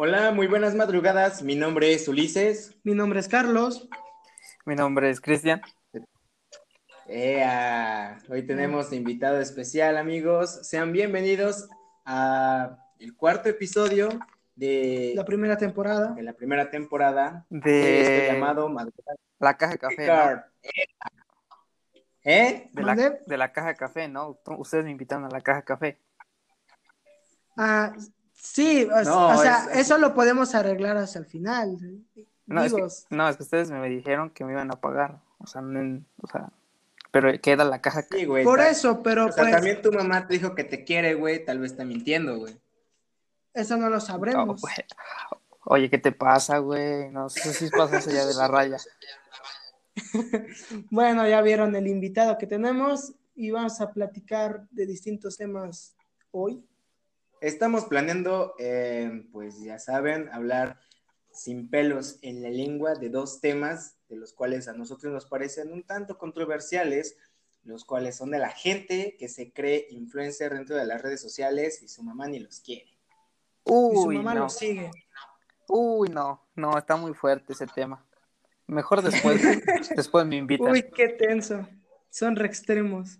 Hola, 0.00 0.30
muy 0.30 0.46
buenas 0.46 0.76
madrugadas. 0.76 1.42
Mi 1.42 1.56
nombre 1.56 1.92
es 1.92 2.06
Ulises. 2.06 2.78
Mi 2.84 2.94
nombre 2.94 3.18
es 3.18 3.26
Carlos. 3.26 3.88
Mi 4.64 4.76
nombre 4.76 5.10
es 5.10 5.20
Cristian. 5.20 5.60
Ea, 7.08 8.16
hoy 8.28 8.46
tenemos 8.46 8.92
invitado 8.92 9.40
especial, 9.40 9.96
amigos. 9.96 10.60
Sean 10.68 10.92
bienvenidos 10.92 11.68
a 12.04 12.78
el 13.00 13.16
cuarto 13.16 13.48
episodio 13.48 14.08
de 14.54 15.14
La 15.16 15.24
primera 15.24 15.56
temporada. 15.56 16.12
de 16.12 16.22
la 16.22 16.32
primera 16.34 16.70
temporada 16.70 17.44
De 17.50 18.02
este 18.02 18.34
llamado 18.34 18.68
Madrugada 18.68 19.16
la 19.40 19.56
caja 19.56 19.72
de 19.72 19.78
café. 19.78 20.08
¿Eh? 22.22 22.70
De 22.72 22.82
la, 22.84 22.94
de 22.94 23.36
la 23.36 23.50
caja 23.50 23.68
de 23.70 23.74
café, 23.74 24.06
¿no? 24.06 24.38
Ustedes 24.58 24.84
me 24.84 24.92
invitaron 24.92 25.24
a 25.24 25.28
la 25.28 25.40
caja 25.40 25.58
de 25.58 25.64
café. 25.64 25.98
Ah, 27.56 27.92
sí, 28.40 28.84
o, 28.90 29.02
No, 29.04 29.28
o 29.28 29.36
sea, 29.36 29.64
es- 29.64 29.70
es- 29.72 29.76
eso 29.80 29.98
lo 29.98 30.14
podemos 30.14 30.54
arreglar 30.54 30.96
hasta 30.96 31.18
el 31.18 31.26
final. 31.26 31.76
No 32.46 32.62
es, 32.64 32.72
que, 32.72 32.86
no, 33.14 33.28
es 33.28 33.36
que 33.36 33.42
ustedes 33.42 33.70
me 33.70 33.86
dijeron 33.88 34.30
que 34.30 34.44
me 34.44 34.52
iban 34.52 34.70
a 34.70 34.80
pagar. 34.80 35.20
O 35.38 35.46
sea, 35.46 35.60
no- 35.60 36.02
o 36.22 36.26
sea 36.28 36.50
pero 37.10 37.30
queda 37.40 37.64
la 37.64 37.80
caja. 37.80 38.02
Sí, 38.02 38.26
güey. 38.26 38.44
por 38.44 38.60
eso, 38.60 39.02
pero 39.02 39.26
O 39.26 39.32
sea, 39.32 39.42
pues 39.44 39.54
también 39.54 39.80
tu 39.80 39.90
mamá 39.90 40.26
te 40.26 40.34
dijo 40.34 40.54
que 40.54 40.62
te 40.64 40.84
quiere, 40.84 41.14
güey. 41.14 41.42
Tal 41.44 41.58
vez 41.58 41.72
está 41.72 41.84
mintiendo, 41.84 42.38
güey. 42.38 42.58
eso 43.54 43.76
no 43.76 43.88
lo 43.88 43.98
sabremos. 43.98 44.60
güey. 44.60 44.74
Oye, 45.64 45.90
¿qué 45.90 45.98
te 45.98 46.12
pasa, 46.12 46.58
güey? 46.58 47.10
No 47.10 47.28
sé 47.30 47.52
si 47.54 47.68
pasas 47.70 48.06
allá 48.06 48.26
de 48.26 48.34
la 48.34 48.46
raya. 48.48 48.76
Bueno, 50.90 51.26
ya 51.26 51.40
vieron 51.42 51.74
el 51.74 51.86
invitado 51.86 52.38
que 52.38 52.46
tenemos 52.46 53.12
y 53.34 53.50
vamos 53.50 53.80
a 53.80 53.92
platicar 53.92 54.66
de 54.70 54.86
distintos 54.86 55.36
temas 55.36 55.94
hoy. 56.30 56.64
Estamos 57.40 57.84
planeando, 57.84 58.54
eh, 58.58 59.26
pues 59.32 59.60
ya 59.62 59.78
saben, 59.78 60.28
hablar 60.32 60.78
sin 61.32 61.70
pelos 61.70 62.18
en 62.22 62.42
la 62.42 62.50
lengua 62.50 62.94
de 62.94 63.10
dos 63.10 63.40
temas, 63.40 63.96
de 64.08 64.16
los 64.16 64.32
cuales 64.32 64.66
a 64.68 64.72
nosotros 64.72 65.12
nos 65.12 65.26
parecen 65.26 65.72
un 65.72 65.84
tanto 65.84 66.18
controversiales, 66.18 67.16
los 67.62 67.84
cuales 67.84 68.16
son 68.16 68.30
de 68.30 68.38
la 68.38 68.50
gente 68.50 69.16
que 69.18 69.28
se 69.28 69.52
cree 69.52 69.86
influencer 69.90 70.54
dentro 70.54 70.76
de 70.76 70.86
las 70.86 71.02
redes 71.02 71.20
sociales 71.20 71.82
y 71.82 71.88
su 71.88 72.02
mamá 72.02 72.26
ni 72.26 72.38
los 72.40 72.60
quiere. 72.60 72.90
y 73.64 73.70
su 73.70 74.06
Uy, 74.06 74.16
mamá 74.16 74.34
no. 74.34 74.40
lo 74.44 74.48
sigue. 74.48 74.90
Uy, 75.68 76.08
no. 76.08 76.42
No, 76.56 76.76
está 76.78 76.96
muy 76.96 77.12
fuerte 77.14 77.52
ese 77.52 77.66
tema. 77.66 78.04
Mejor 78.66 79.02
después, 79.02 79.40
después 79.96 80.26
me 80.26 80.36
invitan. 80.36 80.72
Uy, 80.72 80.82
qué 80.94 81.08
tenso. 81.10 81.68
Son 82.10 82.34
re 82.36 82.46
extremos. 82.46 83.18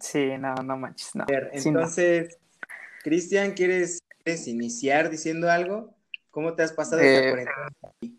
Sí, 0.00 0.36
no, 0.38 0.54
no 0.56 0.76
manches, 0.76 1.14
no. 1.14 1.24
A 1.24 1.26
ver, 1.26 1.50
Sí, 1.58 1.70
no. 1.70 1.80
Cristian, 3.06 3.52
¿quieres, 3.52 4.02
quieres 4.24 4.48
iniciar 4.48 5.10
diciendo 5.10 5.48
algo? 5.48 5.94
¿Cómo 6.32 6.54
te 6.54 6.64
has 6.64 6.72
pasado 6.72 7.02
Eh, 7.02 7.14
esta 7.14 7.28
cuarentena? 7.28 8.16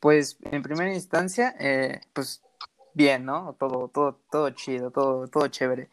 Pues 0.00 0.38
en 0.50 0.60
primera 0.60 0.92
instancia, 0.92 1.54
eh, 1.60 2.00
pues 2.12 2.42
bien, 2.94 3.24
¿no? 3.24 3.54
Todo, 3.56 3.86
todo, 3.86 4.18
todo 4.28 4.50
chido, 4.50 4.90
todo, 4.90 5.28
todo 5.28 5.46
chévere. 5.46 5.88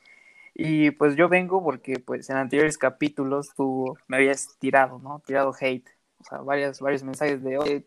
Y 0.56 0.90
pues 0.90 1.16
yo 1.16 1.30
vengo 1.30 1.64
porque 1.64 2.00
pues 2.00 2.32
en 2.32 2.38
anteriores 2.38 2.80
capítulos 2.80 3.50
tú 3.56 3.96
me 4.08 4.18
habías 4.18 4.58
tirado, 4.58 4.98
¿no? 4.98 5.22
Tirado 5.24 5.54
hate. 5.62 5.88
O 6.18 6.24
sea, 6.24 6.40
varios, 6.40 6.80
varios 6.80 7.04
mensajes 7.04 7.44
de, 7.44 7.60
oye, 7.60 7.86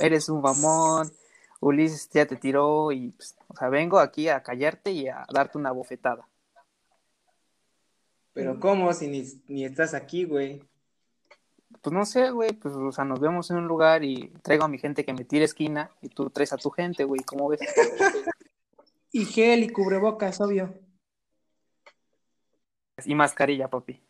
eres 0.00 0.28
un 0.30 0.40
mamón, 0.40 1.12
Ulises 1.60 2.10
ya 2.10 2.26
te 2.26 2.34
tiró 2.34 2.90
y, 2.90 3.10
pues, 3.10 3.36
o 3.46 3.54
sea, 3.56 3.68
vengo 3.68 4.00
aquí 4.00 4.28
a 4.28 4.42
callarte 4.42 4.90
y 4.90 5.06
a 5.06 5.24
darte 5.32 5.58
una 5.58 5.70
bofetada. 5.70 6.26
Pero 8.34 8.60
¿cómo 8.60 8.92
si 8.92 9.08
ni, 9.08 9.24
ni 9.46 9.64
estás 9.64 9.94
aquí, 9.94 10.24
güey? 10.24 10.62
Pues 11.80 11.92
no 11.92 12.04
sé, 12.04 12.30
güey, 12.30 12.52
pues, 12.52 12.74
o 12.74 12.92
sea, 12.92 13.04
nos 13.04 13.20
vemos 13.20 13.50
en 13.50 13.58
un 13.58 13.66
lugar 13.66 14.04
y 14.04 14.28
traigo 14.42 14.64
a 14.64 14.68
mi 14.68 14.78
gente 14.78 15.04
que 15.04 15.12
me 15.12 15.24
tire 15.24 15.44
esquina 15.44 15.90
y 16.02 16.08
tú 16.08 16.30
traes 16.30 16.52
a 16.52 16.56
tu 16.56 16.70
gente, 16.70 17.04
güey, 17.04 17.22
¿cómo 17.22 17.48
ves? 17.48 17.60
Y 19.16 19.26
gel 19.26 19.62
y 19.62 19.68
cubrebocas, 19.68 20.40
obvio. 20.40 20.74
Y 23.04 23.14
mascarilla, 23.14 23.70
papi. 23.70 24.02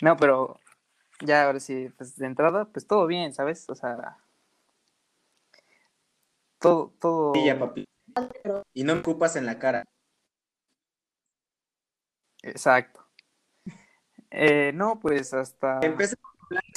No, 0.00 0.16
pero 0.16 0.60
ya 1.20 1.46
ahora 1.46 1.58
sí, 1.58 1.88
pues 1.98 2.14
de 2.14 2.26
entrada, 2.26 2.66
pues 2.66 2.86
todo 2.86 3.08
bien, 3.08 3.34
¿sabes? 3.34 3.68
O 3.68 3.74
sea, 3.74 4.16
todo, 6.60 6.92
todo. 7.00 7.32
Sí, 7.34 7.44
ya, 7.44 7.58
papi. 7.58 7.84
Y 8.74 8.84
no 8.84 8.94
me 8.94 9.00
ocupas 9.00 9.34
en 9.34 9.46
la 9.46 9.58
cara. 9.58 9.82
Exacto. 12.42 13.06
Eh, 14.30 14.72
no, 14.74 14.98
pues 15.00 15.34
hasta. 15.34 15.80
Empezamos 15.82 16.24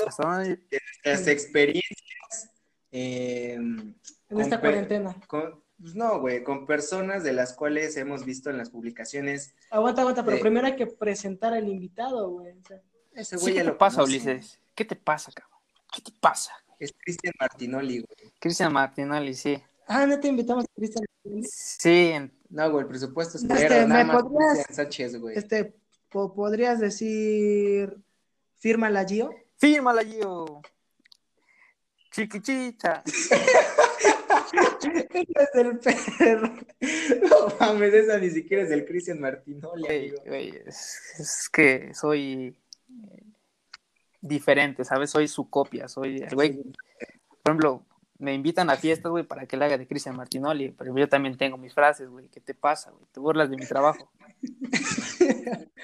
hasta 0.07 0.23
donde- 0.23 0.59
nuestras 0.71 1.27
experiencias 1.27 2.51
eh, 2.91 3.53
En 3.55 3.95
esta 4.39 4.59
cuarentena. 4.59 5.15
con, 5.27 5.63
pues 5.79 5.95
no, 5.95 6.19
güey, 6.19 6.43
con 6.43 6.65
personas 6.65 7.23
de 7.23 7.33
las 7.33 7.53
cuales 7.53 7.95
hemos 7.97 8.25
visto 8.25 8.49
en 8.49 8.57
las 8.57 8.69
publicaciones. 8.69 9.53
Aguanta, 9.69 10.01
aguanta, 10.01 10.23
pero 10.23 10.39
primero 10.39 10.65
hay 10.67 10.75
que 10.75 10.87
presentar 10.87 11.53
al 11.53 11.67
invitado, 11.67 12.29
güey. 12.29 12.51
O 12.57 12.63
sea, 12.65 12.81
Ese 13.13 13.37
Sí, 13.37 13.41
güey 13.43 13.53
¿Qué 13.53 13.57
ya 13.59 13.63
te 13.63 13.69
lo 13.69 13.77
pasa, 13.77 13.97
conoce. 14.01 14.11
Ulises? 14.13 14.59
¿Qué 14.75 14.85
te 14.85 14.95
pasa, 14.97 15.31
cabrón? 15.31 15.59
¿Qué 15.93 16.01
te 16.01 16.11
pasa? 16.19 16.51
Es 16.79 16.91
Cristian 16.97 17.33
Martinoli, 17.39 17.99
güey. 17.99 18.33
Cristian 18.39 18.73
Martinoli, 18.73 19.33
sí. 19.33 19.61
Ah, 19.87 20.05
no 20.05 20.19
te 20.19 20.27
invitamos 20.27 20.65
a 20.65 20.67
Cristian. 20.75 21.05
Sí, 21.43 22.11
en- 22.13 22.33
No, 22.55 22.71
güey, 22.71 22.83
el 22.83 22.87
presupuesto 22.87 23.37
es 23.37 23.43
Este, 23.43 23.85
nada 23.85 24.03
¿me 24.03 24.13
más 24.13 24.23
podrías- 24.23 24.65
Sánchez, 24.73 25.17
güey. 25.19 25.37
Este, 25.37 25.75
po- 26.09 26.33
¿podrías 26.33 26.79
decir 26.79 27.97
firma 28.55 28.89
la 28.89 29.03
Gio? 29.05 29.29
fírmala, 29.57 30.03
Gio. 30.03 30.61
Chiquichicha. 32.11 33.03
es 34.85 35.51
del 35.53 35.79
perro. 35.79 36.53
No 37.29 37.47
mames, 37.59 37.93
esa 37.93 38.17
ni 38.19 38.29
siquiera 38.29 38.63
es 38.63 38.69
del 38.69 38.85
Cristian 38.85 39.19
Martinoli, 39.19 39.83
Güey, 39.83 40.07
amigo. 40.09 40.23
güey, 40.25 40.49
es, 40.65 40.99
es 41.19 41.49
que 41.49 41.93
soy 41.93 42.55
eh, 42.89 43.23
diferente, 44.21 44.85
¿sabes? 44.85 45.09
Soy 45.09 45.27
su 45.27 45.49
copia, 45.49 45.87
soy 45.89 46.17
el 46.17 46.33
güey. 46.35 46.53
Por 47.43 47.51
ejemplo, 47.51 47.85
me 48.25 48.33
invitan 48.33 48.69
a 48.69 48.75
fiestas, 48.75 49.09
güey, 49.11 49.23
para 49.23 49.45
que 49.45 49.55
le 49.55 49.65
haga 49.65 49.77
de 49.77 49.87
Cristian 49.87 50.15
Martinoli, 50.17 50.71
pero 50.71 50.97
yo 50.97 51.07
también 51.07 51.37
tengo 51.37 51.57
mis 51.57 51.73
frases, 51.73 52.09
güey. 52.09 52.27
¿Qué 52.29 52.41
te 52.41 52.53
pasa, 52.53 52.91
güey? 52.91 53.05
Te 53.11 53.19
burlas 53.19 53.49
de 53.49 53.55
mi 53.57 53.65
trabajo. 53.65 54.11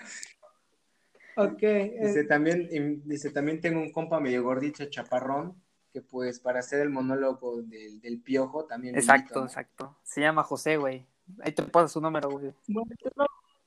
Ok. 1.38 1.63
eh, 1.63 1.97
Dice 2.02 2.25
también, 2.25 2.68
y- 2.69 3.07
dice 3.09 3.31
también 3.31 3.62
tengo 3.62 3.79
un 3.79 3.91
compa 3.91 4.19
medio 4.19 4.44
gordito, 4.44 4.84
chaparrón, 4.85 5.56
que 5.94 6.02
pues 6.02 6.40
para 6.40 6.59
hacer 6.59 6.81
el 6.81 6.90
monólogo 6.90 7.62
del, 7.62 8.02
del 8.02 8.19
piojo 8.22 8.66
también. 8.66 8.96
Exacto, 8.96 9.22
invito, 9.22 9.40
¿no? 9.40 9.46
exacto. 9.46 9.97
Se 10.03 10.19
llama 10.22 10.44
José, 10.44 10.78
güey. 10.78 11.06
Ahí 11.41 11.53
te 11.53 11.63
pasa 11.63 11.88
su 11.88 12.02
número, 12.02 12.29
güey. 12.29 12.53
bueno, 12.68 12.91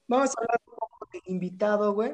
vamos 0.06 0.30
a 0.30 0.40
hablar 0.40 0.60
un 0.66 0.74
poco 0.74 1.08
del 1.10 1.22
invitado, 1.26 1.94
güey. 1.94 2.12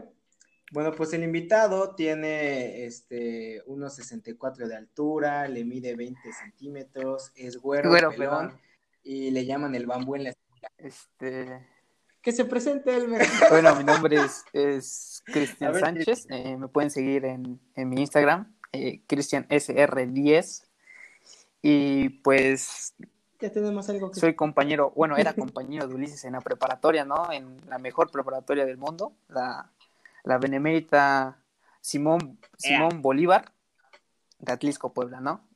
Bueno, 0.71 0.93
pues 0.93 1.13
el 1.13 1.25
invitado 1.25 1.95
tiene 1.97 2.85
este 2.85 3.65
1.64 3.67 4.69
de 4.69 4.77
altura, 4.77 5.49
le 5.49 5.65
mide 5.65 5.97
20 5.97 6.33
centímetros, 6.33 7.33
es 7.35 7.57
güero, 7.57 7.91
Güero, 7.91 8.11
pelón, 8.11 8.49
pelón. 8.49 8.61
y 9.03 9.33
le 9.33 9.45
llaman 9.45 9.75
el 9.75 9.87
bambú 9.87 10.15
en 10.15 10.25
la 10.25 10.33
Este. 10.79 11.67
Que 12.23 12.33
se 12.33 12.45
presente 12.45 12.95
él. 12.95 13.09
Bueno, 13.51 13.75
mi 13.75 13.83
nombre 13.85 14.17
es, 14.17 14.45
es 14.53 15.23
Cristian 15.27 15.75
Sánchez. 15.75 16.27
eh, 16.31 16.57
me 16.57 16.69
pueden 16.69 16.91
seguir 16.91 17.25
en, 17.25 17.59
en 17.75 17.89
mi 17.89 18.01
Instagram, 18.03 18.55
eh, 18.73 19.03
Cristian 19.07 19.49
SR10. 19.49 20.65
Y 21.63 22.09
pues 22.21 22.95
Ya 23.41 23.51
tenemos 23.51 23.89
algo 23.91 24.11
que 24.11 24.21
soy 24.21 24.35
compañero, 24.37 24.93
bueno, 24.95 25.17
era 25.17 25.33
compañero 25.35 25.89
de 25.89 25.95
Ulises 25.95 26.25
en 26.25 26.35
la 26.35 26.41
preparatoria, 26.41 27.05
¿no? 27.05 27.33
En 27.33 27.57
la 27.69 27.79
mejor 27.79 28.11
preparatoria 28.11 28.67
del 28.67 28.77
mundo, 28.77 29.15
la, 29.28 29.71
la 30.25 30.39
Benemérita 30.39 31.39
Simón, 31.81 32.39
Simón 32.57 33.03
Bolívar, 33.03 33.53
de 34.39 34.53
Atlisco, 34.53 34.93
Puebla, 34.93 35.21
¿no? 35.21 35.47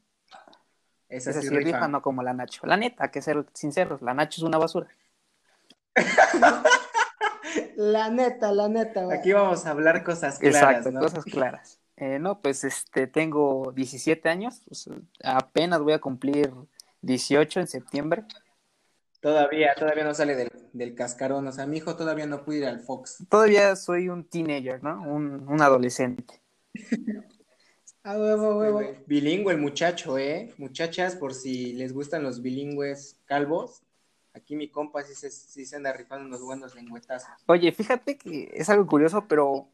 Esa 1.09 1.31
Esa 1.31 1.43
sí 1.43 1.49
sí 1.49 1.55
rifa. 1.55 1.77
rifa, 1.77 1.89
no 1.89 2.03
como 2.03 2.23
la 2.23 2.33
Nacho. 2.33 2.67
La 2.67 2.77
neta, 2.77 3.11
que 3.11 3.23
ser 3.23 3.47
sinceros, 3.55 4.03
la 4.03 4.15
Nacho 4.15 4.41
es 4.41 4.45
una 4.45 4.59
basura. 4.59 4.89
La 7.77 8.11
neta, 8.11 8.53
la 8.53 8.69
neta, 8.69 9.05
güey. 9.05 9.19
Aquí 9.19 9.33
vamos 9.33 9.67
a 9.67 9.71
hablar 9.71 10.03
cosas 10.03 10.39
claras, 10.39 10.57
Exacto, 10.63 10.91
¿no? 10.91 11.01
cosas 11.01 11.25
claras. 11.25 11.81
Eh, 11.97 12.19
no, 12.19 12.41
pues 12.41 12.65
este, 12.65 13.07
tengo 13.07 13.73
17 13.73 14.29
años, 14.29 14.63
pues, 14.67 14.89
apenas 15.23 15.81
voy 15.81 15.93
a 15.93 16.01
cumplir 16.01 16.53
18 17.03 17.61
en 17.61 17.67
septiembre. 17.69 18.25
Todavía, 19.25 19.75
todavía 19.75 20.05
no 20.05 20.13
sale 20.13 20.37
del, 20.37 20.51
del 20.75 20.95
cascarón, 20.95 21.47
o 21.47 21.51
sea, 21.51 21.65
mi 21.65 21.79
hijo 21.79 21.97
todavía 21.97 22.27
no 22.27 22.45
puede 22.45 22.59
ir 22.59 22.67
al 22.67 22.81
Fox. 22.81 23.25
Todavía 23.31 23.75
soy 23.75 24.11
un 24.11 24.23
teenager, 24.23 24.83
¿no? 24.83 25.01
Un, 25.01 25.49
un 25.49 25.63
adolescente. 25.63 26.43
A 28.03 28.19
huevo, 28.19 28.59
huevo. 28.59 28.83
Bilingüe 29.07 29.55
el 29.55 29.59
muchacho, 29.59 30.19
¿eh? 30.19 30.53
Muchachas, 30.59 31.17
por 31.17 31.33
si 31.33 31.73
les 31.73 31.95
gustan 31.95 32.23
los 32.23 32.43
bilingües 32.43 33.19
calvos, 33.25 33.83
aquí 34.35 34.57
mi 34.57 34.69
compa 34.69 35.03
sí 35.05 35.15
se, 35.15 35.31
sí 35.31 35.65
se 35.65 35.77
anda 35.77 35.95
rifando 35.95 36.27
unos 36.27 36.43
buenos 36.43 36.75
lengüetazos. 36.75 37.31
Oye, 37.47 37.73
fíjate 37.73 38.19
que 38.19 38.51
es 38.53 38.69
algo 38.69 38.87
curioso, 38.87 39.27
pero 39.27 39.69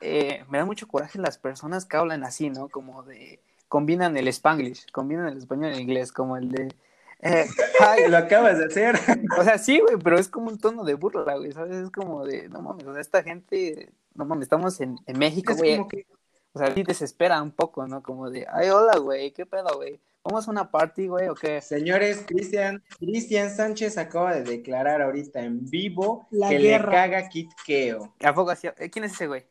eh, 0.00 0.42
me 0.48 0.56
da 0.56 0.64
mucho 0.64 0.88
coraje 0.88 1.18
las 1.18 1.36
personas 1.36 1.84
que 1.84 1.98
hablan 1.98 2.24
así, 2.24 2.48
¿no? 2.48 2.70
Como 2.70 3.02
de, 3.02 3.40
combinan 3.68 4.16
el 4.16 4.28
spanglish, 4.28 4.90
combinan 4.90 5.28
el 5.28 5.36
español 5.36 5.72
y 5.72 5.74
el 5.74 5.80
inglés, 5.80 6.12
como 6.12 6.38
el 6.38 6.50
de, 6.50 6.74
eh, 7.20 7.46
Ay, 7.80 8.08
lo 8.08 8.16
acabas 8.16 8.58
de 8.58 8.66
hacer. 8.66 8.96
o 9.38 9.44
sea, 9.44 9.58
sí, 9.58 9.80
güey, 9.80 9.96
pero 10.02 10.18
es 10.18 10.28
como 10.28 10.48
un 10.48 10.58
tono 10.58 10.84
de 10.84 10.94
burla, 10.94 11.36
güey, 11.36 11.52
¿sabes? 11.52 11.76
Es 11.76 11.90
como 11.90 12.24
de, 12.24 12.48
no 12.48 12.62
mames, 12.62 12.86
o 12.86 12.92
sea, 12.92 13.00
esta 13.00 13.22
gente, 13.22 13.90
no 14.14 14.24
mames, 14.24 14.44
estamos 14.44 14.80
en, 14.80 14.98
en 15.06 15.18
México, 15.18 15.52
Es 15.52 15.58
güey, 15.58 15.76
como 15.76 15.88
que 15.88 16.06
o 16.56 16.58
sea, 16.58 16.72
sí 16.72 16.82
desespera 16.82 17.42
un 17.42 17.50
poco, 17.50 17.86
¿no? 17.86 18.02
Como 18.02 18.30
de, 18.30 18.46
ay, 18.50 18.70
hola, 18.70 18.96
güey, 18.98 19.30
¿qué 19.32 19.44
pedo, 19.44 19.76
güey? 19.76 20.00
¿Vamos 20.24 20.48
a 20.48 20.50
una 20.50 20.70
party, 20.70 21.06
güey, 21.06 21.28
o 21.28 21.34
qué? 21.34 21.60
Señores, 21.60 22.24
Cristian, 22.26 22.82
Cristian 22.98 23.54
Sánchez 23.54 23.98
acaba 23.98 24.34
de 24.34 24.42
declarar 24.42 25.02
ahorita 25.02 25.42
en 25.42 25.68
vivo 25.68 26.26
La 26.30 26.48
que 26.48 26.56
guerra. 26.58 26.90
le 26.90 26.96
caga 26.96 27.28
Kit 27.28 27.50
Keo. 27.66 28.14
¿A 28.24 28.34
poco 28.34 28.50
así? 28.52 28.68
Eh, 28.78 28.88
¿Quién 28.88 29.04
es 29.04 29.12
ese 29.12 29.26
güey? 29.26 29.44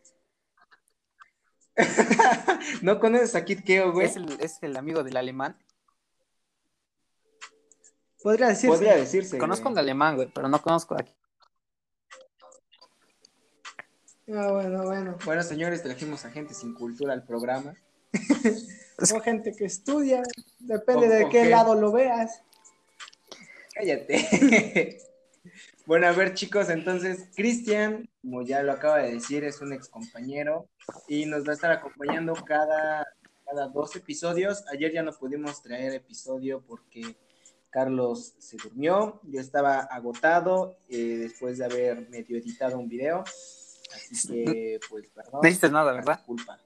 ¿No 2.82 3.00
conoces 3.00 3.36
a 3.36 3.46
Kit 3.46 3.64
Keo, 3.64 3.92
güey? 3.92 4.08
¿Es 4.08 4.16
el, 4.16 4.40
es 4.40 4.58
el 4.64 4.76
amigo 4.76 5.04
del 5.04 5.18
alemán? 5.18 5.56
Podría 8.26 8.48
decirse. 8.48 8.68
Podría 8.68 8.96
decirse. 8.96 9.38
Conozco 9.38 9.70
güey. 9.70 9.80
alemán, 9.80 10.16
güey, 10.16 10.28
pero 10.34 10.48
no 10.50 10.60
conozco 10.60 10.96
aquí. 10.96 11.14
Ah, 14.34 14.52
bueno, 14.52 14.82
bueno. 14.82 15.16
Bueno, 15.24 15.44
señores, 15.44 15.84
trajimos 15.84 16.26
a 16.26 16.32
gente 16.32 16.56
sin 16.56 16.74
cultura 16.74 17.14
al 17.14 17.24
programa. 17.24 17.76
O 19.14 19.20
gente 19.20 19.54
que 19.54 19.66
estudia, 19.66 20.24
depende 20.58 21.08
O- 21.08 21.10
de 21.10 21.30
qué 21.30 21.46
lado 21.50 21.76
lo 21.76 21.92
veas. 21.92 22.42
Cállate. 23.74 25.00
bueno, 25.86 26.08
a 26.08 26.14
ver, 26.14 26.34
chicos, 26.34 26.70
entonces, 26.70 27.28
Cristian, 27.36 28.10
como 28.22 28.42
ya 28.44 28.64
lo 28.64 28.72
acaba 28.72 29.00
de 29.00 29.16
decir, 29.16 29.44
es 29.44 29.60
un 29.60 29.74
ex 29.74 29.90
compañero 29.90 30.70
y 31.10 31.26
nos 31.26 31.46
va 31.46 31.52
a 31.52 31.56
estar 31.56 31.72
acompañando 31.74 32.34
cada, 32.36 33.06
cada 33.44 33.68
dos 33.68 33.98
episodios. 33.98 34.64
Ayer 34.72 34.94
ya 34.94 35.04
no 35.04 35.12
pudimos 35.12 35.62
traer 35.62 35.94
episodio 35.94 36.64
porque 36.66 37.18
Carlos 37.76 38.36
se 38.40 38.56
durmió. 38.56 39.20
Yo 39.24 39.42
estaba 39.42 39.80
agotado 39.82 40.78
eh, 40.88 41.18
después 41.18 41.58
de 41.58 41.66
haber 41.66 42.10
medio 42.10 42.38
editado 42.38 42.80
un 42.80 42.88
video. 42.88 43.26
Así 43.94 44.30
que, 44.46 44.80
pues, 44.90 45.10
perdón. 45.10 45.42
No 45.44 45.50
hiciste 45.50 45.70
nada, 45.70 45.92
¿verdad? 45.92 46.16
Disculpa. 46.20 46.58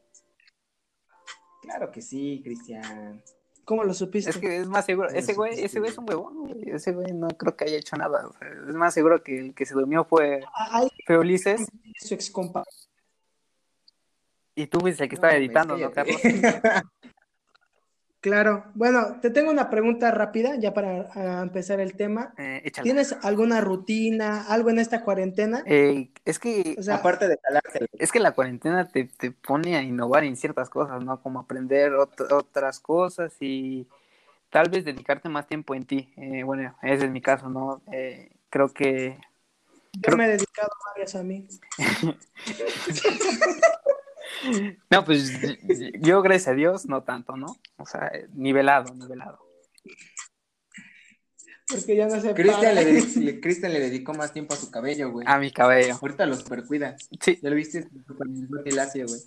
Claro 1.64 1.92
que 1.92 2.04
sí, 2.04 2.42
Cristian. 2.44 3.24
¿Cómo 3.66 3.84
lo 3.84 3.96
supiste? 3.96 4.30
Es 4.30 4.38
que 4.38 4.58
es 4.58 4.68
más 4.68 4.86
seguro, 4.86 5.10
ese 5.10 5.34
güey, 5.34 5.60
ese 5.60 5.80
güey 5.80 5.90
es 5.92 5.98
un 5.98 6.08
huevón, 6.08 6.42
güey. 6.42 6.70
Ese 6.70 6.92
güey 6.92 7.12
no 7.12 7.28
creo 7.30 7.56
que 7.58 7.66
haya 7.66 7.78
hecho 7.78 7.96
nada. 7.96 8.28
o 8.28 8.34
sea, 8.38 8.48
es 8.48 8.76
más 8.76 8.94
seguro 8.94 9.24
que 9.24 9.40
el 9.40 9.56
que 9.56 9.66
se 9.66 9.74
durmió 9.74 10.06
fue, 10.06 10.42
fue 11.08 11.18
Ulises 11.18 11.68
su 12.00 12.14
ex 12.14 12.30
compa. 12.30 12.64
y 14.54 14.68
tú 14.68 14.80
fuiste 14.80 15.04
el 15.06 15.10
que 15.10 15.16
estaba 15.16 15.34
No, 15.34 15.40
editando, 15.40 15.76
¿no, 15.76 15.92
Carlos? 15.92 16.22
Claro. 18.22 18.66
Bueno, 18.74 19.20
te 19.22 19.30
tengo 19.30 19.50
una 19.50 19.70
pregunta 19.70 20.12
rápida 20.12 20.56
ya 20.58 20.74
para 20.74 21.10
ah, 21.16 21.40
empezar 21.42 21.80
el 21.80 21.94
tema. 21.94 22.34
Eh. 22.38 22.70
¿Tienes 22.84 23.16
alguna 23.24 23.62
rutina, 23.62 24.46
algo 24.48 24.70
en 24.70 24.80
esta 24.80 25.04
cuarentena? 25.04 25.64
Eh, 25.66 26.10
es 26.26 26.38
que 26.38 26.76
O 26.78 26.84
sea, 26.84 26.96
Aparte 26.96 27.30
de 27.30 27.38
jalarte 27.42 27.88
es 27.98 28.12
que 28.12 28.20
la 28.20 28.34
cuarentena 28.34 28.88
te, 28.90 29.06
te 29.06 29.32
pone 29.32 29.78
a 29.78 29.84
innovar 29.84 30.26
en 30.26 30.36
ciertas 30.36 30.70
cosas, 30.70 31.02
¿no? 31.04 31.22
Como 31.22 31.40
aprender 31.40 31.94
ot- 31.94 32.32
otras 32.34 32.82
cosas 32.82 33.34
y 33.40 33.88
tal 34.50 34.70
vez 34.70 34.84
dedicarte 34.84 35.30
más 35.30 35.48
tiempo 35.48 35.74
en 35.74 35.86
ti. 35.86 36.14
Eh, 36.18 36.44
bueno, 36.44 36.76
ese 36.82 37.06
es 37.06 37.12
mi 37.12 37.22
caso, 37.22 37.50
¿no? 37.50 37.82
Eh, 37.92 38.32
creo 38.50 38.74
que 38.74 39.18
yo 39.94 40.18
me 40.18 40.26
he 40.26 40.30
dedicado 40.30 40.70
varias 40.94 41.16
a 41.16 41.24
mí. 41.24 41.48
No, 44.90 45.06
pues 45.06 45.32
yo, 46.02 46.22
gracias 46.22 46.48
a 46.50 46.54
Dios, 46.54 46.86
no 46.88 47.04
tanto, 47.04 47.36
¿no? 47.38 47.58
O 47.78 47.86
sea, 47.86 48.12
nivelado, 48.34 48.94
nivelado. 48.96 49.40
Porque 51.68 51.96
ya 51.96 52.08
no 52.08 52.20
se 52.20 52.34
Cristian 52.34 52.74
le, 52.76 53.40
Cristian 53.40 53.74
le 53.74 53.80
dedicó 53.80 54.14
más 54.14 54.34
tiempo 54.34 54.56
a 54.56 54.58
su 54.58 54.72
cabello, 54.72 55.12
güey. 55.12 55.28
A 55.30 55.38
mi 55.38 55.52
cabello. 55.52 55.98
Ahorita 56.02 56.26
lo 56.26 56.36
supercuida. 56.36 56.96
Sí, 57.22 57.38
Ya 57.42 57.50
lo 57.50 57.56
viste 57.56 57.84
super 57.84 58.74
lacio, 58.74 59.06
güey. 59.08 59.22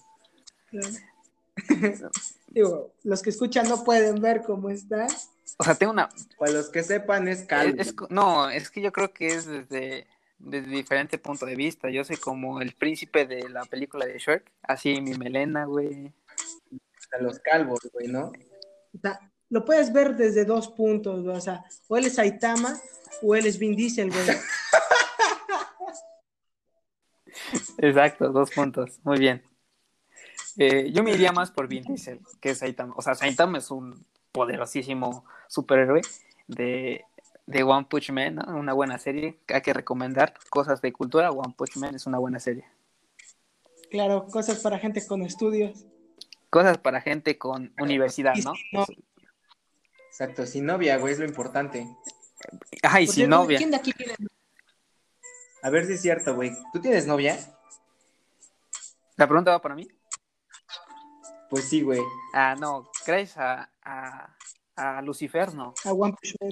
Digo, 2.48 2.94
los 3.04 3.22
que 3.22 3.30
escuchan 3.30 3.68
no 3.68 3.84
pueden 3.84 4.20
ver 4.20 4.42
cómo 4.42 4.70
está. 4.70 5.06
o 5.58 5.64
sea, 5.64 5.74
tengo 5.74 5.92
una... 5.92 6.08
Para 6.38 6.52
los 6.52 6.68
que 6.70 6.82
sepan, 6.82 7.28
es 7.28 7.44
calvo. 7.44 7.80
es- 7.80 7.88
es- 7.88 7.94
no, 8.10 8.50
es 8.50 8.70
que 8.70 8.80
yo 8.82 8.92
creo 8.92 9.12
que 9.12 9.28
es 9.28 9.46
desde, 9.46 10.06
desde 10.42 10.68
diferente 10.68 11.18
punto 11.18 11.46
de 11.46 11.56
vista. 11.56 11.90
Yo 11.90 12.04
soy 12.04 12.16
como 12.16 12.60
el 12.60 12.72
príncipe 12.72 13.26
de 13.26 13.48
la 13.48 13.64
película 13.64 14.06
de 14.06 14.18
Shrek. 14.18 14.50
Así 14.62 15.00
mi 15.00 15.14
melena, 15.14 15.64
güey. 15.64 16.12
A 17.12 17.22
los 17.22 17.38
calvos, 17.40 17.80
güey, 17.92 18.08
¿no? 18.08 18.32
O 18.94 18.98
sea, 19.00 19.18
lo 19.50 19.64
puedes 19.64 19.92
ver 19.92 20.16
desde 20.16 20.44
dos 20.44 20.68
puntos, 20.68 21.22
güey. 21.22 21.36
O 21.36 21.40
sea, 21.40 21.64
o 21.88 21.96
él 21.96 22.06
es 22.06 22.14
Saitama 22.14 22.80
o 23.22 23.34
él 23.34 23.46
es 23.46 23.58
Vin 23.58 23.76
Diesel, 23.76 24.10
güey. 24.10 24.26
Exacto, 27.78 28.30
dos 28.30 28.50
puntos. 28.50 29.00
Muy 29.04 29.18
bien. 29.18 29.42
Eh, 30.58 30.90
yo 30.92 31.02
me 31.02 31.12
iría 31.12 31.32
más 31.32 31.50
por 31.50 31.68
Vin 31.68 31.84
Diesel 31.84 32.20
que 32.40 32.54
Saitama. 32.54 32.94
O 32.96 33.02
sea, 33.02 33.14
Saitama 33.14 33.58
es 33.58 33.70
un 33.70 34.04
poderosísimo 34.32 35.24
superhéroe 35.48 36.00
de, 36.46 37.04
de 37.46 37.62
One 37.62 37.86
Punch 37.88 38.10
Man, 38.10 38.36
¿no? 38.36 38.56
Una 38.56 38.72
buena 38.72 38.98
serie 38.98 39.40
que 39.46 39.54
hay 39.54 39.62
que 39.62 39.72
recomendar. 39.72 40.34
Cosas 40.50 40.80
de 40.80 40.92
cultura, 40.92 41.30
One 41.30 41.54
Punch 41.56 41.76
Man 41.76 41.94
es 41.94 42.06
una 42.06 42.18
buena 42.18 42.38
serie. 42.38 42.64
Claro, 43.90 44.26
cosas 44.26 44.60
para 44.60 44.78
gente 44.78 45.06
con 45.06 45.22
estudios. 45.22 45.84
Cosas 46.50 46.78
para 46.78 47.00
gente 47.00 47.38
con 47.38 47.74
universidad, 47.78 48.34
¿no? 48.44 48.54
No. 48.72 48.86
Exacto, 50.08 50.46
sin 50.46 50.66
novia, 50.66 50.98
güey, 50.98 51.14
es 51.14 51.18
lo 51.18 51.24
importante. 51.24 51.86
Ay, 52.82 53.06
Por 53.06 53.14
sin 53.14 53.30
novia. 53.30 53.58
¿Quién 53.58 53.70
de 53.70 53.76
aquí 53.76 53.92
tiene? 53.92 54.14
A 55.62 55.70
ver 55.70 55.86
si 55.86 55.94
es 55.94 56.02
cierto, 56.02 56.34
güey. 56.34 56.52
¿Tú 56.72 56.80
tienes 56.80 57.06
novia? 57.06 57.38
¿La 59.16 59.26
pregunta 59.26 59.52
va 59.52 59.60
para 59.62 59.74
mí? 59.74 59.88
Pues 61.48 61.68
sí, 61.68 61.82
güey. 61.82 62.00
Ah, 62.32 62.56
no, 62.58 62.90
gracias 63.06 63.36
a, 63.36 63.70
a, 63.82 64.36
a 64.76 65.02
Lucifer, 65.02 65.54
no. 65.54 65.74
A 65.84 65.92
One 65.92 66.14
Punch 66.14 66.36
Man. 66.40 66.50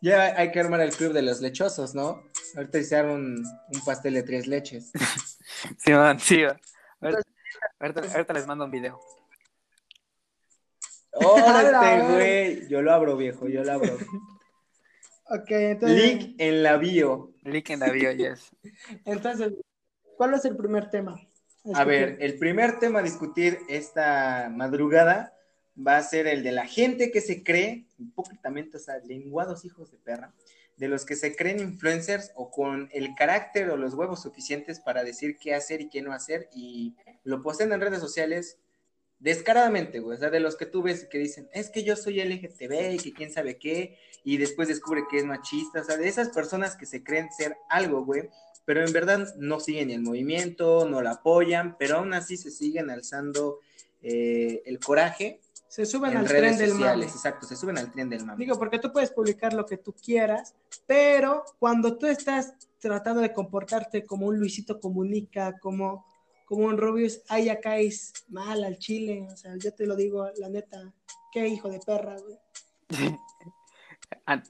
Ya 0.00 0.36
hay 0.36 0.50
que 0.50 0.58
armar 0.58 0.80
el 0.80 0.92
club 0.92 1.12
de 1.12 1.22
los 1.22 1.40
lechosos, 1.40 1.94
¿no? 1.94 2.24
Ahorita 2.56 2.78
hicieron 2.78 3.10
un, 3.12 3.44
un 3.68 3.84
pastel 3.84 4.14
de 4.14 4.22
tres 4.22 4.46
leches. 4.46 4.90
Sí, 5.78 5.92
man, 5.92 6.18
sí. 6.18 6.38
man. 6.42 6.58
Ahorita, 7.00 7.22
ahorita- 7.78 8.12
ahorita 8.14 8.32
les 8.32 8.46
mando 8.48 8.64
un 8.64 8.70
video. 8.72 8.98
¡Órale, 11.12 12.02
güey! 12.14 12.68
Yo 12.68 12.82
lo 12.82 12.92
abro, 12.92 13.16
viejo, 13.16 13.48
yo 13.48 13.62
lo 13.62 13.72
abro. 13.72 13.96
Ok, 15.26 15.50
entonces, 15.50 15.98
Link 15.98 16.34
en 16.38 16.62
la 16.62 16.76
bio. 16.76 17.32
Link 17.42 17.70
en 17.70 17.80
la 17.80 17.90
bio, 17.90 18.12
yes. 18.12 18.50
entonces, 19.06 19.52
¿cuál 20.16 20.34
es 20.34 20.44
el 20.44 20.56
primer 20.56 20.90
tema? 20.90 21.18
A 21.74 21.84
ver, 21.84 22.18
el 22.20 22.38
primer 22.38 22.78
tema 22.78 22.98
a 22.98 23.02
discutir 23.02 23.60
esta 23.68 24.50
madrugada 24.50 25.32
va 25.76 25.96
a 25.96 26.02
ser 26.02 26.26
el 26.26 26.42
de 26.42 26.52
la 26.52 26.66
gente 26.66 27.10
que 27.10 27.20
se 27.20 27.42
cree, 27.42 27.86
hipócritamente, 27.98 28.76
o 28.76 28.80
sea, 28.80 28.98
lenguados 28.98 29.64
hijos 29.64 29.90
de 29.90 29.98
perra, 29.98 30.34
de 30.76 30.88
los 30.88 31.04
que 31.04 31.16
se 31.16 31.36
creen 31.36 31.60
influencers 31.60 32.32
o 32.34 32.50
con 32.50 32.88
el 32.92 33.14
carácter 33.14 33.70
o 33.70 33.76
los 33.76 33.94
huevos 33.94 34.22
suficientes 34.22 34.80
para 34.80 35.04
decir 35.04 35.36
qué 35.38 35.54
hacer 35.54 35.80
y 35.80 35.88
qué 35.88 36.02
no 36.02 36.12
hacer 36.12 36.48
y 36.54 36.94
lo 37.24 37.42
postean 37.42 37.72
en 37.72 37.80
redes 37.80 38.00
sociales 38.00 38.58
descaradamente, 39.18 40.00
güey, 40.00 40.16
o 40.16 40.20
sea, 40.20 40.30
de 40.30 40.40
los 40.40 40.56
que 40.56 40.66
tú 40.66 40.82
ves 40.82 41.06
que 41.08 41.18
dicen, 41.18 41.48
es 41.52 41.70
que 41.70 41.84
yo 41.84 41.94
soy 41.94 42.20
LGTB 42.20 42.94
y 42.94 42.98
que 42.98 43.12
quién 43.12 43.32
sabe 43.32 43.56
qué, 43.56 43.96
y 44.24 44.36
después 44.36 44.66
descubre 44.66 45.04
que 45.08 45.18
es 45.18 45.24
machista, 45.24 45.80
o 45.80 45.84
sea, 45.84 45.96
de 45.96 46.08
esas 46.08 46.30
personas 46.30 46.74
que 46.74 46.86
se 46.86 47.04
creen 47.04 47.30
ser 47.30 47.56
algo, 47.70 48.04
güey, 48.04 48.28
pero 48.64 48.84
en 48.84 48.92
verdad 48.92 49.32
no 49.36 49.60
siguen 49.60 49.90
el 49.90 50.02
movimiento, 50.02 50.88
no 50.88 51.02
la 51.02 51.12
apoyan, 51.12 51.76
pero 51.78 51.98
aún 51.98 52.14
así 52.14 52.36
se 52.36 52.50
siguen 52.50 52.90
alzando 52.90 53.60
eh, 54.02 54.62
el 54.66 54.80
coraje 54.80 55.40
Se 55.72 55.86
suben 55.86 56.10
en 56.10 56.18
al 56.18 56.28
redes 56.28 56.58
tren 56.58 56.68
del 56.68 56.78
mame. 56.78 57.04
exacto, 57.04 57.46
se 57.46 57.56
suben 57.56 57.78
al 57.78 57.90
tren 57.90 58.10
del 58.10 58.26
mame. 58.26 58.44
Digo, 58.44 58.58
porque 58.58 58.78
tú 58.78 58.92
puedes 58.92 59.10
publicar 59.10 59.54
lo 59.54 59.64
que 59.64 59.78
tú 59.78 59.94
quieras, 59.94 60.54
pero 60.86 61.44
cuando 61.58 61.96
tú 61.96 62.06
estás 62.06 62.52
tratando 62.78 63.22
de 63.22 63.32
comportarte 63.32 64.04
como 64.04 64.26
un 64.26 64.38
Luisito 64.38 64.78
Comunica, 64.78 65.58
como, 65.60 66.04
como 66.44 66.66
un 66.66 66.76
Rubius, 66.76 67.22
ahí 67.30 67.46
ya 67.46 67.58
caes 67.58 68.12
mal 68.28 68.62
al 68.64 68.76
chile. 68.76 69.26
O 69.32 69.34
sea, 69.34 69.56
yo 69.56 69.72
te 69.72 69.86
lo 69.86 69.96
digo, 69.96 70.28
la 70.36 70.50
neta, 70.50 70.92
qué 71.32 71.48
hijo 71.48 71.70
de 71.70 71.80
perra, 71.80 72.16
güey. 72.18 72.38
Ah, 74.26 74.42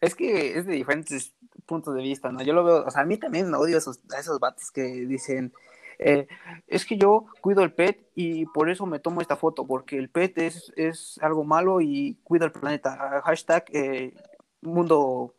Es 0.00 0.14
que 0.14 0.56
es 0.56 0.66
de 0.66 0.74
diferentes 0.74 1.34
puntos 1.66 1.96
de 1.96 2.02
vista, 2.02 2.30
¿no? 2.30 2.42
Yo 2.42 2.52
lo 2.52 2.62
veo, 2.62 2.84
o 2.86 2.90
sea, 2.92 3.02
a 3.02 3.06
mí 3.06 3.18
también 3.18 3.52
odio 3.52 3.74
a 3.74 3.78
esos, 3.78 3.98
a 4.16 4.20
esos 4.20 4.38
vatos 4.38 4.70
que 4.70 4.84
dicen, 4.84 5.52
eh, 5.98 6.28
es 6.66 6.84
que 6.86 6.96
yo 6.96 7.26
cuido 7.40 7.62
el 7.62 7.72
pet 7.72 8.08
y 8.14 8.46
por 8.46 8.70
eso 8.70 8.86
me 8.86 8.98
tomo 9.00 9.20
esta 9.20 9.36
foto, 9.36 9.66
porque 9.66 9.98
el 9.98 10.08
pet 10.10 10.38
es, 10.38 10.72
es 10.76 11.18
algo 11.22 11.44
malo 11.44 11.80
y 11.80 12.18
cuido 12.24 12.46
el 12.46 12.52
planeta. 12.52 13.20
Hashtag 13.24 13.64
eh, 13.72 14.14
mundo, 14.60 15.34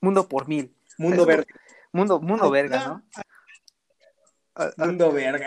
mundo 0.00 0.28
por 0.28 0.48
mil. 0.48 0.74
Mundo 0.98 1.22
Es- 1.22 1.26
verde. 1.26 1.46
Mundo, 1.92 2.20
mundo 2.20 2.50
verga, 2.50 2.86
¿no? 2.86 3.02
Mundo 4.78 5.12
verga. 5.12 5.46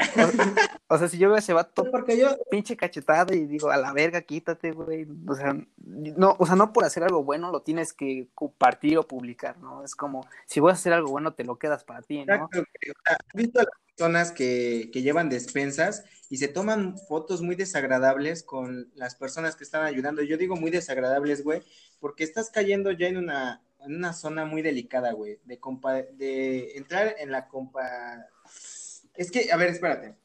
O, 0.88 0.98
sea, 0.98 1.08
si 1.08 1.18
yo 1.18 1.30
veo 1.30 1.36
a 1.36 1.40
ese 1.40 1.54
vato 1.54 1.90
Porque 1.90 2.18
yo, 2.18 2.38
pinche 2.52 2.78
cachetada 2.78 3.34
y 3.36 3.46
digo, 3.46 3.70
a 3.70 3.78
la 3.78 3.92
verga, 3.92 4.22
quítate, 4.22 4.72
güey. 4.72 5.08
O 5.28 5.36
sea, 5.36 5.56
no, 5.78 6.36
o 6.38 6.46
sea, 6.46 6.56
no 6.56 6.72
por 6.74 6.84
hacer 6.84 7.04
algo 7.04 7.24
bueno 7.24 7.52
lo 7.52 7.62
tienes 7.62 7.94
que 7.94 8.28
compartir 8.36 8.98
o 8.98 9.08
publicar, 9.08 9.58
¿no? 9.58 9.84
Es 9.84 9.96
como, 9.96 10.28
si 10.46 10.60
voy 10.60 10.72
a 10.72 10.74
hacer 10.74 10.94
algo 10.94 11.10
bueno, 11.10 11.34
te 11.34 11.44
lo 11.44 11.58
quedas 11.58 11.84
para 11.84 12.02
ti, 12.02 12.24
¿no? 12.26 12.34
Exacto, 12.34 12.64
¿Has 13.06 13.18
visto 13.34 13.60
a 13.60 13.64
las 13.64 13.74
personas 13.96 14.32
que, 14.32 14.90
que 14.94 15.02
llevan 15.02 15.30
despensas 15.30 16.06
y 16.30 16.38
se 16.38 16.48
toman 16.48 16.98
fotos 16.98 17.42
muy 17.42 17.56
desagradables 17.56 18.44
con 18.44 18.92
las 18.96 19.16
personas 19.16 19.56
que 19.56 19.64
están 19.64 19.84
ayudando? 19.86 20.22
Yo 20.22 20.38
digo 20.38 20.56
muy 20.56 20.70
desagradables, 20.70 21.44
güey, 21.44 21.64
porque 22.00 22.24
estás 22.24 22.52
cayendo 22.52 22.92
ya 22.92 23.08
en 23.08 23.18
una, 23.18 23.64
en 23.80 23.96
una 23.96 24.14
zona 24.14 24.46
muy 24.46 24.62
delicada, 24.62 25.14
güey, 25.14 25.40
de, 25.46 25.60
compa- 25.60 26.08
de 26.12 26.78
entrar 26.78 27.16
en 27.18 27.32
la 27.32 27.48
compa... 27.48 28.28
Es 29.20 29.32
que, 29.32 29.52
a 29.52 29.58
ver, 29.58 29.68
espérate, 29.68 30.16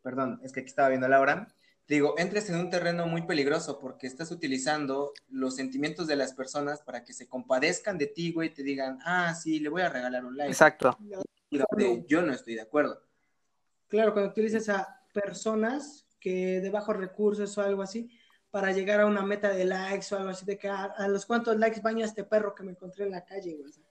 perdón, 0.00 0.38
es 0.44 0.52
que 0.52 0.60
aquí 0.60 0.68
estaba 0.68 0.88
viendo 0.88 1.08
la 1.08 1.20
hora. 1.20 1.48
Te 1.86 1.94
Digo, 1.94 2.14
entres 2.18 2.48
en 2.50 2.54
un 2.54 2.70
terreno 2.70 3.08
muy 3.08 3.22
peligroso 3.22 3.80
porque 3.80 4.06
estás 4.06 4.30
utilizando 4.30 5.12
los 5.28 5.56
sentimientos 5.56 6.06
de 6.06 6.14
las 6.14 6.34
personas 6.34 6.80
para 6.80 7.02
que 7.02 7.12
se 7.12 7.26
compadezcan 7.26 7.98
de 7.98 8.06
ti, 8.06 8.30
güey, 8.30 8.50
y 8.50 8.54
te 8.54 8.62
digan, 8.62 9.00
ah, 9.04 9.34
sí, 9.34 9.58
le 9.58 9.70
voy 9.70 9.82
a 9.82 9.88
regalar 9.88 10.24
un 10.24 10.36
like. 10.36 10.52
Exacto. 10.52 10.96
Y 11.50 11.58
donde 11.58 12.04
yo 12.06 12.22
no 12.22 12.32
estoy 12.32 12.54
de 12.54 12.60
acuerdo. 12.60 13.02
claro, 13.88 14.12
cuando 14.12 14.30
utilizas 14.30 14.68
a 14.68 15.02
personas 15.12 16.06
que 16.20 16.60
de 16.60 16.70
bajos 16.70 16.96
recursos 16.96 17.58
o 17.58 17.60
algo 17.60 17.82
así, 17.82 18.08
para 18.52 18.70
llegar 18.70 19.00
a 19.00 19.06
una 19.06 19.26
meta 19.26 19.48
de 19.48 19.64
likes 19.64 20.14
o 20.14 20.16
algo 20.16 20.30
así, 20.30 20.46
de 20.46 20.56
que 20.56 20.68
a, 20.68 20.84
a 20.84 21.08
los 21.08 21.26
cuantos 21.26 21.56
likes 21.56 21.80
baña 21.80 22.04
este 22.04 22.22
perro 22.22 22.54
que 22.54 22.62
me 22.62 22.70
encontré 22.70 23.04
en 23.04 23.10
la 23.10 23.24
calle, 23.24 23.56
güey. 23.56 23.68
O 23.68 23.72
sea, 23.72 23.83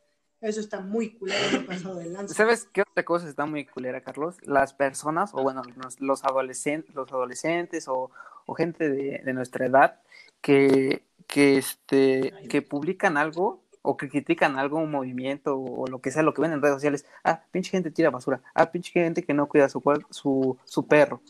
eso 0.43 0.59
está 0.59 0.81
muy 0.81 1.12
culero, 1.12 1.65
pasado 1.65 1.95
de 1.95 2.05
lanza. 2.05 2.33
¿Sabes 2.33 2.67
qué 2.71 2.81
otra 2.81 3.03
cosa 3.03 3.27
está 3.27 3.45
muy 3.45 3.65
culera, 3.65 4.01
Carlos? 4.01 4.38
Las 4.43 4.73
personas, 4.73 5.31
o 5.33 5.41
bueno, 5.41 5.62
los, 5.77 6.00
los 6.01 6.23
adolescentes, 6.23 6.93
los 6.93 7.12
adolescentes 7.12 7.88
o, 7.88 8.12
o 8.45 8.53
gente 8.53 8.89
de, 8.89 9.21
de 9.23 9.33
nuestra 9.33 9.65
edad 9.65 10.00
que, 10.41 11.03
que, 11.27 11.57
este, 11.57 12.33
que 12.50 12.62
publican 12.62 13.17
algo 13.17 13.62
o 13.81 13.97
que 13.97 14.09
critican 14.09 14.57
algo, 14.57 14.79
un 14.79 14.91
movimiento 14.91 15.57
o, 15.57 15.88
lo 15.88 16.00
que 16.00 16.12
sea, 16.12 16.23
lo 16.23 16.33
que 16.33 16.41
ven 16.41 16.53
en 16.53 16.62
redes 16.62 16.75
sociales. 16.75 17.05
Ah, 17.23 17.41
pinche 17.51 17.71
gente 17.71 17.91
tira 17.91 18.09
basura. 18.09 18.41
Ah, 18.53 18.71
pinche 18.71 18.91
gente 18.91 19.23
que 19.23 19.33
no 19.33 19.47
cuida 19.47 19.69
su, 19.69 19.81
su, 20.09 20.57
su 20.63 20.88
perro. 20.88 21.21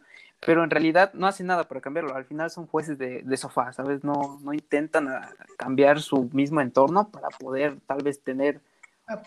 Pero 0.45 0.63
en 0.63 0.69
realidad 0.69 1.13
no 1.13 1.25
hacen 1.25 1.47
nada 1.47 1.67
para 1.67 1.81
cambiarlo. 1.81 2.15
Al 2.15 2.25
final 2.25 2.51
son 2.51 2.67
jueces 2.67 2.97
de, 2.97 3.21
de 3.23 3.37
sofá, 3.37 3.73
¿sabes? 3.73 4.03
No, 4.03 4.39
no 4.43 4.53
intentan 4.53 5.07
cambiar 5.57 6.01
su 6.01 6.29
mismo 6.33 6.61
entorno 6.61 7.09
para 7.09 7.29
poder 7.29 7.79
tal 7.87 8.03
vez 8.03 8.21
tener 8.21 8.59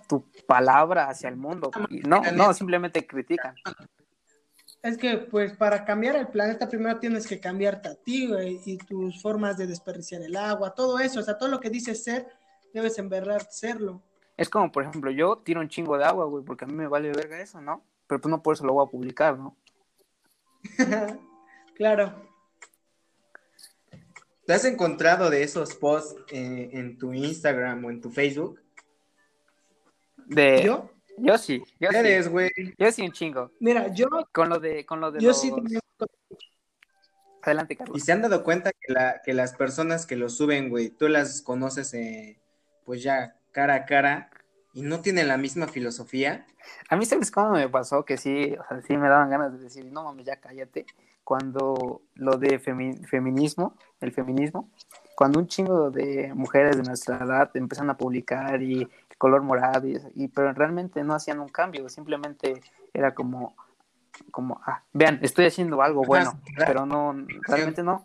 tu 0.09 0.25
palabra 0.47 1.09
hacia 1.09 1.29
el 1.29 1.37
mundo. 1.37 1.71
Y 1.91 2.01
no, 2.01 2.23
no, 2.33 2.53
simplemente 2.53 3.07
critican. 3.07 3.55
Es 4.83 4.97
que, 4.97 5.17
pues, 5.17 5.53
para 5.57 5.85
cambiar 5.85 6.17
el 6.17 6.29
planeta, 6.29 6.69
primero 6.69 6.99
tienes 6.99 7.27
que 7.27 7.41
cambiarte 7.41 7.89
a 7.89 7.95
ti, 7.95 8.29
güey, 8.29 8.61
y 8.65 8.79
tus 8.79 9.21
formas 9.21 9.57
de 9.57 9.67
desperdiciar 9.67 10.23
el 10.23 10.37
agua, 10.37 10.75
todo 10.75 10.99
eso, 10.99 11.21
o 11.21 11.23
sea, 11.23 11.37
todo 11.37 11.49
lo 11.49 11.61
que 11.61 11.71
dices 11.71 12.05
ser, 12.05 12.27
debes 12.73 12.99
en 12.99 13.09
verdad 13.09 13.47
serlo. 13.51 14.03
Es 14.37 14.49
como, 14.49 14.71
por 14.71 14.85
ejemplo, 14.85 15.11
yo 15.11 15.39
tiro 15.39 15.61
un 15.61 15.69
chingo 15.69 15.97
de 15.97 16.05
agua, 16.05 16.27
güey, 16.27 16.45
porque 16.45 16.67
a 16.67 16.69
mí 16.69 16.75
me 16.75 16.87
vale 16.87 17.11
verga 17.11 17.41
eso, 17.41 17.61
¿no? 17.61 17.83
Pero 18.07 18.21
pues 18.21 18.31
no 18.31 18.43
por 18.43 18.55
eso 18.55 18.65
lo 18.65 18.75
voy 18.75 18.87
a 18.87 18.91
publicar, 18.91 19.39
¿no? 19.39 19.57
claro. 21.75 22.15
¿Te 24.47 24.53
has 24.53 24.65
encontrado 24.65 25.31
de 25.31 25.43
esos 25.43 25.75
posts 25.75 26.17
eh, 26.31 26.71
en 26.73 26.99
tu 26.99 27.13
Instagram 27.13 27.85
o 27.85 27.91
en 27.91 28.01
tu 28.01 28.11
Facebook? 28.11 28.61
De... 30.27 30.63
¿Yo? 30.65 30.91
Yo 31.19 31.39
sí, 31.39 31.63
yo 31.81 31.91
sí. 31.91 31.97
Eres, 31.97 32.29
güey. 32.29 32.51
Yo 32.77 32.93
sí 32.93 33.03
un 33.03 33.13
chingo. 33.13 33.51
Mira, 33.61 33.89
yo, 33.95 34.07
Con 34.33 34.49
lo 34.51 34.59
de, 34.61 34.85
con 34.85 35.01
lo 35.01 35.11
de 35.11 35.21
yo 35.21 35.29
los... 35.29 35.41
sí 35.41 35.51
tenía- 35.55 35.81
Adelante, 37.43 37.75
¿Y 37.75 37.77
Carlos. 37.77 38.03
se 38.03 38.13
han 38.13 38.23
dado 38.23 38.43
cuenta 38.43 38.73
que, 38.73 38.93
la, 38.93 39.23
que 39.25 39.33
las 39.33 39.55
personas 39.55 40.05
que 40.05 40.17
lo 40.17 40.29
suben, 40.29 40.69
güey, 40.69 40.91
tú 40.91 41.07
las 41.09 41.43
conoces, 41.43 41.95
eh, 41.95 42.41
pues 42.85 43.03
ya 43.05 43.37
cara 43.53 43.75
a 43.75 43.85
cara 43.87 44.31
y 44.75 44.83
no 44.83 45.01
tienen 45.01 45.29
la 45.29 45.37
misma 45.37 45.69
filosofía? 45.69 46.45
A 46.89 46.97
mí, 46.97 47.07
¿sabes 47.07 47.31
cómo 47.31 47.53
me 47.53 47.69
pasó? 47.69 48.05
Que 48.05 48.17
sí, 48.17 48.53
o 48.59 48.65
sea, 48.69 48.83
sí 48.83 48.97
me 48.97 49.09
daban 49.09 49.31
ganas 49.31 49.53
de 49.53 49.59
decir, 49.61 49.85
no 49.87 50.03
mames, 50.03 50.27
ya 50.27 50.37
cállate. 50.41 50.87
Cuando 51.23 52.03
lo 52.15 52.37
de 52.37 52.61
femi- 52.61 53.07
feminismo, 53.07 53.77
el 54.01 54.13
feminismo, 54.13 54.71
cuando 55.17 55.39
un 55.41 55.47
chingo 55.47 55.91
de 55.91 56.33
mujeres 56.35 56.77
de 56.77 56.83
nuestra 56.83 57.17
edad 57.17 57.51
empezaron 57.55 57.89
a 57.89 57.97
publicar 57.97 58.63
y 58.63 58.83
el 58.83 59.17
color 59.17 59.43
morado, 59.43 59.89
y, 59.89 59.99
y- 60.15 60.29
pero 60.29 60.53
realmente 60.53 61.03
no 61.03 61.15
hacían 61.15 61.41
un 61.41 61.49
cambio, 61.49 61.89
simplemente 61.89 62.61
era 62.93 63.15
como, 63.15 63.57
como, 64.31 64.61
ah, 64.67 64.85
vean, 64.93 65.19
estoy 65.23 65.47
haciendo 65.47 65.81
algo 65.81 66.05
bueno, 66.05 66.39
pero 66.55 66.85
no, 66.85 67.15
realmente 67.49 67.83
no. 67.83 68.05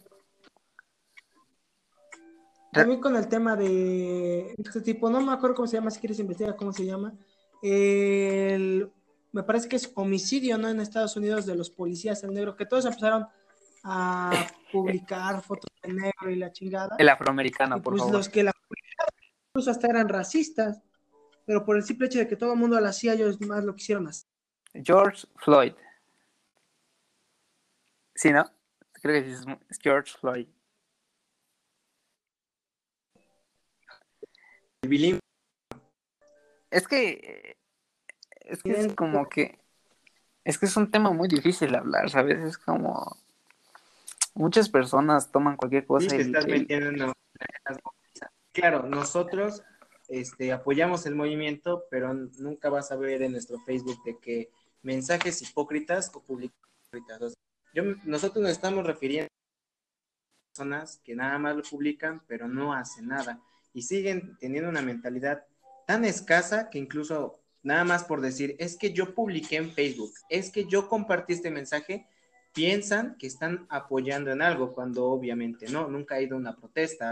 También 2.72 3.02
con 3.02 3.18
el 3.18 3.28
tema 3.28 3.58
de 3.58 4.56
este 4.58 4.80
tipo, 4.80 5.10
no 5.10 5.20
me 5.20 5.34
acuerdo 5.34 5.58
cómo 5.58 5.68
se 5.68 5.76
llama, 5.76 5.92
si 5.92 6.00
quieres 6.00 6.20
investigar 6.20 6.56
cómo 6.56 6.72
se 6.72 6.86
llama. 6.86 7.14
El, 7.62 8.90
me 9.34 9.44
parece 9.44 9.68
que 9.68 9.76
es 9.76 9.92
homicidio, 9.96 10.58
¿no? 10.58 10.70
En 10.70 10.80
Estados 10.80 11.18
Unidos 11.18 11.46
de 11.46 11.56
los 11.56 11.70
policías 11.70 12.24
en 12.24 12.34
negro, 12.34 12.56
que 12.56 12.66
todos 12.66 12.86
empezaron 12.86 13.28
a 13.84 14.32
publicar 14.72 15.42
fotos 15.42 15.71
de 15.82 15.94
negro 15.94 16.30
y 16.30 16.36
la 16.36 16.52
chingada. 16.52 16.96
El 16.98 17.10
afroamericano, 17.10 17.78
y 17.78 17.82
por 17.82 17.94
pues 17.94 18.02
favor. 18.02 18.16
los 18.16 18.30
que 18.30 18.44
la 18.44 18.52
incluso 19.54 19.72
hasta 19.72 19.88
eran 19.88 20.08
racistas, 20.08 20.82
pero 21.46 21.66
por 21.66 21.76
el 21.76 21.84
simple 21.84 22.08
hecho 22.08 22.20
de 22.20 22.28
que 22.28 22.36
todo 22.36 22.54
el 22.54 22.60
mundo 22.60 22.80
lo 22.80 22.88
hacía, 22.88 23.14
ellos 23.14 23.40
más 23.42 23.64
lo 23.64 23.76
quisieron 23.76 24.08
hacer. 24.08 24.28
George 24.74 25.28
Floyd. 25.38 25.74
Sí, 28.16 28.32
¿no? 28.32 28.46
Creo 28.94 29.22
que 29.24 29.32
es- 29.32 29.46
es 29.70 29.80
George 29.82 30.14
Floyd. 30.20 30.48
El 34.84 34.90
bilingüe, 34.90 35.20
Es 36.70 36.88
que 36.88 37.58
es 38.42 38.64
que 38.64 38.72
es 38.72 38.94
como 38.96 39.28
que 39.28 39.60
es 40.44 40.58
que 40.58 40.66
es 40.66 40.76
un 40.78 40.90
tema 40.90 41.12
muy 41.12 41.28
difícil 41.28 41.72
de 41.72 41.78
hablar, 41.78 42.10
¿sabes? 42.10 42.40
Es 42.40 42.58
como 42.58 43.18
muchas 44.34 44.70
personas 44.70 45.32
toman 45.32 45.58
cualquier 45.58 45.84
sí, 45.84 45.88
cosa 45.88 46.08
te 46.08 46.16
y, 46.18 46.20
estás 46.22 46.48
y- 46.48 46.52
metiendo 46.52 46.90
en 46.90 46.98
las 47.00 47.08
bombas. 47.08 48.32
Claro, 48.54 48.84
nosotros 48.84 49.64
este, 50.10 50.52
apoyamos 50.52 51.06
el 51.06 51.16
movimiento, 51.16 51.86
pero 51.90 52.14
nunca 52.14 52.70
vas 52.70 52.92
a 52.92 52.98
ver 52.98 53.22
en 53.22 53.32
nuestro 53.32 53.58
Facebook 53.60 54.04
de 54.04 54.18
que 54.20 54.50
mensajes 54.84 55.42
hipócritas 55.42 56.12
o 56.14 56.22
sea, 56.94 57.36
yo, 57.74 57.84
nosotros 58.04 58.42
nos 58.42 58.52
estamos 58.52 58.86
refiriendo 58.86 59.28
a 59.28 60.54
personas 60.54 61.00
que 61.06 61.16
nada 61.16 61.38
más 61.40 61.56
lo 61.56 61.64
publican, 61.64 62.22
pero 62.28 62.50
no 62.50 62.74
hacen 62.74 63.08
nada. 63.08 63.40
Y 63.74 63.84
siguen 63.84 64.36
teniendo 64.38 64.70
una 64.70 64.82
mentalidad 64.82 65.46
tan 65.88 66.04
escasa 66.04 66.70
que 66.70 66.80
incluso 66.80 67.40
nada 67.64 67.86
más 67.86 68.04
por 68.04 68.20
decir, 68.20 68.56
es 68.60 68.78
que 68.78 68.92
yo 68.92 69.14
publiqué 69.16 69.56
en 69.58 69.72
Facebook, 69.72 70.12
es 70.30 70.52
que 70.52 70.66
yo 70.66 70.90
compartí 70.90 71.34
este 71.34 71.52
mensaje, 71.52 72.08
piensan 72.54 73.16
que 73.18 73.28
están 73.28 73.66
apoyando 73.70 74.32
en 74.32 74.42
algo, 74.42 74.74
cuando 74.74 75.06
obviamente 75.06 75.70
no, 75.70 75.88
nunca 75.88 76.16
ha 76.16 76.22
ido 76.22 76.36
a 76.36 76.40
una 76.40 76.56
protesta, 76.56 77.12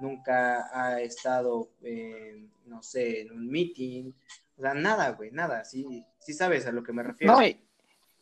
nunca 0.00 0.68
ha 0.72 1.00
estado, 1.00 1.70
eh, 1.82 2.46
no 2.66 2.82
sé, 2.82 3.22
en 3.22 3.32
un 3.32 3.48
meeting, 3.48 4.12
o 4.56 4.62
sea, 4.62 4.74
nada, 4.74 5.10
güey, 5.10 5.30
nada, 5.30 5.64
sí, 5.64 6.04
sí 6.18 6.32
sabes 6.32 6.66
a 6.66 6.72
lo 6.72 6.82
que 6.82 6.92
me 6.92 7.02
refiero. 7.02 7.34
no, 7.34 7.46
y, 7.46 7.60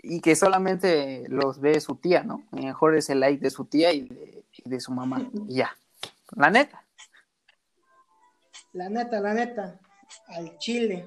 y 0.00 0.20
que 0.20 0.36
solamente 0.36 1.24
los 1.28 1.60
ve 1.60 1.80
su 1.80 1.96
tía, 1.96 2.22
¿no? 2.22 2.46
A 2.52 2.56
lo 2.56 2.62
mejor 2.62 2.96
es 2.96 3.10
el 3.10 3.20
like 3.20 3.42
de 3.42 3.50
su 3.50 3.64
tía 3.64 3.92
y 3.92 4.02
de, 4.02 4.44
y 4.52 4.68
de 4.68 4.80
su 4.80 4.92
mamá. 4.92 5.28
Y 5.48 5.56
ya. 5.56 5.76
La 6.36 6.50
neta. 6.50 6.84
La 8.72 8.88
neta, 8.88 9.20
la 9.20 9.34
neta, 9.34 9.80
al 10.28 10.58
chile. 10.58 11.06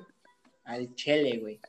Al 0.63 0.93
chele, 0.95 1.37
güey. 1.37 1.59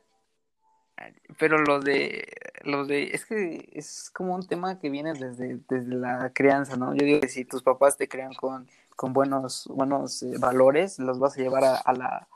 Pero 1.38 1.58
lo 1.58 1.80
de, 1.80 2.26
lo 2.64 2.86
de, 2.86 3.10
es 3.12 3.24
que 3.26 3.68
es 3.72 4.10
como 4.10 4.34
un 4.34 4.46
tema 4.46 4.78
que 4.78 4.90
viene 4.90 5.12
desde, 5.14 5.58
desde 5.68 5.94
la 5.94 6.30
crianza, 6.34 6.76
¿no? 6.76 6.94
Yo 6.94 7.04
digo 7.04 7.20
que 7.20 7.28
si 7.28 7.44
tus 7.44 7.62
papás 7.62 7.96
te 7.96 8.08
crean 8.08 8.34
con, 8.34 8.68
con 8.96 9.12
buenos, 9.12 9.66
buenos 9.68 10.22
eh, 10.22 10.34
valores, 10.38 10.98
los 10.98 11.18
vas 11.18 11.36
a 11.36 11.40
llevar 11.42 11.64
a, 11.64 11.76
a 11.76 11.92
la, 11.92 12.28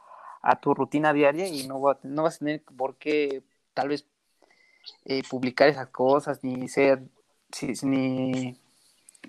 a 0.43 0.61
tu 0.61 0.75
rutina 0.75 1.13
diaria 1.13 1.47
y 1.49 1.67
no, 1.67 1.81
va- 1.81 1.99
no 2.03 2.23
vas 2.25 2.37
a 2.37 2.39
tener 2.41 2.63
por 2.77 2.97
qué 2.97 3.43
tal 3.75 3.89
vez 3.89 4.07
eh, 5.05 5.23
publicar 5.29 5.69
esas 5.69 5.89
cosas, 5.89 6.43
ni 6.43 6.69
ser, 6.69 7.03
si- 7.53 7.73
ni, 7.87 8.59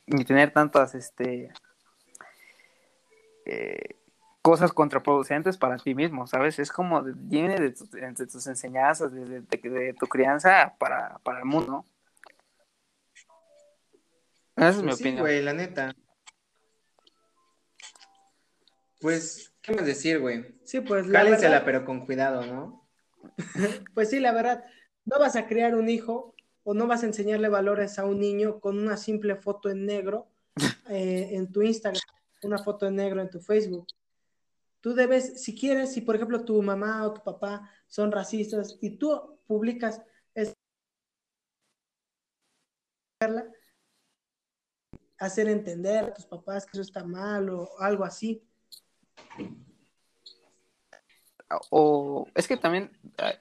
ni 0.06 0.26
tener 0.26 0.52
tantas, 0.52 0.96
este, 0.96 1.52
eh, 3.46 3.96
cosas 4.48 4.72
contraproducentes 4.72 5.58
para 5.58 5.76
ti 5.76 5.94
mismo, 5.94 6.26
¿sabes? 6.26 6.58
Es 6.58 6.72
como, 6.72 7.04
viene 7.04 7.60
de, 7.60 7.72
tus- 7.72 7.92
de 7.92 8.28
tus 8.28 8.48
enseñanzas, 8.48 9.12
desde 9.12 9.42
de, 9.42 9.70
de 9.70 9.94
tu 9.94 10.08
crianza 10.08 10.74
para, 10.80 11.18
para 11.20 11.40
el 11.40 11.44
mundo. 11.46 11.84
Esa 14.56 14.70
es 14.70 14.78
mi 14.78 14.84
Pues 14.84 14.96
sí, 15.00 15.04
opinión. 15.04 15.20
güey, 15.26 15.42
la 15.44 15.52
neta. 15.52 15.94
Pues, 19.02 19.54
¿qué 19.62 19.74
más 19.74 19.86
decir, 19.86 20.22
güey? 20.22 20.58
Sí, 20.64 20.80
pues 20.80 21.08
la 21.08 21.20
Cálensela, 21.20 21.50
verdad, 21.50 21.66
pero 21.66 21.86
con 21.86 22.06
cuidado, 22.06 22.46
¿no? 22.46 22.88
Pues 23.94 24.10
sí, 24.10 24.22
la 24.22 24.32
verdad, 24.32 24.64
no 25.04 25.20
vas 25.20 25.36
a 25.36 25.46
crear 25.46 25.76
un 25.76 25.90
hijo 25.90 26.36
o 26.64 26.74
no 26.74 26.88
vas 26.88 27.04
a 27.04 27.08
enseñarle 27.08 27.50
valores 27.50 28.00
a 28.00 28.06
un 28.06 28.22
niño 28.22 28.62
con 28.62 28.80
una 28.80 28.96
simple 28.96 29.36
foto 29.36 29.70
en 29.70 29.86
negro 29.86 30.30
eh, 30.90 31.32
en 31.34 31.52
tu 31.52 31.64
Instagram, 31.64 32.00
una 32.44 32.60
foto 32.60 32.88
en 32.88 32.96
negro 32.96 33.20
en 33.22 33.30
tu 33.30 33.42
Facebook. 33.42 33.86
Tú 34.82 34.94
debes, 34.94 35.42
si 35.44 35.56
quieres, 35.56 35.94
si 35.94 36.02
por 36.02 36.16
ejemplo 36.16 36.46
tu 36.46 36.62
mamá 36.62 37.06
o 37.06 37.14
tu 37.14 37.24
papá 37.24 37.70
son 37.88 38.12
racistas 38.12 38.78
y 38.82 38.98
tú 38.98 39.40
publicas 39.48 40.02
es 40.34 40.56
hacer 45.18 45.48
entender 45.48 46.06
a 46.06 46.14
tus 46.14 46.26
papás 46.26 46.66
que 46.66 46.72
eso 46.74 46.82
está 46.82 47.04
mal 47.04 47.50
o 47.50 47.70
algo 47.80 48.04
así. 48.04 48.44
O 51.70 52.28
es 52.36 52.48
que 52.48 52.58
también 52.58 52.92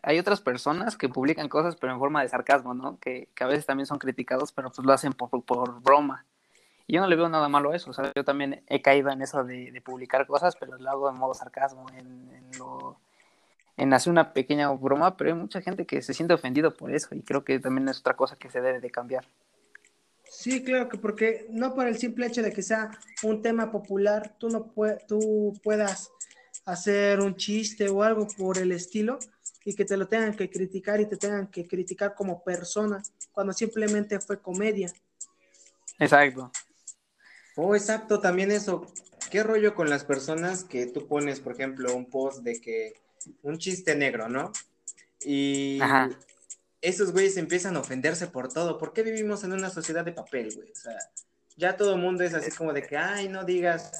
hay 0.02 0.18
otras 0.18 0.40
personas 0.40 0.96
que 0.96 1.08
publican 1.08 1.48
cosas 1.48 1.76
pero 1.76 1.92
en 1.92 1.98
forma 1.98 2.22
de 2.22 2.28
sarcasmo, 2.28 2.72
¿no? 2.72 2.98
Que, 3.00 3.28
que 3.34 3.44
a 3.44 3.48
veces 3.48 3.66
también 3.66 3.86
son 3.86 3.98
criticados, 3.98 4.52
pero 4.52 4.70
pues 4.70 4.86
lo 4.86 4.92
hacen 4.92 5.12
por, 5.12 5.44
por 5.44 5.82
broma. 5.82 6.24
Yo 6.88 7.00
no 7.00 7.06
le 7.08 7.16
veo 7.16 7.28
nada 7.28 7.48
malo 7.48 7.72
a 7.72 7.76
eso, 7.76 7.90
o 7.90 7.92
sea, 7.92 8.12
yo 8.14 8.24
también 8.24 8.62
he 8.68 8.80
caído 8.80 9.10
en 9.10 9.20
eso 9.20 9.42
de, 9.42 9.72
de 9.72 9.80
publicar 9.80 10.26
cosas, 10.26 10.54
pero 10.56 10.78
lo 10.78 10.90
hago 10.90 11.10
en 11.10 11.16
modo 11.16 11.34
sarcasmo, 11.34 11.86
en, 11.90 12.06
en, 12.32 12.58
lo, 12.58 13.00
en 13.76 13.92
hacer 13.92 14.12
una 14.12 14.32
pequeña 14.32 14.70
broma, 14.70 15.16
pero 15.16 15.30
hay 15.30 15.36
mucha 15.36 15.60
gente 15.60 15.84
que 15.84 16.00
se 16.00 16.14
siente 16.14 16.34
ofendido 16.34 16.74
por 16.74 16.94
eso 16.94 17.14
y 17.14 17.22
creo 17.22 17.44
que 17.44 17.58
también 17.58 17.88
es 17.88 17.98
otra 17.98 18.14
cosa 18.14 18.36
que 18.36 18.50
se 18.50 18.60
debe 18.60 18.80
de 18.80 18.90
cambiar. 18.90 19.26
Sí, 20.28 20.62
claro 20.62 20.88
que 20.88 20.98
porque 20.98 21.46
no 21.50 21.74
por 21.74 21.86
el 21.86 21.96
simple 21.96 22.26
hecho 22.26 22.42
de 22.42 22.52
que 22.52 22.62
sea 22.62 22.90
un 23.22 23.42
tema 23.42 23.70
popular, 23.70 24.36
tú 24.38 24.48
no 24.48 24.66
puedes, 24.66 25.06
tú 25.06 25.58
puedas 25.62 26.10
hacer 26.66 27.20
un 27.20 27.36
chiste 27.36 27.88
o 27.88 28.02
algo 28.02 28.26
por 28.36 28.58
el 28.58 28.72
estilo 28.72 29.18
y 29.64 29.74
que 29.74 29.84
te 29.84 29.96
lo 29.96 30.06
tengan 30.06 30.34
que 30.34 30.50
criticar 30.50 31.00
y 31.00 31.06
te 31.06 31.16
tengan 31.16 31.48
que 31.48 31.66
criticar 31.66 32.14
como 32.14 32.42
persona 32.42 33.02
cuando 33.32 33.52
simplemente 33.52 34.20
fue 34.20 34.40
comedia. 34.40 34.92
Exacto. 35.98 36.50
Oh, 37.56 37.74
exacto, 37.74 38.20
también 38.20 38.50
eso. 38.50 38.86
¿Qué 39.30 39.42
rollo 39.42 39.74
con 39.74 39.88
las 39.88 40.04
personas 40.04 40.62
que 40.62 40.86
tú 40.86 41.08
pones, 41.08 41.40
por 41.40 41.54
ejemplo, 41.54 41.94
un 41.96 42.06
post 42.06 42.42
de 42.42 42.60
que 42.60 42.94
un 43.42 43.58
chiste 43.58 43.96
negro, 43.96 44.28
¿no? 44.28 44.52
Y 45.20 45.80
Ajá. 45.80 46.10
esos 46.82 47.12
güeyes 47.12 47.38
empiezan 47.38 47.76
a 47.76 47.80
ofenderse 47.80 48.26
por 48.26 48.52
todo. 48.52 48.76
¿Por 48.78 48.92
qué 48.92 49.02
vivimos 49.02 49.42
en 49.42 49.54
una 49.54 49.70
sociedad 49.70 50.04
de 50.04 50.12
papel, 50.12 50.54
güey? 50.54 50.70
O 50.70 50.74
sea, 50.74 50.98
ya 51.56 51.76
todo 51.76 51.94
el 51.94 52.00
mundo 52.00 52.24
es 52.24 52.34
así 52.34 52.50
como 52.50 52.74
de 52.74 52.82
que, 52.82 52.98
ay, 52.98 53.28
no 53.28 53.44
digas, 53.44 53.90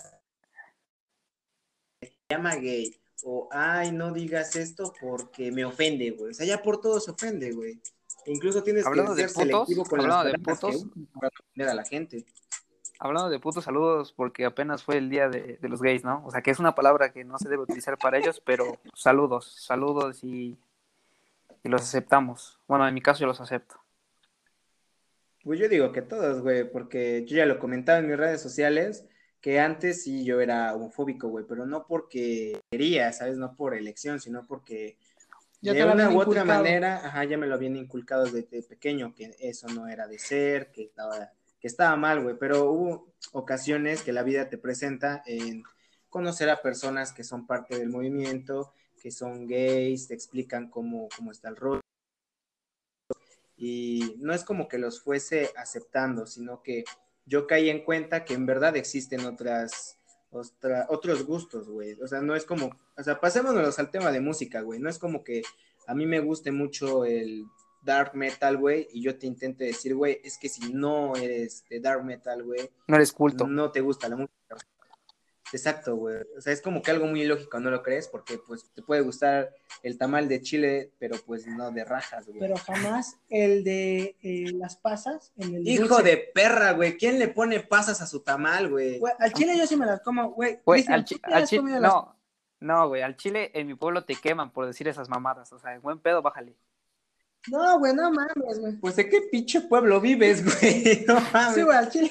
llama 2.29 2.57
gay. 2.57 2.95
O, 3.25 3.49
ay, 3.51 3.91
no 3.91 4.13
digas 4.13 4.55
esto 4.55 4.93
porque 5.01 5.51
me 5.51 5.65
ofende, 5.65 6.11
güey. 6.11 6.33
O 6.33 6.35
sea, 6.35 6.47
ya 6.47 6.63
por 6.63 6.81
todo 6.81 7.01
se 7.01 7.11
ofende, 7.11 7.53
güey. 7.53 7.81
Incluso 8.27 8.63
tienes 8.63 8.85
hablando 8.85 9.15
que 9.15 9.23
ser 9.23 9.31
selectivo 9.31 9.85
con 9.85 10.07
las 10.07 10.25
de 10.27 10.39
putos, 10.39 10.87
para 11.15 11.29
ofender 11.29 11.69
a 11.69 11.75
la 11.75 11.85
gente 11.85 12.27
hablando 12.99 13.29
de 13.29 13.39
putos 13.39 13.65
saludos, 13.65 14.13
porque 14.13 14.45
apenas 14.45 14.83
fue 14.83 14.99
el 14.99 15.11
día 15.11 15.29
de, 15.29 15.59
de, 15.61 15.69
los 15.69 15.83
gays, 15.83 16.05
¿no? 16.05 16.23
O 16.25 16.31
sea, 16.31 16.43
que 16.43 16.51
es 16.51 16.59
una 16.59 16.75
palabra 16.75 17.13
que 17.13 17.25
no 17.25 17.39
se 17.39 17.49
debe 17.49 17.63
utilizar 17.63 17.99
para 17.99 18.19
ellos, 18.19 18.41
pero 18.45 18.79
saludos, 18.95 19.55
saludos 19.61 20.25
y, 20.25 20.59
y 21.63 21.69
los 21.69 21.83
aceptamos. 21.83 22.59
Bueno, 22.67 22.87
en 22.87 22.95
mi 22.95 23.01
caso 23.01 23.21
yo 23.21 23.27
los 23.27 23.41
acepto. 23.41 23.77
Pues 25.43 25.61
yo 25.61 25.69
digo 25.69 25.93
que 25.93 26.03
todos, 26.03 26.43
güey, 26.43 26.71
porque 26.71 27.25
yo 27.27 27.37
ya 27.37 27.47
lo 27.47 27.59
comentaba 27.59 27.99
en 27.99 28.09
mis 28.09 28.17
redes 28.17 28.41
sociales, 28.41 29.07
que 29.41 29.61
antes 29.61 30.03
sí 30.03 30.25
yo 30.25 30.41
era 30.41 30.75
homofóbico, 30.75 31.29
güey, 31.29 31.45
pero 31.49 31.67
no 31.67 31.87
porque 31.87 32.61
quería, 32.71 33.13
¿sabes? 33.13 33.37
No 33.37 33.55
por 33.55 33.75
elección, 33.75 34.19
sino 34.19 34.45
porque 34.47 34.97
ya 35.61 35.73
de 35.73 35.85
una 35.85 36.11
u 36.11 36.21
otra 36.21 36.45
manera, 36.45 36.97
ajá, 37.07 37.25
ya 37.25 37.39
me 37.39 37.47
lo 37.47 37.55
habían 37.55 37.77
inculcado 37.77 38.25
desde 38.25 38.63
pequeño, 38.63 39.15
que 39.15 39.37
eso 39.39 39.69
no 39.69 39.89
era 39.89 40.07
de 40.07 40.19
ser, 40.19 40.73
que 40.73 40.83
estaba 40.83 41.33
estaba 41.67 41.97
mal, 41.97 42.23
güey, 42.23 42.37
pero 42.39 42.71
hubo 42.71 43.15
ocasiones 43.33 44.03
que 44.03 44.13
la 44.13 44.23
vida 44.23 44.49
te 44.49 44.59
presenta 44.59 45.23
en 45.27 45.63
conocer 46.09 46.49
a 46.51 46.63
personas 46.63 47.13
que 47.13 47.25
son 47.25 47.47
parte 47.47 47.79
del 47.79 47.91
movimiento, 47.91 48.73
que 49.01 49.11
son 49.11 49.47
gays, 49.47 50.09
te 50.09 50.15
explican 50.15 50.71
cómo, 50.71 51.09
cómo 51.17 51.31
está 51.31 51.49
el 51.49 51.57
rol. 51.57 51.81
Y 53.57 54.17
no 54.19 54.33
es 54.33 54.45
como 54.45 54.69
que 54.69 54.79
los 54.79 55.03
fuese 55.03 55.51
aceptando, 55.57 56.27
sino 56.27 56.63
que 56.63 56.85
yo 57.25 57.47
caí 57.47 57.71
en 57.71 57.85
cuenta 57.85 58.25
que 58.25 58.35
en 58.35 58.47
verdad 58.47 58.77
existen 58.77 59.25
otras, 59.27 59.99
otra, 60.31 60.87
otros 60.91 61.25
gustos, 61.25 61.69
güey. 61.69 62.01
O 62.01 62.07
sea, 62.07 62.21
no 62.21 62.37
es 62.37 62.45
como, 62.45 62.71
o 62.97 63.03
sea, 63.03 63.21
pasémonos 63.21 63.79
al 63.79 63.91
tema 63.91 64.13
de 64.13 64.21
música, 64.21 64.61
güey. 64.61 64.79
No 64.79 64.89
es 64.89 64.99
como 64.99 65.25
que 65.25 65.43
a 65.87 65.95
mí 65.95 66.07
me 66.07 66.21
guste 66.21 66.53
mucho 66.53 67.05
el 67.05 67.47
dark 67.87 68.15
metal, 68.15 68.59
güey, 68.59 68.87
y 68.93 69.03
yo 69.03 69.19
te 69.19 69.27
intento 69.27 69.65
decir, 69.65 69.95
güey, 69.95 70.21
es 70.23 70.37
que 70.37 70.51
si 70.51 70.75
no 70.75 71.17
eres 71.17 71.65
de 71.71 71.81
dark 71.81 72.05
metal, 72.05 72.43
güey, 72.43 72.71
no 72.87 72.97
eres 72.97 73.13
culto. 73.13 73.47
No 73.47 73.73
te 73.73 73.81
gusta 73.81 74.09
la 74.09 74.17
música. 74.17 74.37
Exacto, 75.53 75.95
güey. 75.95 76.17
O 76.37 76.41
sea, 76.41 76.53
es 76.53 76.61
como 76.61 76.83
que 76.83 76.91
algo 76.91 77.07
muy 77.07 77.23
ilógico, 77.23 77.61
¿no 77.61 77.71
lo 77.71 77.83
crees? 77.83 78.09
Porque 78.09 78.39
pues 78.39 78.69
te 78.75 78.83
puede 78.83 79.03
gustar 79.03 79.55
el 79.83 79.97
tamal 79.97 80.29
de 80.29 80.43
chile, 80.43 80.93
pero 80.99 81.17
pues 81.25 81.47
no 81.47 81.71
de 81.71 81.85
rajas, 81.85 82.27
güey. 82.27 82.41
Pero 82.41 82.57
jamás 82.57 83.17
el 83.29 83.63
de 83.63 84.17
eh, 84.23 84.51
las 84.55 84.77
pasas. 84.77 85.33
En 85.37 85.55
el 85.55 85.69
Hijo 85.69 85.87
dulce. 85.87 86.03
de 86.03 86.17
perra, 86.35 86.73
güey. 86.73 86.97
¿Quién 86.97 87.19
le 87.19 87.29
pone 87.29 87.61
pasas 87.61 88.03
a 88.03 88.07
su 88.07 88.21
tamal, 88.21 88.69
güey? 88.69 89.01
Al 89.21 89.33
chile 89.33 89.57
yo 89.57 89.67
sí 89.67 89.77
me 89.77 89.87
las 89.87 90.01
como, 90.01 90.33
güey. 90.33 90.59
Güey, 90.65 90.85
al, 90.89 91.05
chi 91.05 91.21
al 91.23 91.47
chile, 91.47 91.79
no. 91.81 92.17
No, 92.59 92.89
güey, 92.89 93.03
al 93.03 93.17
chile 93.17 93.51
en 93.55 93.67
mi 93.67 93.75
pueblo 93.75 94.05
te 94.05 94.17
queman 94.17 94.51
por 94.51 94.67
decir 94.67 94.89
esas 94.89 95.09
mamadas. 95.09 95.53
O 95.53 95.59
sea, 95.59 95.79
buen 95.79 96.01
pedo, 96.01 96.23
bájale. 96.23 96.57
No, 97.51 97.79
güey, 97.79 97.95
no 97.95 98.11
mames, 98.11 98.61
güey. 98.61 98.77
Pues 98.77 98.97
de 98.97 99.09
qué 99.09 99.23
pinche 99.31 99.61
pueblo 99.63 100.01
vives, 100.01 100.45
güey. 100.45 101.05
No 101.07 101.21
mames. 101.33 101.55
Sí, 101.55 101.63
güey, 101.63 101.77
al 101.77 101.91
chile. 101.91 102.11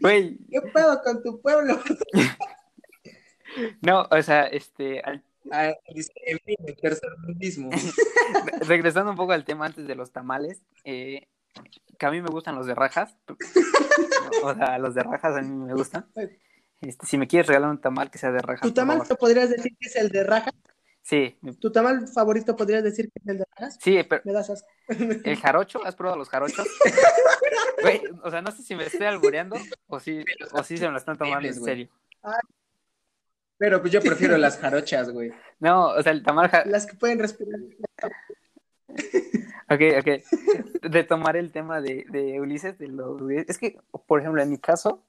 Güey. 0.00 0.38
¿Qué 0.50 0.60
pedo 0.72 1.02
con 1.02 1.22
tu 1.22 1.40
pueblo? 1.40 1.80
no, 3.82 4.06
o 4.10 4.22
sea, 4.22 4.44
este. 4.46 5.00
Al... 5.00 5.22
Ah, 5.50 5.72
en 5.86 6.38
fin, 6.40 6.56
el 6.66 6.76
tercer 6.76 7.10
mismo. 7.38 7.70
Regresando 8.60 9.10
un 9.10 9.16
poco 9.16 9.32
al 9.32 9.44
tema 9.44 9.66
antes 9.66 9.86
de 9.86 9.94
los 9.94 10.12
tamales, 10.12 10.60
eh, 10.84 11.26
que 11.98 12.06
a 12.06 12.10
mí 12.10 12.20
me 12.20 12.28
gustan 12.28 12.54
los 12.54 12.66
de 12.66 12.74
rajas. 12.74 13.16
o 14.42 14.54
sea, 14.54 14.78
los 14.78 14.94
de 14.94 15.02
rajas 15.02 15.36
a 15.36 15.40
mí 15.40 15.48
me 15.48 15.72
gustan. 15.72 16.06
Este, 16.80 17.06
si 17.06 17.18
me 17.18 17.26
quieres 17.26 17.46
regalar 17.46 17.70
un 17.70 17.80
tamal 17.80 18.10
que 18.10 18.18
sea 18.18 18.30
de 18.30 18.40
rajas. 18.40 18.62
¿Tu 18.62 18.72
tamal 18.72 19.06
te 19.08 19.14
podrías 19.14 19.48
decir 19.48 19.76
que 19.80 19.88
es 19.88 19.96
el 19.96 20.10
de 20.10 20.22
rajas? 20.22 20.54
Sí. 21.08 21.38
¿Tu 21.58 21.72
tamal 21.72 22.06
favorito 22.06 22.54
podrías 22.54 22.84
decir 22.84 23.06
que 23.06 23.18
es 23.22 23.28
el 23.28 23.38
de 23.38 23.44
rajas? 23.56 23.78
Sí, 23.80 23.98
pero. 24.06 24.20
Me 24.26 24.32
das 24.34 24.50
asco. 24.50 24.68
¿El 25.24 25.36
jarocho? 25.36 25.82
¿Has 25.82 25.96
probado 25.96 26.18
los 26.18 26.28
jarochos? 26.28 26.68
Güey, 27.80 28.02
o 28.22 28.30
sea, 28.30 28.42
no 28.42 28.50
sé 28.50 28.62
si 28.62 28.74
me 28.74 28.84
estoy 28.84 29.06
albureando 29.06 29.56
o 29.86 30.00
si, 30.00 30.22
o 30.52 30.62
si 30.64 30.76
se 30.76 30.84
me 30.84 30.90
lo 30.90 30.98
están 30.98 31.16
tomando 31.16 31.48
en 31.48 31.54
serio. 31.54 31.88
Ay, 32.22 32.40
Pero 33.56 33.80
pues 33.80 33.92
yo 33.92 34.02
prefiero 34.02 34.36
las 34.36 34.58
jarochas, 34.58 35.10
güey. 35.10 35.32
No, 35.60 35.90
o 35.90 36.02
sea, 36.02 36.12
el 36.12 36.22
tamal. 36.24 36.48
Ja... 36.50 36.64
las 36.66 36.86
que 36.86 36.96
pueden 36.96 37.20
respirar. 37.20 37.60
Ok, 39.70 39.80
ok. 40.00 40.08
Retomar 40.82 41.36
el 41.36 41.52
tema 41.52 41.80
de, 41.80 42.04
de 42.10 42.40
Ulises, 42.40 42.78
de 42.78 42.88
los... 42.88 43.22
Es 43.46 43.58
que, 43.58 43.78
por 44.06 44.20
ejemplo, 44.20 44.42
en 44.42 44.50
mi 44.50 44.58
caso, 44.58 45.04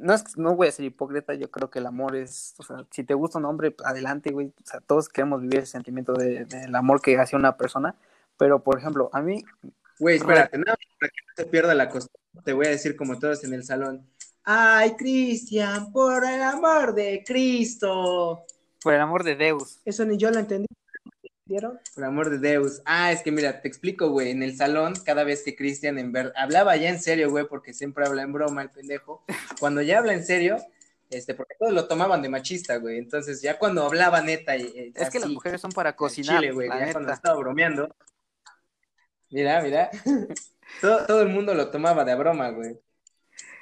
no, 0.00 0.14
es, 0.14 0.36
no 0.36 0.56
voy 0.56 0.68
a 0.68 0.72
ser 0.72 0.84
hipócrita, 0.84 1.34
yo 1.34 1.50
creo 1.50 1.70
que 1.70 1.78
el 1.78 1.86
amor 1.86 2.16
es, 2.16 2.54
o 2.58 2.62
sea, 2.62 2.84
si 2.90 3.04
te 3.04 3.14
gusta 3.14 3.38
un 3.38 3.44
hombre, 3.44 3.74
adelante, 3.84 4.30
güey, 4.30 4.48
o 4.48 4.66
sea, 4.66 4.80
todos 4.80 5.08
queremos 5.08 5.40
vivir 5.40 5.60
ese 5.60 5.72
sentimiento 5.72 6.12
del 6.14 6.48
de, 6.48 6.66
de 6.66 6.76
amor 6.76 7.00
que 7.00 7.18
hace 7.18 7.36
una 7.36 7.56
persona, 7.56 7.94
pero, 8.36 8.62
por 8.62 8.78
ejemplo, 8.78 9.10
a 9.12 9.20
mí... 9.20 9.44
Güey, 9.98 10.16
espérate, 10.16 10.56
no, 10.58 10.64
para 10.64 11.10
que 11.10 11.20
no 11.26 11.32
se 11.36 11.44
pierda 11.46 11.74
la 11.74 11.88
costumbre, 11.88 12.20
te 12.44 12.52
voy 12.52 12.66
a 12.66 12.70
decir 12.70 12.96
como 12.96 13.18
todos 13.18 13.44
en 13.44 13.52
el 13.52 13.64
salón, 13.64 14.06
ay, 14.44 14.96
Cristian, 14.96 15.92
por 15.92 16.24
el 16.24 16.42
amor 16.42 16.94
de 16.94 17.22
Cristo. 17.24 18.44
Por 18.82 18.94
el 18.94 19.00
amor 19.00 19.24
de 19.24 19.36
Deus. 19.36 19.80
Eso 19.84 20.04
ni 20.04 20.16
yo 20.16 20.30
lo 20.30 20.38
entendí. 20.38 20.66
¿Vieron? 21.50 21.80
Por 21.96 22.04
amor 22.04 22.30
de 22.30 22.38
Deus. 22.38 22.80
Ah, 22.84 23.10
es 23.10 23.22
que 23.22 23.32
mira, 23.32 23.60
te 23.60 23.66
explico, 23.66 24.08
güey. 24.10 24.30
En 24.30 24.44
el 24.44 24.56
salón, 24.56 24.94
cada 25.04 25.24
vez 25.24 25.42
que 25.42 25.56
Cristian 25.56 25.98
en 25.98 26.12
ver... 26.12 26.32
hablaba 26.36 26.76
ya 26.76 26.88
en 26.88 27.00
serio, 27.00 27.28
güey, 27.28 27.44
porque 27.44 27.74
siempre 27.74 28.06
habla 28.06 28.22
en 28.22 28.32
broma 28.32 28.62
el 28.62 28.70
pendejo. 28.70 29.24
Cuando 29.58 29.82
ya 29.82 29.98
habla 29.98 30.12
en 30.12 30.24
serio, 30.24 30.58
este, 31.10 31.34
porque 31.34 31.56
todos 31.58 31.72
lo 31.72 31.88
tomaban 31.88 32.22
de 32.22 32.28
machista, 32.28 32.76
güey. 32.76 32.98
Entonces, 32.98 33.42
ya 33.42 33.58
cuando 33.58 33.84
hablaba 33.84 34.22
neta. 34.22 34.56
Y, 34.56 34.92
es 34.94 35.02
así, 35.02 35.10
que 35.10 35.18
las 35.18 35.28
mujeres 35.28 35.60
son 35.60 35.72
para 35.72 35.96
cocinar. 35.96 36.38
Chile, 36.38 36.52
güey. 36.52 36.68
Ya 36.68 36.76
neta. 36.76 36.92
cuando 36.92 37.12
estaba 37.12 37.36
bromeando. 37.36 37.96
Mira, 39.28 39.60
mira. 39.60 39.90
todo, 40.80 41.04
todo 41.04 41.22
el 41.22 41.30
mundo 41.30 41.52
lo 41.54 41.68
tomaba 41.72 42.04
de 42.04 42.14
broma, 42.14 42.50
güey. 42.50 42.78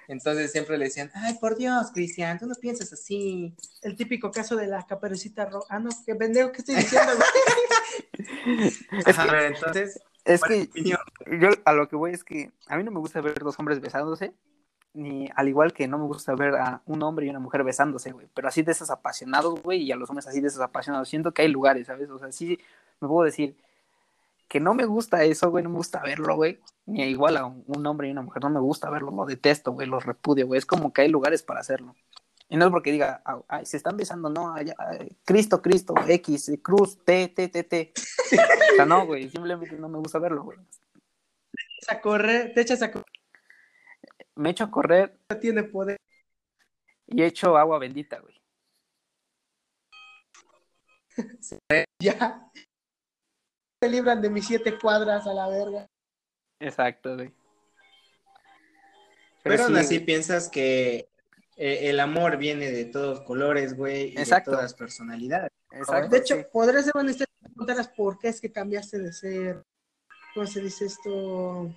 Entonces 0.09 0.51
siempre 0.51 0.79
le 0.79 0.87
decían, 0.87 1.11
ay, 1.15 1.35
por 1.35 1.57
Dios, 1.57 1.91
Cristian, 1.93 2.39
tú 2.39 2.47
no 2.47 2.55
piensas 2.55 2.93
así. 2.93 3.55
El 3.83 3.95
típico 3.95 4.31
caso 4.31 4.57
de 4.57 4.67
la 4.67 4.87
caperucita 4.87 5.45
roja. 5.45 5.67
Ah, 5.69 5.79
no, 5.79 5.91
qué 6.07 6.15
pendejo, 6.15 6.51
¿qué 6.51 6.59
estoy 6.59 6.77
diciendo, 6.77 7.13
es 9.07 9.17
que, 9.17 9.47
entonces, 9.47 10.01
es 10.25 10.43
que 10.43 10.69
yo 10.75 11.49
a 11.65 11.73
lo 11.75 11.89
que 11.89 11.97
voy 11.97 12.13
es 12.13 12.25
que 12.25 12.51
a 12.67 12.77
mí 12.77 12.85
no 12.85 12.91
me 12.91 13.01
gusta 13.01 13.21
ver 13.21 13.39
dos 13.39 13.59
hombres 13.59 13.81
besándose, 13.81 14.33
ni 14.95 15.29
al 15.37 15.49
igual 15.49 15.75
que 15.75 15.87
no 15.87 15.99
me 15.99 16.07
gusta 16.07 16.35
ver 16.35 16.55
a 16.57 16.83
un 16.87 17.03
hombre 17.03 17.27
y 17.27 17.31
una 17.31 17.39
mujer 17.39 17.63
besándose, 17.63 18.11
güey, 18.13 18.29
pero 18.33 18.49
así 18.49 18.63
de 18.63 18.73
esos 18.73 18.91
apasionados, 18.91 19.63
güey, 19.63 19.83
y 19.83 19.93
a 19.93 19.97
los 19.97 20.09
hombres 20.09 20.27
así 20.27 20.41
de 20.41 20.49
esos 20.49 20.63
apasionados. 20.63 21.09
Siento 21.09 21.33
que 21.33 21.43
hay 21.43 21.49
lugares, 21.49 21.87
¿sabes? 21.87 22.09
O 22.09 22.19
sea, 22.19 22.33
sí 22.33 22.59
me 23.01 23.09
puedo 23.09 23.25
decir 23.25 23.57
que 24.49 24.61
no 24.61 24.75
me 24.75 24.87
gusta 24.87 25.25
eso, 25.25 25.51
güey, 25.51 25.63
no 25.63 25.71
me 25.71 25.77
gusta 25.77 26.03
verlo, 26.03 26.37
güey. 26.37 26.61
Ni 26.87 27.03
igual 27.05 27.37
a 27.37 27.45
un 27.45 27.87
hombre 27.87 28.09
y 28.09 28.13
una 28.13 28.23
mujer, 28.23 28.43
no 28.43 28.51
me 28.51 28.61
gusta 28.61 28.89
verlo, 28.91 29.11
lo 29.11 29.27
detesto, 29.27 29.73
güey, 29.73 29.87
lo 29.87 30.01
repudio, 30.01 30.47
güey. 30.47 30.59
Es 30.59 30.67
como 30.67 30.93
que 30.93 31.03
hay 31.03 31.09
lugares 31.09 31.43
para 31.43 31.61
hacerlo. 31.61 31.95
Y 32.49 32.57
no 32.57 32.65
es 32.65 32.71
porque 32.71 32.93
diga, 32.93 33.23
ay, 33.49 33.67
se 33.67 33.77
están 33.77 33.99
besando, 33.99 34.31
no, 34.31 34.55
Cristo, 35.25 35.61
Cristo, 35.61 35.95
X, 36.07 36.53
Cruz, 36.63 37.05
T, 37.05 37.29
T, 37.29 37.49
T, 37.49 37.63
T. 37.63 37.93
o 37.95 38.77
sea, 38.77 38.87
no, 38.87 39.05
güey, 39.07 39.29
simplemente 39.29 39.77
no 39.77 39.89
me 39.91 39.99
gusta 39.99 40.19
verlo, 40.19 40.45
güey. 40.45 40.59
Te 40.59 41.63
echas 41.79 41.97
a 41.97 42.01
correr, 42.01 42.55
te 42.55 42.61
echas 42.63 42.83
a 42.83 42.91
correr. 42.91 43.07
Me 44.35 44.51
echo 44.51 44.65
a 44.65 44.71
correr. 44.71 45.19
No 45.29 45.37
tiene 45.39 45.65
poder. 45.65 45.99
Y 47.07 47.23
echo 47.23 47.57
agua 47.57 47.79
bendita, 47.79 48.21
güey. 48.21 48.41
ya. 52.01 52.51
Se 53.81 53.89
libran 53.89 54.21
de 54.21 54.31
mis 54.31 54.47
siete 54.47 54.77
cuadras 54.79 55.27
a 55.27 55.35
la 55.35 55.49
verga. 55.49 55.89
Exacto, 56.59 57.15
güey. 57.15 57.33
Pero, 59.43 59.65
aún 59.65 59.77
así 59.77 60.01
piensas 60.01 60.49
que 60.49 61.09
eh, 61.57 61.91
el 61.91 62.01
amor 62.01 62.37
viene 62.37 62.71
de 62.71 62.85
todos 62.85 63.21
colores, 63.21 63.77
güey, 63.77 64.13
y 64.13 64.15
de 64.17 64.43
todas 64.45 64.75
personalidades. 64.75 65.51
Exacto. 65.71 66.09
De 66.09 66.19
hecho, 66.19 66.49
podría 66.53 66.83
ser 66.83 66.93
preguntaras 66.93 67.89
por 67.89 68.19
qué 68.19 68.29
es 68.29 68.41
que 68.41 68.51
cambiaste 68.51 68.99
de 68.99 69.13
ser, 69.13 69.65
¿cómo 70.35 70.47
se 70.47 70.61
dice 70.61 70.87
esto? 70.87 71.75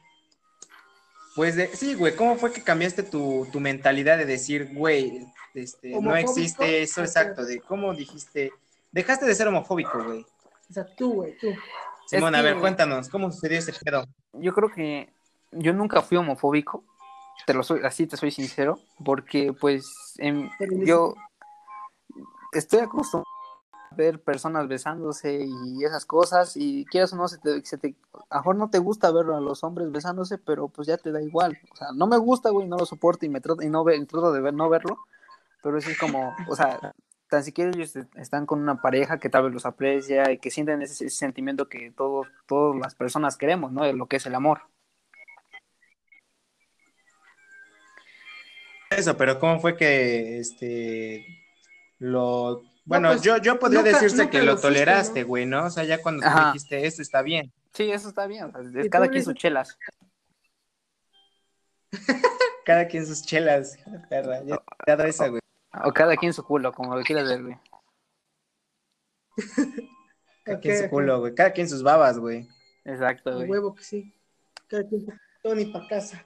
Pues 1.36 1.56
de, 1.56 1.68
sí, 1.68 1.94
güey, 1.94 2.16
¿cómo 2.16 2.36
fue 2.36 2.52
que 2.52 2.62
cambiaste 2.62 3.04
tu, 3.04 3.48
mentalidad 3.60 4.18
de 4.18 4.26
decir, 4.26 4.74
güey, 4.74 5.26
este, 5.54 6.00
no 6.00 6.16
existe 6.16 6.82
eso, 6.82 7.02
exacto, 7.02 7.46
de 7.46 7.60
cómo 7.62 7.94
dijiste, 7.94 8.52
dejaste 8.92 9.26
de 9.26 9.36
ser 9.36 9.48
homofóbico, 9.48 10.04
güey? 10.04 10.26
O 10.70 10.74
sea, 10.74 10.86
tú, 10.96 11.14
güey, 11.14 11.38
tú. 11.38 11.48
Simón, 12.12 12.36
a 12.36 12.42
ver, 12.42 12.60
cuéntanos, 12.60 13.08
¿cómo 13.08 13.32
sucedió 13.32 13.60
ese 13.60 13.72
pedo? 13.72 14.06
Yo 14.34 14.54
creo 14.54 14.70
que 14.70 15.14
yo 15.54 15.72
nunca 15.72 16.02
fui 16.02 16.18
homofóbico, 16.18 16.84
te 17.48 17.54
lo 17.54 17.64
soy, 17.64 17.80
así 17.86 18.06
te 18.06 18.18
soy 18.18 18.32
sincero, 18.32 18.80
porque 19.06 19.54
pues 19.54 19.90
yo 20.86 21.14
estoy 22.52 22.80
acostumbrado 22.82 23.32
a 23.72 23.96
ver 23.96 24.22
personas 24.22 24.68
besándose 24.68 25.46
y 25.46 25.86
esas 25.86 26.06
cosas, 26.06 26.58
y 26.58 26.84
quieras 26.84 27.14
o 27.14 27.16
no, 27.16 27.30
se 27.30 27.38
te, 27.38 27.64
se 27.64 27.78
te, 27.78 27.96
a 28.30 28.36
lo 28.36 28.42
mejor 28.42 28.56
no 28.58 28.70
te 28.70 28.80
gusta 28.80 29.10
ver 29.12 29.28
a 29.28 29.40
los 29.40 29.64
hombres 29.64 29.90
besándose, 29.90 30.38
pero 30.38 30.68
pues 30.68 30.90
ya 30.90 30.98
te 30.98 31.14
da 31.14 31.22
igual, 31.22 31.58
o 31.72 31.76
sea, 31.78 31.94
no 31.96 32.08
me 32.08 32.18
gusta, 32.18 32.50
güey, 32.50 32.68
no 32.68 32.76
lo 32.76 32.86
soporto 32.86 33.26
y 33.26 33.30
me 33.30 33.40
trato, 33.40 33.62
y 33.62 33.70
no 33.70 33.86
ve, 33.86 34.06
trato 34.06 34.34
de 34.34 34.42
ver, 34.42 34.54
no 34.54 34.68
verlo, 34.68 34.98
pero 35.64 35.78
eso 35.78 35.90
es 35.90 35.98
como, 35.98 36.36
o 36.50 36.56
sea, 36.58 36.94
tan 37.32 37.46
siquiera 37.46 37.72
ellos 37.74 37.96
están 38.18 38.46
con 38.46 38.60
una 38.60 38.82
pareja 38.82 39.18
que 39.18 39.30
tal 39.30 39.44
vez 39.44 39.54
los 39.54 39.66
aprecia 39.66 40.32
y 40.32 40.38
que 40.38 40.52
sienten 40.52 40.82
ese, 40.82 41.10
sentimiento 41.10 41.70
que 41.70 41.90
todos, 41.92 42.28
todas 42.46 42.78
las 42.78 42.94
personas 42.94 43.38
queremos, 43.38 43.72
¿no? 43.72 43.86
De 43.86 43.94
lo 43.94 44.06
que 44.08 44.18
es 44.18 44.26
el 44.26 44.36
amor. 44.36 44.64
Eso, 48.90 49.16
pero 49.16 49.40
¿cómo 49.40 49.62
fue 49.62 49.78
que 49.78 50.40
este 50.40 51.26
lo 52.00 52.64
bueno, 52.84 53.10
pues, 53.10 53.22
yo, 53.22 53.38
yo 53.38 53.58
podría 53.58 53.84
decirse 53.84 54.30
que 54.30 54.42
lo, 54.42 54.58
toleraste, 54.58 55.24
güey, 55.24 55.46
¿no? 55.46 55.68
O 55.68 55.70
sea, 55.70 55.86
ya 55.86 56.02
cuando 56.02 56.28
tú 56.28 56.46
dijiste 56.48 56.86
esto 56.86 57.02
está 57.02 57.22
bien. 57.22 57.54
Sí, 57.74 57.90
eso 57.90 58.10
está 58.10 58.28
bien. 58.28 58.52
cada 58.92 59.08
quien 59.08 59.24
sus 59.24 59.36
chelas. 59.36 59.78
cada 62.66 62.90
quien 62.90 63.06
sus 63.06 63.26
chelas, 63.26 63.78
perra. 64.10 64.44
Ya, 64.44 64.62
ya 64.86 64.94
esa, 65.06 65.30
güey. 65.30 65.41
O 65.84 65.92
cada 65.94 66.18
quien 66.18 66.34
su 66.34 66.44
culo, 66.44 66.74
como 66.74 66.96
lo 66.96 67.04
quieras 67.04 67.30
ver, 67.30 67.44
güey. 67.44 67.58
cada 70.44 70.60
quien 70.60 70.78
su 70.78 70.90
culo, 70.90 71.20
güey. 71.20 71.36
Cada 71.36 71.54
quien 71.54 71.70
sus 71.70 71.82
babas, 71.82 72.20
güey. 72.20 72.48
Exacto, 72.84 73.36
güey. 73.36 73.50
huevo 73.50 73.74
que 73.76 73.84
sí. 73.84 74.14
Cada 74.68 74.88
quien 74.88 75.06
Tony 75.42 75.66
pa' 75.66 75.88
casa. 75.88 76.26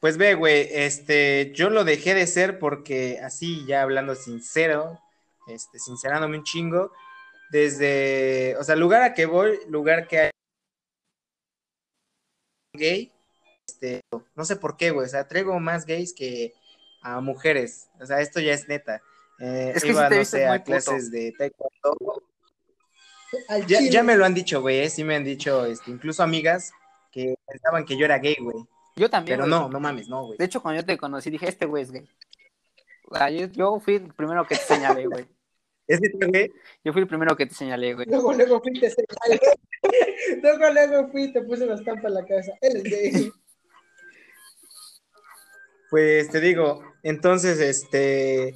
Pues 0.00 0.16
ve, 0.16 0.34
güey, 0.34 0.66
este, 0.70 1.52
yo 1.54 1.68
lo 1.68 1.84
dejé 1.84 2.14
de 2.14 2.26
ser 2.26 2.58
porque 2.58 3.20
así, 3.22 3.66
ya 3.66 3.82
hablando 3.82 4.14
sincero, 4.14 4.98
este, 5.46 5.78
sincerándome 5.78 6.38
un 6.38 6.44
chingo, 6.44 6.92
desde, 7.50 8.56
o 8.58 8.64
sea, 8.64 8.76
lugar 8.76 9.02
a 9.02 9.12
que 9.12 9.26
voy, 9.26 9.58
lugar 9.68 10.08
que 10.08 10.18
hay 10.18 10.30
gay, 12.72 13.12
este, 13.68 14.00
no 14.34 14.44
sé 14.46 14.56
por 14.56 14.78
qué, 14.78 14.90
güey, 14.90 15.06
o 15.06 15.10
sea, 15.10 15.28
traigo 15.28 15.58
más 15.60 15.84
gays 15.84 16.14
que 16.14 16.54
a 17.02 17.20
mujeres, 17.20 17.88
o 18.00 18.06
sea, 18.06 18.20
esto 18.20 18.40
ya 18.40 18.52
es 18.52 18.68
neta. 18.68 19.02
Eh, 19.38 19.72
es 19.74 19.82
que 19.82 19.90
iba, 19.90 20.08
no 20.08 20.24
sé, 20.24 20.46
a 20.46 20.62
clases 20.62 21.10
de 21.10 21.32
taekwondo. 21.32 22.22
Ya, 23.66 23.80
ya, 23.80 24.02
me 24.02 24.16
lo 24.16 24.24
han 24.24 24.34
dicho, 24.34 24.60
güey, 24.60 24.80
eh, 24.80 24.90
sí 24.90 25.04
me 25.04 25.16
han 25.16 25.24
dicho, 25.24 25.64
este, 25.64 25.90
incluso 25.90 26.22
amigas 26.22 26.72
que 27.10 27.36
pensaban 27.46 27.84
que 27.84 27.96
yo 27.96 28.04
era 28.04 28.18
gay, 28.18 28.36
güey. 28.40 28.64
Yo 28.96 29.08
también. 29.08 29.38
Pero 29.38 29.48
no, 29.48 29.68
no 29.68 29.80
mames, 29.80 30.08
no, 30.08 30.26
güey. 30.26 30.38
De 30.38 30.44
hecho, 30.44 30.60
cuando 30.60 30.80
yo 30.80 30.86
te 30.86 30.98
conocí, 30.98 31.30
dije, 31.30 31.48
este 31.48 31.66
güey 31.66 31.84
es 31.84 31.92
gay. 31.92 32.08
O 33.08 33.16
sea, 33.16 33.30
yo, 33.30 33.80
fui 33.80 33.96
el 33.96 34.14
primero 34.14 34.46
que 34.46 34.56
te 34.56 34.62
señalé, 34.62 35.06
güey. 35.06 35.26
¿Es 35.86 36.00
este 36.02 36.26
güey? 36.26 36.52
Yo 36.84 36.92
fui 36.92 37.02
el 37.02 37.08
primero 37.08 37.36
que 37.36 37.46
te 37.46 37.54
señalé, 37.54 37.94
güey. 37.94 38.06
Luego, 38.08 38.32
luego 38.32 38.60
fui 38.60 38.72
y 38.74 38.80
te 38.80 38.90
señalé. 38.90 39.40
luego, 40.42 40.70
luego 40.72 41.08
fui 41.10 41.24
y 41.24 41.32
te 41.32 41.42
puse 41.42 41.64
una 41.64 41.74
estampa 41.74 42.08
en 42.08 42.14
la 42.14 42.24
cabeza. 42.24 42.52
Él 42.60 42.76
es 42.76 42.84
gay. 42.84 43.32
Pues 45.90 46.30
te 46.30 46.40
digo, 46.40 46.82
entonces, 47.02 47.58
este, 47.58 48.54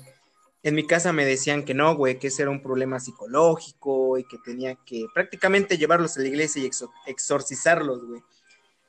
en 0.62 0.75
mi 0.75 0.87
casa 0.87 1.12
me 1.12 1.25
decían 1.25 1.64
que 1.64 1.75
no, 1.75 1.97
güey, 1.97 2.18
que 2.18 2.29
ese 2.29 2.42
era 2.42 2.51
un 2.51 2.62
problema 2.62 3.01
psicológico 3.01 4.16
y 4.18 4.25
que 4.25 4.38
tenía 4.38 4.77
que 4.87 5.07
prácticamente 5.12 5.77
llevarlos 5.77 6.16
a 6.16 6.20
la 6.20 6.29
iglesia 6.29 6.62
y 6.62 6.70
exorcizarlos, 7.07 8.07
güey. 8.07 8.23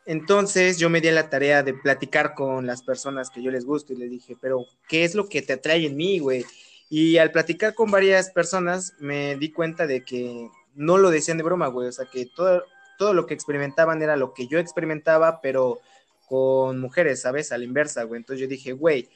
Entonces 0.05 0.77
yo 0.77 0.89
me 0.89 1.01
di 1.01 1.07
a 1.07 1.11
la 1.13 1.29
tarea 1.29 1.63
de 1.63 1.73
platicar 1.73 2.35
con 2.35 2.67
las 2.67 2.83
personas 2.83 3.31
que 3.31 3.41
yo 3.41 3.49
les 3.49 3.65
gusto 3.65 3.91
y 3.91 3.97
les 3.97 4.11
dije, 4.11 4.37
pero 4.39 4.65
¿qué 4.87 5.03
es 5.03 5.15
lo 5.15 5.27
que 5.27 5.41
te 5.41 5.53
atrae 5.53 5.87
en 5.87 5.97
mí, 5.97 6.19
güey? 6.19 6.45
Y 6.89 7.17
al 7.17 7.31
platicar 7.31 7.73
con 7.73 7.89
varias 7.89 8.29
personas 8.29 8.93
me 8.99 9.35
di 9.35 9.51
cuenta 9.51 9.87
de 9.87 10.05
que 10.05 10.47
no 10.75 10.97
lo 10.99 11.09
decían 11.09 11.37
de 11.37 11.43
broma, 11.43 11.67
güey, 11.67 11.87
o 11.87 11.91
sea, 11.91 12.05
que 12.05 12.27
todo, 12.27 12.63
todo 12.99 13.13
lo 13.13 13.25
que 13.25 13.33
experimentaban 13.33 14.01
era 14.03 14.15
lo 14.15 14.33
que 14.33 14.47
yo 14.47 14.59
experimentaba, 14.59 15.41
pero 15.41 15.81
con 16.27 16.79
mujeres, 16.79 17.21
¿sabes? 17.21 17.51
A 17.51 17.57
la 17.57 17.65
inversa, 17.65 18.03
güey. 18.03 18.19
Entonces 18.19 18.41
yo 18.41 18.47
dije, 18.47 18.73
güey, 18.73 19.09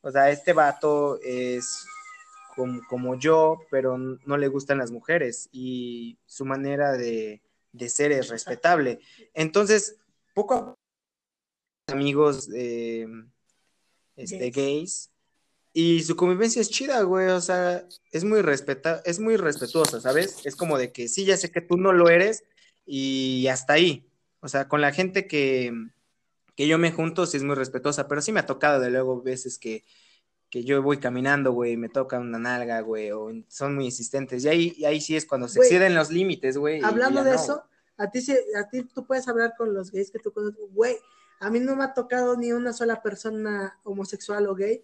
o 0.00 0.10
sea, 0.10 0.30
este 0.30 0.52
vato 0.52 1.18
es 1.22 1.86
como, 2.54 2.80
como 2.88 3.18
yo, 3.18 3.60
pero 3.70 3.98
no 3.98 4.36
le 4.36 4.48
gustan 4.48 4.78
las 4.78 4.90
mujeres 4.90 5.48
y 5.52 6.18
su 6.26 6.44
manera 6.44 6.92
de, 6.92 7.42
de 7.72 7.88
ser 7.88 8.12
es 8.12 8.28
respetable. 8.28 9.00
Entonces, 9.34 9.96
poco 10.34 10.54
a 10.54 11.92
amigos 11.92 12.48
eh, 12.54 13.06
este, 14.16 14.50
gays. 14.50 15.10
Y 15.72 16.02
su 16.04 16.14
convivencia 16.14 16.62
es 16.62 16.70
chida, 16.70 17.02
güey. 17.02 17.28
O 17.28 17.40
sea, 17.40 17.86
es 18.12 18.24
muy 18.24 18.42
respeta 18.42 19.02
es 19.04 19.18
muy 19.18 19.36
respetuosa, 19.36 20.00
¿sabes? 20.00 20.46
Es 20.46 20.54
como 20.54 20.78
de 20.78 20.92
que 20.92 21.08
sí, 21.08 21.24
ya 21.24 21.36
sé 21.36 21.50
que 21.50 21.60
tú 21.60 21.76
no 21.76 21.92
lo 21.92 22.08
eres 22.08 22.44
y 22.86 23.48
hasta 23.48 23.74
ahí. 23.74 24.06
O 24.40 24.48
sea, 24.48 24.68
con 24.68 24.80
la 24.80 24.92
gente 24.92 25.26
que, 25.26 25.72
que 26.56 26.68
yo 26.68 26.78
me 26.78 26.92
junto, 26.92 27.26
sí 27.26 27.36
es 27.36 27.42
muy 27.42 27.54
respetuosa, 27.54 28.08
pero 28.08 28.22
sí 28.22 28.32
me 28.32 28.40
ha 28.40 28.46
tocado 28.46 28.80
de 28.80 28.90
luego 28.90 29.22
veces 29.22 29.58
que, 29.58 29.84
que 30.50 30.64
yo 30.64 30.82
voy 30.82 30.98
caminando, 30.98 31.52
güey, 31.52 31.76
me 31.76 31.88
toca 31.88 32.18
una 32.18 32.38
nalga, 32.38 32.80
güey, 32.80 33.10
o 33.10 33.30
son 33.48 33.74
muy 33.74 33.86
insistentes. 33.86 34.44
Y 34.44 34.48
ahí, 34.48 34.84
ahí 34.84 35.00
sí 35.00 35.16
es 35.16 35.26
cuando 35.26 35.48
se 35.48 35.58
exceden 35.58 35.94
los 35.94 36.10
límites, 36.10 36.56
güey. 36.56 36.82
Hablando 36.82 37.24
de 37.24 37.34
eso, 37.34 37.64
a 37.96 38.10
ti, 38.10 38.20
a 38.56 38.68
ti 38.68 38.84
tú 38.84 39.06
puedes 39.06 39.26
hablar 39.28 39.54
con 39.56 39.74
los 39.74 39.90
gays 39.90 40.10
que 40.10 40.18
tú 40.18 40.32
conoces, 40.32 40.60
güey, 40.70 40.96
a 41.40 41.50
mí 41.50 41.60
no 41.60 41.76
me 41.76 41.84
ha 41.84 41.94
tocado 41.94 42.36
ni 42.36 42.52
una 42.52 42.72
sola 42.72 43.02
persona 43.02 43.78
homosexual 43.82 44.46
o 44.46 44.54
gay 44.54 44.82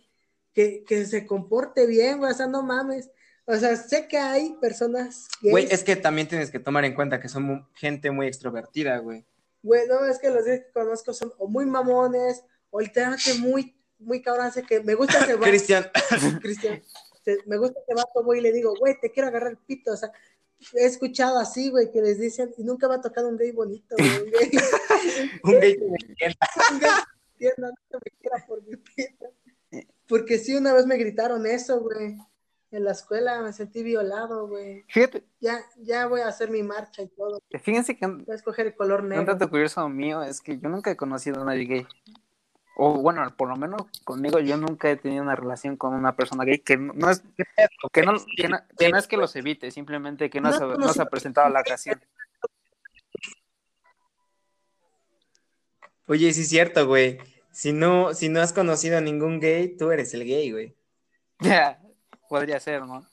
que, 0.52 0.84
que 0.84 1.06
se 1.06 1.26
comporte 1.26 1.86
bien, 1.86 2.18
güey, 2.18 2.32
o 2.32 2.34
sea, 2.34 2.46
no 2.46 2.62
mames. 2.62 3.10
O 3.46 3.56
sea, 3.56 3.74
sé 3.76 4.06
que 4.08 4.18
hay 4.18 4.56
personas 4.60 5.28
gays. 5.40 5.52
Güey, 5.52 5.68
es 5.70 5.82
que 5.82 5.96
también 5.96 6.28
tienes 6.28 6.50
que 6.50 6.58
tomar 6.58 6.84
en 6.84 6.94
cuenta 6.94 7.20
que 7.20 7.28
son 7.28 7.68
gente 7.74 8.10
muy 8.10 8.26
extrovertida, 8.26 8.98
güey. 8.98 9.24
Güey, 9.62 9.86
no, 9.88 10.04
es 10.06 10.18
que 10.18 10.30
los 10.30 10.44
que 10.44 10.66
conozco 10.72 11.12
son 11.12 11.32
o 11.38 11.46
muy 11.46 11.66
mamones, 11.66 12.42
o 12.70 12.80
literalmente 12.80 13.34
muy, 13.34 13.76
muy 13.98 14.22
cabrón, 14.22 14.50
que 14.66 14.80
me 14.80 14.94
gusta 14.94 15.18
ese 15.20 15.34
vato. 15.36 15.50
Cristian. 15.50 15.90
Cristian. 16.40 16.82
Me 17.46 17.58
gusta 17.58 17.78
ese 17.80 17.94
vato, 17.94 18.24
güey, 18.24 18.40
y 18.40 18.42
le 18.42 18.52
digo, 18.52 18.74
güey, 18.78 18.98
te 19.00 19.10
quiero 19.10 19.28
agarrar 19.28 19.52
el 19.52 19.58
pito, 19.58 19.92
o 19.92 19.96
sea, 19.96 20.10
he 20.74 20.86
escuchado 20.86 21.38
así, 21.38 21.70
güey, 21.70 21.90
que 21.90 22.02
les 22.02 22.18
dicen, 22.18 22.52
y 22.56 22.64
nunca 22.64 22.88
me 22.88 22.94
ha 22.94 23.00
tocado 23.00 23.28
un 23.28 23.36
gay 23.36 23.52
bonito, 23.52 23.96
güey. 23.98 24.10
Un 24.18 24.30
gay, 24.30 24.50
un 25.44 25.60
gay 25.60 25.76
que 25.76 25.84
me 25.84 25.90
un 26.72 26.80
gay 26.80 26.90
que 27.38 27.52
no 27.58 27.68
me 27.68 28.10
quiera 28.20 28.46
por 28.46 28.62
mi 28.62 28.76
pita. 28.76 29.26
Porque 30.08 30.38
sí, 30.38 30.54
una 30.56 30.74
vez 30.74 30.86
me 30.86 30.96
gritaron 30.96 31.46
eso, 31.46 31.80
güey. 31.80 32.16
En 32.72 32.84
la 32.84 32.92
escuela 32.92 33.40
me 33.42 33.52
sentí 33.52 33.82
violado, 33.82 34.46
güey. 34.46 34.84
Fíjate. 34.88 35.24
Ya, 35.40 35.58
ya 35.78 36.06
voy 36.06 36.20
a 36.20 36.28
hacer 36.28 36.50
mi 36.50 36.62
marcha 36.62 37.02
y 37.02 37.08
todo. 37.08 37.40
Fíjense 37.62 37.96
que. 37.96 38.06
Voy 38.06 38.24
a 38.30 38.34
escoger 38.34 38.66
el 38.68 38.74
color 38.76 39.02
negro. 39.02 39.20
Un 39.20 39.26
dato 39.26 39.50
curioso 39.50 39.88
mío 39.88 40.22
es 40.22 40.40
que 40.40 40.58
yo 40.58 40.68
nunca 40.68 40.90
he 40.92 40.96
conocido 40.96 41.42
a 41.42 41.44
nadie 41.44 41.64
gay. 41.64 41.86
o 42.76 42.94
bueno, 43.02 43.22
por 43.36 43.48
lo 43.48 43.56
menos 43.56 43.82
conmigo 44.04 44.38
yo 44.38 44.56
nunca 44.56 44.88
he 44.90 44.96
tenido 44.96 45.22
una 45.22 45.34
relación 45.34 45.76
con 45.76 45.94
una 45.94 46.14
persona 46.14 46.44
gay 46.44 46.60
que 46.60 46.76
no 46.76 47.10
es 47.10 47.22
que 47.92 48.02
no, 48.02 48.12
que 48.36 48.48
no, 48.48 48.58
que 48.78 48.88
no 48.90 48.98
es 48.98 49.06
que 49.08 49.16
los 49.16 49.34
evite, 49.36 49.70
simplemente 49.72 50.30
que 50.30 50.40
no, 50.40 50.50
No, 50.50 50.56
se, 50.58 50.64
no 50.78 50.88
se- 50.92 51.02
ha 51.02 51.06
presentado 51.06 51.48
la 51.50 51.60
ocasión. 51.60 52.00
Oye, 56.06 56.32
sí 56.32 56.42
es 56.42 56.48
cierto, 56.48 56.86
güey. 56.86 57.18
Si 57.52 57.72
no, 57.72 58.14
si 58.14 58.28
no 58.28 58.40
has 58.40 58.52
conocido 58.52 58.98
a 58.98 59.00
ningún 59.00 59.40
gay, 59.40 59.76
tú 59.76 59.90
eres 59.90 60.14
el 60.14 60.24
gay, 60.24 60.50
güey. 60.52 60.76
Podría 62.30 62.60
ser, 62.60 62.82
¿no? 62.86 63.04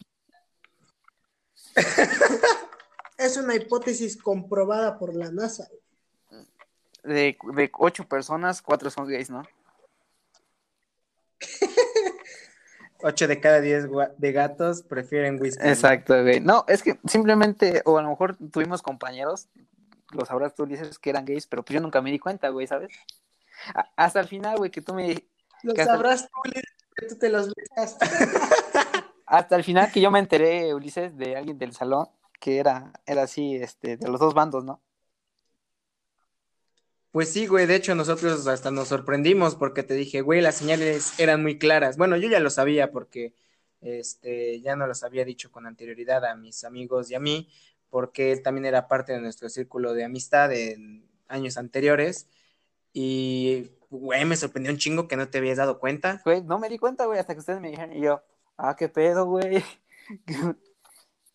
Es 3.17 3.36
una 3.36 3.56
hipótesis 3.56 4.15
comprobada 4.15 4.99
por 4.99 5.15
la 5.15 5.32
NASA. 5.32 5.67
De, 7.03 7.36
de 7.56 7.71
ocho 7.80 8.03
personas, 8.08 8.62
cuatro 8.62 8.91
son 8.91 9.08
gays, 9.08 9.32
¿no? 9.32 9.41
Ocho 13.01 13.27
de 13.27 13.39
cada 13.41 13.60
diez 13.60 13.86
de 14.17 14.32
gatos 14.32 14.84
prefieren 14.84 15.41
whisky. 15.41 15.67
Exacto, 15.67 16.21
güey. 16.21 16.39
No, 16.41 16.63
es 16.67 16.84
que 16.84 16.99
simplemente, 17.08 17.82
o 17.86 17.97
a 17.97 18.03
lo 18.03 18.10
mejor 18.10 18.36
tuvimos 18.51 18.84
compañeros, 18.84 19.47
lo 20.12 20.23
sabrás 20.25 20.53
tú, 20.53 20.67
dices 20.67 20.99
que 20.99 21.10
eran 21.10 21.25
gays, 21.25 21.47
pero 21.47 21.63
pues 21.63 21.73
yo 21.73 21.80
nunca 21.82 22.01
me 22.03 22.12
di 22.12 22.19
cuenta, 22.19 22.49
güey, 22.49 22.67
¿sabes? 22.67 22.91
A- 23.73 23.89
hasta 23.95 24.19
el 24.19 24.27
final, 24.27 24.58
güey, 24.58 24.69
que 24.69 24.82
tú 24.82 24.93
me... 24.93 25.27
Lo 25.63 25.73
Que 25.73 25.82
hasta- 25.82 25.93
sabrás 25.93 26.30
tú, 26.30 26.51
que 26.95 27.06
tú 27.08 27.15
te 27.17 27.30
los 27.30 27.47
metas. 27.56 27.97
Hasta 29.27 29.57
el 29.57 29.63
final 29.63 29.91
que 29.91 30.01
yo 30.01 30.09
me 30.09 30.19
enteré, 30.19 30.73
Ulises, 30.73 31.17
de 31.17 31.35
alguien 31.35 31.57
del 31.57 31.73
salón, 31.73 32.07
que 32.39 32.57
era, 32.59 32.93
era 33.05 33.23
así, 33.23 33.55
este, 33.55 33.97
de 33.97 34.07
los 34.07 34.19
dos 34.19 34.33
bandos, 34.33 34.63
¿no? 34.63 34.81
Pues 37.11 37.33
sí, 37.33 37.45
güey, 37.47 37.65
de 37.65 37.75
hecho 37.75 37.93
nosotros 37.93 38.47
hasta 38.47 38.71
nos 38.71 38.87
sorprendimos 38.87 39.55
porque 39.55 39.83
te 39.83 39.95
dije, 39.95 40.21
güey, 40.21 40.39
las 40.39 40.55
señales 40.55 41.19
eran 41.19 41.41
muy 41.41 41.57
claras. 41.57 41.97
Bueno, 41.97 42.15
yo 42.15 42.29
ya 42.29 42.39
lo 42.39 42.49
sabía 42.49 42.91
porque 42.91 43.33
este 43.81 44.61
ya 44.61 44.75
no 44.75 44.87
los 44.87 45.03
había 45.03 45.25
dicho 45.25 45.51
con 45.51 45.65
anterioridad 45.67 46.23
a 46.25 46.35
mis 46.35 46.63
amigos 46.63 47.11
y 47.11 47.15
a 47.15 47.19
mí, 47.19 47.49
porque 47.89 48.31
él 48.31 48.43
también 48.43 48.65
era 48.65 48.87
parte 48.87 49.13
de 49.13 49.19
nuestro 49.21 49.49
círculo 49.49 49.93
de 49.93 50.05
amistad 50.05 50.53
en 50.53 51.05
años 51.27 51.57
anteriores. 51.57 52.27
Y, 52.93 53.71
güey, 53.89 54.23
me 54.25 54.37
sorprendió 54.37 54.71
un 54.71 54.77
chingo 54.77 55.07
que 55.07 55.17
no 55.17 55.27
te 55.27 55.39
habías 55.39 55.57
dado 55.57 55.79
cuenta. 55.79 56.21
Güey, 56.23 56.43
no 56.43 56.59
me 56.59 56.69
di 56.69 56.77
cuenta, 56.77 57.05
güey, 57.05 57.19
hasta 57.19 57.33
que 57.33 57.39
ustedes 57.39 57.59
me 57.59 57.69
dijeron, 57.69 57.93
y 57.93 58.01
yo, 58.01 58.21
ah, 58.57 58.75
qué 58.75 58.89
pedo, 58.89 59.25
güey. 59.25 59.63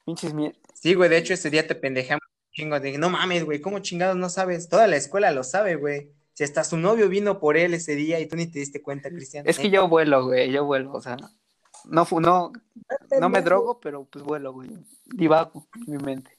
Pinches 0.04 0.34
mie- 0.34 0.54
Sí, 0.74 0.94
güey, 0.94 1.08
de 1.08 1.18
hecho 1.18 1.34
ese 1.34 1.50
día 1.50 1.66
te 1.66 1.74
pendejamos 1.74 2.22
chingo. 2.52 2.78
Dije, 2.80 2.98
no 2.98 3.08
mames, 3.10 3.44
güey, 3.44 3.60
¿cómo 3.60 3.78
chingados 3.78 4.16
no 4.16 4.28
sabes? 4.28 4.68
Toda 4.68 4.86
la 4.86 4.96
escuela 4.96 5.30
lo 5.30 5.44
sabe, 5.44 5.76
güey. 5.76 6.10
Si 6.34 6.44
hasta 6.44 6.64
su 6.64 6.76
novio 6.76 7.08
vino 7.08 7.38
por 7.38 7.56
él 7.56 7.74
ese 7.74 7.94
día 7.94 8.18
y 8.18 8.26
tú 8.26 8.36
ni 8.36 8.46
te 8.46 8.58
diste 8.58 8.82
cuenta, 8.82 9.10
Cristian. 9.10 9.46
Es 9.46 9.58
que 9.58 9.70
yo 9.70 9.88
vuelo, 9.88 10.24
güey, 10.24 10.50
yo 10.50 10.64
vuelo, 10.64 10.92
o 10.92 11.00
sea, 11.00 11.16
no, 11.84 12.06
no, 12.10 12.52
no 13.20 13.28
me 13.28 13.42
drogo, 13.42 13.80
pero 13.80 14.04
pues 14.04 14.24
vuelo, 14.24 14.52
güey. 14.52 14.70
Divago 15.06 15.66
en 15.86 15.92
mi 15.96 16.02
mente. 16.02 16.38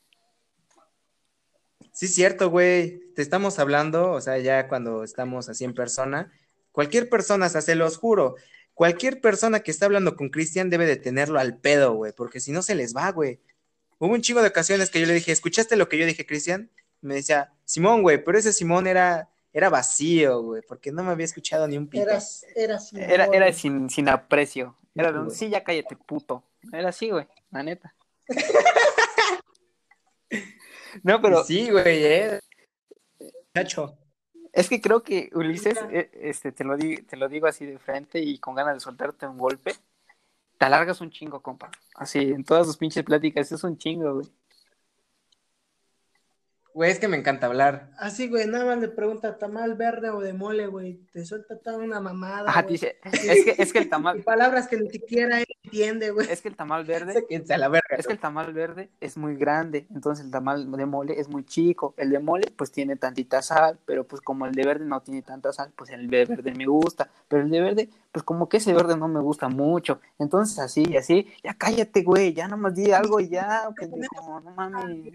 Sí, 1.92 2.08
cierto, 2.08 2.50
güey. 2.50 3.14
Te 3.16 3.22
estamos 3.22 3.60
hablando, 3.60 4.12
o 4.12 4.22
sea, 4.22 4.40
ya 4.40 4.68
cuando 4.68 5.04
estamos 5.04 5.48
así 5.48 5.64
en 5.64 5.76
persona, 5.76 6.32
cualquier 6.72 7.08
persona, 7.08 7.46
o 7.46 7.50
sea, 7.50 7.62
se 7.62 7.76
los 7.76 7.98
juro, 7.98 8.36
cualquier 8.74 9.22
persona 9.22 9.62
que 9.62 9.72
está 9.72 9.86
hablando 9.86 10.16
con 10.16 10.30
Cristian 10.30 10.70
debe 10.70 10.86
de 10.86 10.98
tenerlo 10.98 11.40
al 11.40 11.58
pedo, 11.58 11.94
güey, 11.94 12.14
porque 12.14 12.40
si 12.40 12.52
no 12.52 12.62
se 12.62 12.76
les 12.76 12.96
va, 12.96 13.12
güey. 13.12 13.40
Hubo 14.00 14.14
un 14.14 14.22
chingo 14.22 14.42
de 14.42 14.50
ocasiones 14.50 14.90
que 14.90 15.00
yo 15.00 15.06
le 15.06 15.14
dije, 15.14 15.32
¿escuchaste 15.32 15.76
lo 15.76 15.88
que 15.88 15.98
yo 15.98 16.06
dije, 16.06 16.26
Cristian? 16.26 16.70
Me 17.02 17.16
decía, 17.16 17.54
Simón, 17.66 18.02
güey, 18.02 18.24
pero 18.24 18.38
ese 18.38 18.52
Simón 18.52 18.88
era, 18.88 19.30
era 19.54 19.70
vacío, 19.70 20.42
güey, 20.42 20.62
porque 20.68 20.92
no 20.92 21.04
me 21.04 21.12
había 21.12 21.26
escuchado 21.26 21.68
ni 21.68 21.78
un 21.78 21.88
pito. 21.88 22.04
Eras, 22.04 22.46
eras 22.56 22.90
sin 22.90 23.00
Era, 23.00 23.26
era 23.26 23.54
sin, 23.54 23.90
sin 23.90 24.10
aprecio. 24.10 24.78
Era 24.96 25.12
de 25.12 25.20
un, 25.20 25.32
sí, 25.32 25.50
ya 25.50 25.64
cállate, 25.64 25.96
puto. 25.96 26.44
Era 26.72 26.90
así, 26.90 27.10
güey, 27.10 27.28
la 27.52 27.64
neta. 27.64 27.96
No, 31.02 31.20
pero 31.22 31.44
Sí, 31.44 31.72
güey, 31.72 32.06
eh. 32.06 32.40
Chacho. 33.56 33.98
Es 34.54 34.70
que 34.70 34.80
creo 34.82 35.04
que 35.04 35.30
Ulises, 35.34 35.78
eh, 35.92 36.10
este, 36.14 36.52
te 36.52 36.64
lo, 36.64 36.78
di- 36.78 37.02
te 37.04 37.18
lo 37.18 37.28
digo 37.28 37.48
así 37.48 37.66
de 37.66 37.80
frente 37.80 38.20
y 38.22 38.38
con 38.40 38.56
ganas 38.56 38.76
de 38.76 38.80
soltarte 38.80 39.28
un 39.28 39.38
golpe, 39.38 39.74
te 40.58 40.66
alargas 40.66 41.02
un 41.02 41.12
chingo, 41.12 41.42
compa. 41.42 41.72
Así, 41.96 42.20
en 42.20 42.44
todas 42.46 42.68
sus 42.68 42.78
pinches 42.78 43.04
pláticas, 43.04 43.52
es 43.52 43.64
un 43.64 43.78
chingo, 43.78 44.14
güey. 44.16 44.28
Güey, 46.74 46.90
es 46.90 46.98
que 46.98 47.08
me 47.08 47.18
encanta 47.18 47.46
hablar. 47.46 47.92
Así, 48.00 48.28
güey, 48.28 48.48
nada 48.48 48.66
más 48.66 48.80
le 48.80 48.88
pregunta 48.88 49.38
tamal 49.38 49.76
verde 49.76 50.10
o 50.10 50.20
de 50.20 50.34
mole, 50.34 50.66
güey. 50.66 50.96
Te 51.12 51.24
suelta 51.24 51.56
toda 51.60 51.78
una 51.78 52.00
mamada. 52.00 52.50
Ajá, 52.50 52.64
güey. 52.64 52.74
dice, 52.74 52.98
es 53.12 53.46
que, 53.46 53.56
es 53.60 53.72
que 53.72 53.80
el 53.80 53.86
Y 53.86 53.90
tamal, 53.90 54.24
palabras 54.24 54.68
que 54.68 54.78
ni 54.78 54.90
siquiera 54.90 55.40
él 55.40 55.46
entiende, 55.64 56.10
güey. 56.10 56.28
es 56.32 56.42
que 56.42 56.50
el 56.50 56.56
tamal 56.56 56.84
verde 56.84 57.26
a 57.50 57.58
la 57.58 57.70
verga. 57.70 57.96
Es 57.96 58.08
que 58.08 58.14
el 58.14 58.20
tamal 58.20 58.54
verde 58.54 58.90
es 59.00 59.18
muy 59.18 59.36
grande, 59.36 59.86
entonces 59.94 60.26
el 60.26 60.32
tamal 60.32 60.72
de 60.72 60.86
mole 60.88 61.20
es 61.20 61.30
muy 61.30 61.46
chico. 61.46 61.94
El 61.96 62.10
de 62.10 62.18
mole 62.18 62.52
pues 62.56 62.72
tiene 62.72 62.96
tantita 62.96 63.44
sal, 63.44 63.78
pero 63.86 64.08
pues 64.08 64.22
como 64.22 64.48
el 64.48 64.54
de 64.54 64.66
verde 64.66 64.86
no 64.86 65.00
tiene 65.02 65.22
tanta 65.22 65.54
sal, 65.54 65.72
pues 65.76 65.92
el 65.92 66.10
de 66.10 66.26
verde 66.26 66.54
me 66.56 66.66
gusta. 66.66 67.08
Pero 67.28 67.44
el 67.44 67.52
de 67.52 67.62
verde, 67.62 67.90
pues 68.12 68.24
como 68.24 68.50
que 68.50 68.58
ese 68.58 68.74
verde 68.74 68.98
no 68.98 69.08
me 69.08 69.20
gusta 69.20 69.48
mucho. 69.48 70.02
Entonces 70.18 70.58
así 70.58 70.86
y 70.90 70.98
así, 70.98 71.28
ya 71.44 71.54
cállate, 71.54 72.02
güey, 72.02 72.34
ya 72.34 72.48
nomás 72.48 72.74
di 72.74 72.92
algo 72.92 73.20
y 73.20 73.30
ya, 73.30 73.70
pendejo, 73.76 74.40
no 74.40 74.52
mames. 74.56 75.14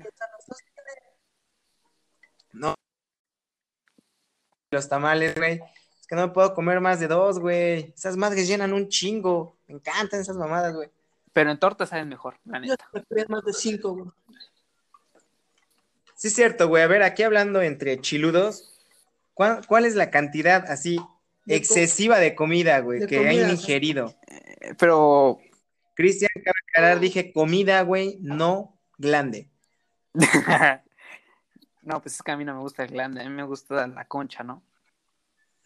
No. 2.58 2.74
Los 4.70 4.88
tamales, 4.88 5.34
güey. 5.36 5.60
Es 6.00 6.06
que 6.06 6.14
no 6.14 6.32
puedo 6.32 6.54
comer 6.54 6.80
más 6.80 7.00
de 7.00 7.08
dos, 7.08 7.38
güey. 7.38 7.92
Esas 7.96 8.16
madres 8.16 8.46
llenan 8.46 8.72
un 8.72 8.88
chingo. 8.88 9.56
Me 9.66 9.74
encantan 9.74 10.20
esas 10.20 10.36
mamadas, 10.36 10.74
güey. 10.74 10.90
Pero 11.32 11.50
en 11.50 11.58
torta 11.58 11.86
saben 11.86 12.08
mejor, 12.08 12.38
la 12.44 12.58
Yo 12.58 12.72
neta. 12.72 12.88
me 12.92 13.04
quería 13.04 13.26
más 13.28 13.44
de 13.44 13.52
cinco, 13.52 13.94
güey. 13.94 14.10
Sí, 16.16 16.28
es 16.28 16.34
cierto, 16.34 16.68
güey. 16.68 16.82
A 16.82 16.88
ver, 16.88 17.02
aquí 17.02 17.22
hablando 17.22 17.62
entre 17.62 18.00
chiludos, 18.00 18.74
¿cuál, 19.34 19.64
cuál 19.66 19.84
es 19.84 19.94
la 19.94 20.10
cantidad 20.10 20.64
así 20.68 20.98
De 21.44 21.54
excesiva 21.54 22.18
de 22.18 22.34
comida, 22.34 22.80
güey, 22.80 23.00
de 23.00 23.06
que 23.06 23.18
comida, 23.18 23.44
han 23.46 23.52
ingerido? 23.52 24.16
Eh, 24.26 24.74
Pero 24.78 25.38
Cristian, 25.94 26.30
cabe 26.34 26.56
aclarar, 26.68 27.00
dije 27.00 27.32
comida, 27.32 27.82
güey, 27.82 28.18
no 28.20 28.76
glande. 28.96 29.48
no, 31.88 32.02
pues 32.02 32.14
es 32.16 32.22
que 32.22 32.30
a 32.30 32.36
mí 32.36 32.44
no 32.44 32.54
me 32.54 32.60
gusta 32.60 32.84
el 32.84 32.90
glande, 32.90 33.22
a 33.22 33.24
mí 33.24 33.30
me 33.34 33.44
gusta 33.44 33.86
la 33.86 34.04
concha, 34.06 34.44
¿no? 34.44 34.62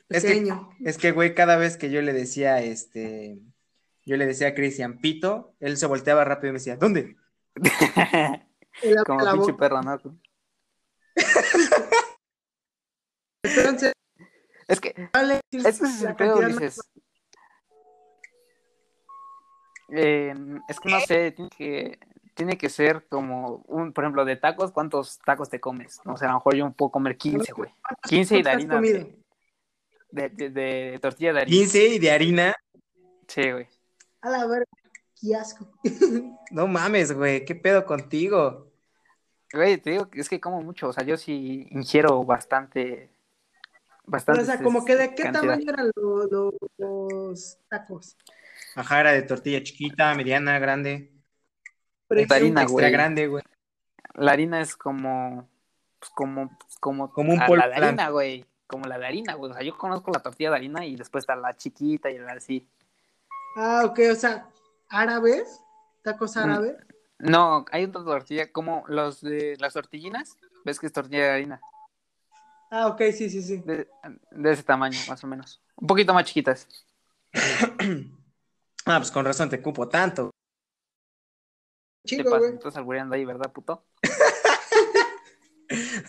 Es 0.09 0.25
que, 0.25 0.55
es 0.85 0.99
que, 0.99 1.11
güey, 1.11 1.35
cada 1.35 1.57
vez 1.57 1.77
que 1.77 1.91
yo 1.91 2.01
le 2.01 2.13
decía, 2.13 2.61
este, 2.61 3.41
yo 4.05 4.17
le 4.17 4.27
decía 4.27 4.49
a 4.49 4.55
Cristian, 4.55 4.99
pito, 4.99 5.55
él 5.59 5.77
se 5.77 5.87
volteaba 5.87 6.25
rápido 6.25 6.51
y 6.51 6.53
me 6.53 6.59
decía, 6.59 6.77
¿dónde? 6.77 7.17
Como 9.07 9.21
la 9.21 9.33
pinche 9.33 9.55
perro, 9.55 9.83
¿no? 9.83 10.01
Entonces, 13.43 13.93
Es 14.69 14.81
que 14.81 14.95
Es 15.51 15.81
que 15.81 16.15
pedo, 16.15 16.41
dices. 16.41 16.81
Eh, 19.95 20.35
es 20.69 20.81
que 20.81 20.89
no 20.89 21.01
sé, 21.01 21.33
tiene 21.33 21.51
que, 21.51 21.99
tiene 22.35 22.57
que 22.59 22.69
ser 22.69 23.07
como 23.09 23.63
un, 23.69 23.93
por 23.93 24.05
ejemplo, 24.05 24.25
de 24.25 24.37
tacos, 24.37 24.73
¿cuántos 24.73 25.19
tacos 25.19 25.49
te 25.51 25.61
comes? 25.61 26.01
No 26.05 26.17
sé, 26.17 26.25
a 26.25 26.29
lo 26.29 26.35
mejor 26.35 26.55
yo 26.55 26.71
puedo 26.73 26.91
comer 26.91 27.17
15, 27.17 27.53
güey. 27.53 27.71
15 28.09 28.35
y 28.35 28.39
de 28.39 28.43
¿Cuántos 28.51 28.71
has 28.71 28.77
harina. 28.79 29.07
De, 30.11 30.29
de, 30.29 30.51
de 30.51 30.99
tortilla 31.01 31.33
de 31.33 31.41
harina. 31.43 31.57
15 31.59 31.87
y 31.89 31.99
de 31.99 32.11
harina. 32.11 32.55
Sí, 33.27 33.51
güey. 33.51 33.67
A 34.23 34.31
la 34.31 34.47
verga, 34.47 34.67
qué 35.21 35.35
asco. 35.35 35.69
No 36.51 36.67
mames, 36.67 37.13
güey, 37.13 37.45
¿qué 37.45 37.55
pedo 37.55 37.85
contigo? 37.87 38.71
Güey, 39.53 39.79
te 39.79 39.91
digo 39.91 40.09
que 40.11 40.21
es 40.21 40.29
que 40.29 40.41
como 40.41 40.63
mucho, 40.63 40.89
o 40.89 40.93
sea, 40.93 41.05
yo 41.05 41.17
sí 41.17 41.67
ingiero 41.71 42.25
bastante. 42.25 43.11
Pero, 43.11 44.03
Bastante. 44.05 44.43
o 44.43 44.45
sea, 44.45 44.63
como 44.63 44.85
que 44.85 44.97
de 44.97 45.15
qué 45.15 45.23
cantidad. 45.25 45.43
tamaño 45.43 45.71
eran 45.73 45.91
lo- 45.95 46.27
lo- 46.27 46.55
los 46.79 47.57
tacos. 47.69 48.17
Ajá, 48.75 49.01
era 49.01 49.13
de 49.13 49.23
tortilla 49.23 49.63
chiquita, 49.63 50.15
mediana, 50.15 50.59
grande. 50.59 51.12
Pero 52.15 52.27
De 52.29 52.35
harina, 52.35 52.63
extra 52.63 52.81
güey. 52.81 52.93
grande, 52.93 53.27
güey. 53.29 53.45
La 54.15 54.33
harina 54.33 54.61
es 54.61 54.77
como. 54.77 55.49
Pues 55.99 56.11
como. 56.11 56.51
como, 56.81 57.11
Como 57.13 57.33
un 57.33 57.39
polvo 57.41 57.57
la 57.57 57.69
de 57.69 57.75
harina, 57.87 58.09
güey. 58.11 58.45
Como 58.67 58.87
la 58.87 58.99
de 58.99 59.07
harina, 59.07 59.35
güey. 59.35 59.51
O 59.51 59.55
sea, 59.55 59.63
yo 59.63 59.77
conozco 59.79 60.11
la 60.13 60.21
tortilla 60.21 60.51
de 60.51 60.57
harina 60.57 60.85
y 60.85 60.97
después 60.97 61.23
está 61.23 61.37
la 61.37 61.57
chiquita 61.57 62.11
y 62.11 62.19
la 62.19 62.33
así. 62.33 62.67
Ah, 63.57 63.83
ok, 63.85 63.99
o 64.13 64.15
sea, 64.15 64.49
árabes, 64.89 65.61
tacos 66.03 66.37
Mm. 66.37 66.39
árabes. 66.41 66.77
No, 67.19 67.65
hay 67.71 67.85
otra 67.85 68.03
tortilla, 68.03 68.51
como 68.51 68.85
los 68.89 69.21
de 69.21 69.57
las 69.61 69.75
tortillinas. 69.75 70.37
¿Ves 70.65 70.81
que 70.81 70.87
es 70.87 70.93
tortilla 70.93 71.25
de 71.25 71.31
harina? 71.31 71.61
Ah, 72.71 72.87
ok, 72.89 73.01
sí, 73.13 73.29
sí, 73.31 73.43
sí. 73.43 73.59
De, 73.59 73.89
de 74.31 74.53
ese 74.53 74.63
tamaño, 74.63 74.99
más 75.09 75.23
o 75.23 75.27
menos. 75.27 75.61
Un 75.77 75.87
poquito 75.87 76.13
más 76.15 76.25
chiquitas. 76.25 76.67
Ah, 78.85 78.99
pues 78.99 79.13
con 79.13 79.25
razón 79.25 79.49
te 79.49 79.63
cupo 79.63 79.89
tanto. 79.89 80.32
¿Qué 82.05 82.17
Chingo, 82.17 82.31
pasa? 82.31 82.39
güey. 82.39 82.55
Estás 82.55 82.77
albureando 82.77 83.15
ahí, 83.15 83.25
¿verdad, 83.25 83.53
puto? 83.53 83.85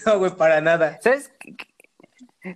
No, 0.05 0.19
güey, 0.19 0.35
para 0.35 0.59
nada. 0.59 0.99
¿Sabes? 1.01 1.31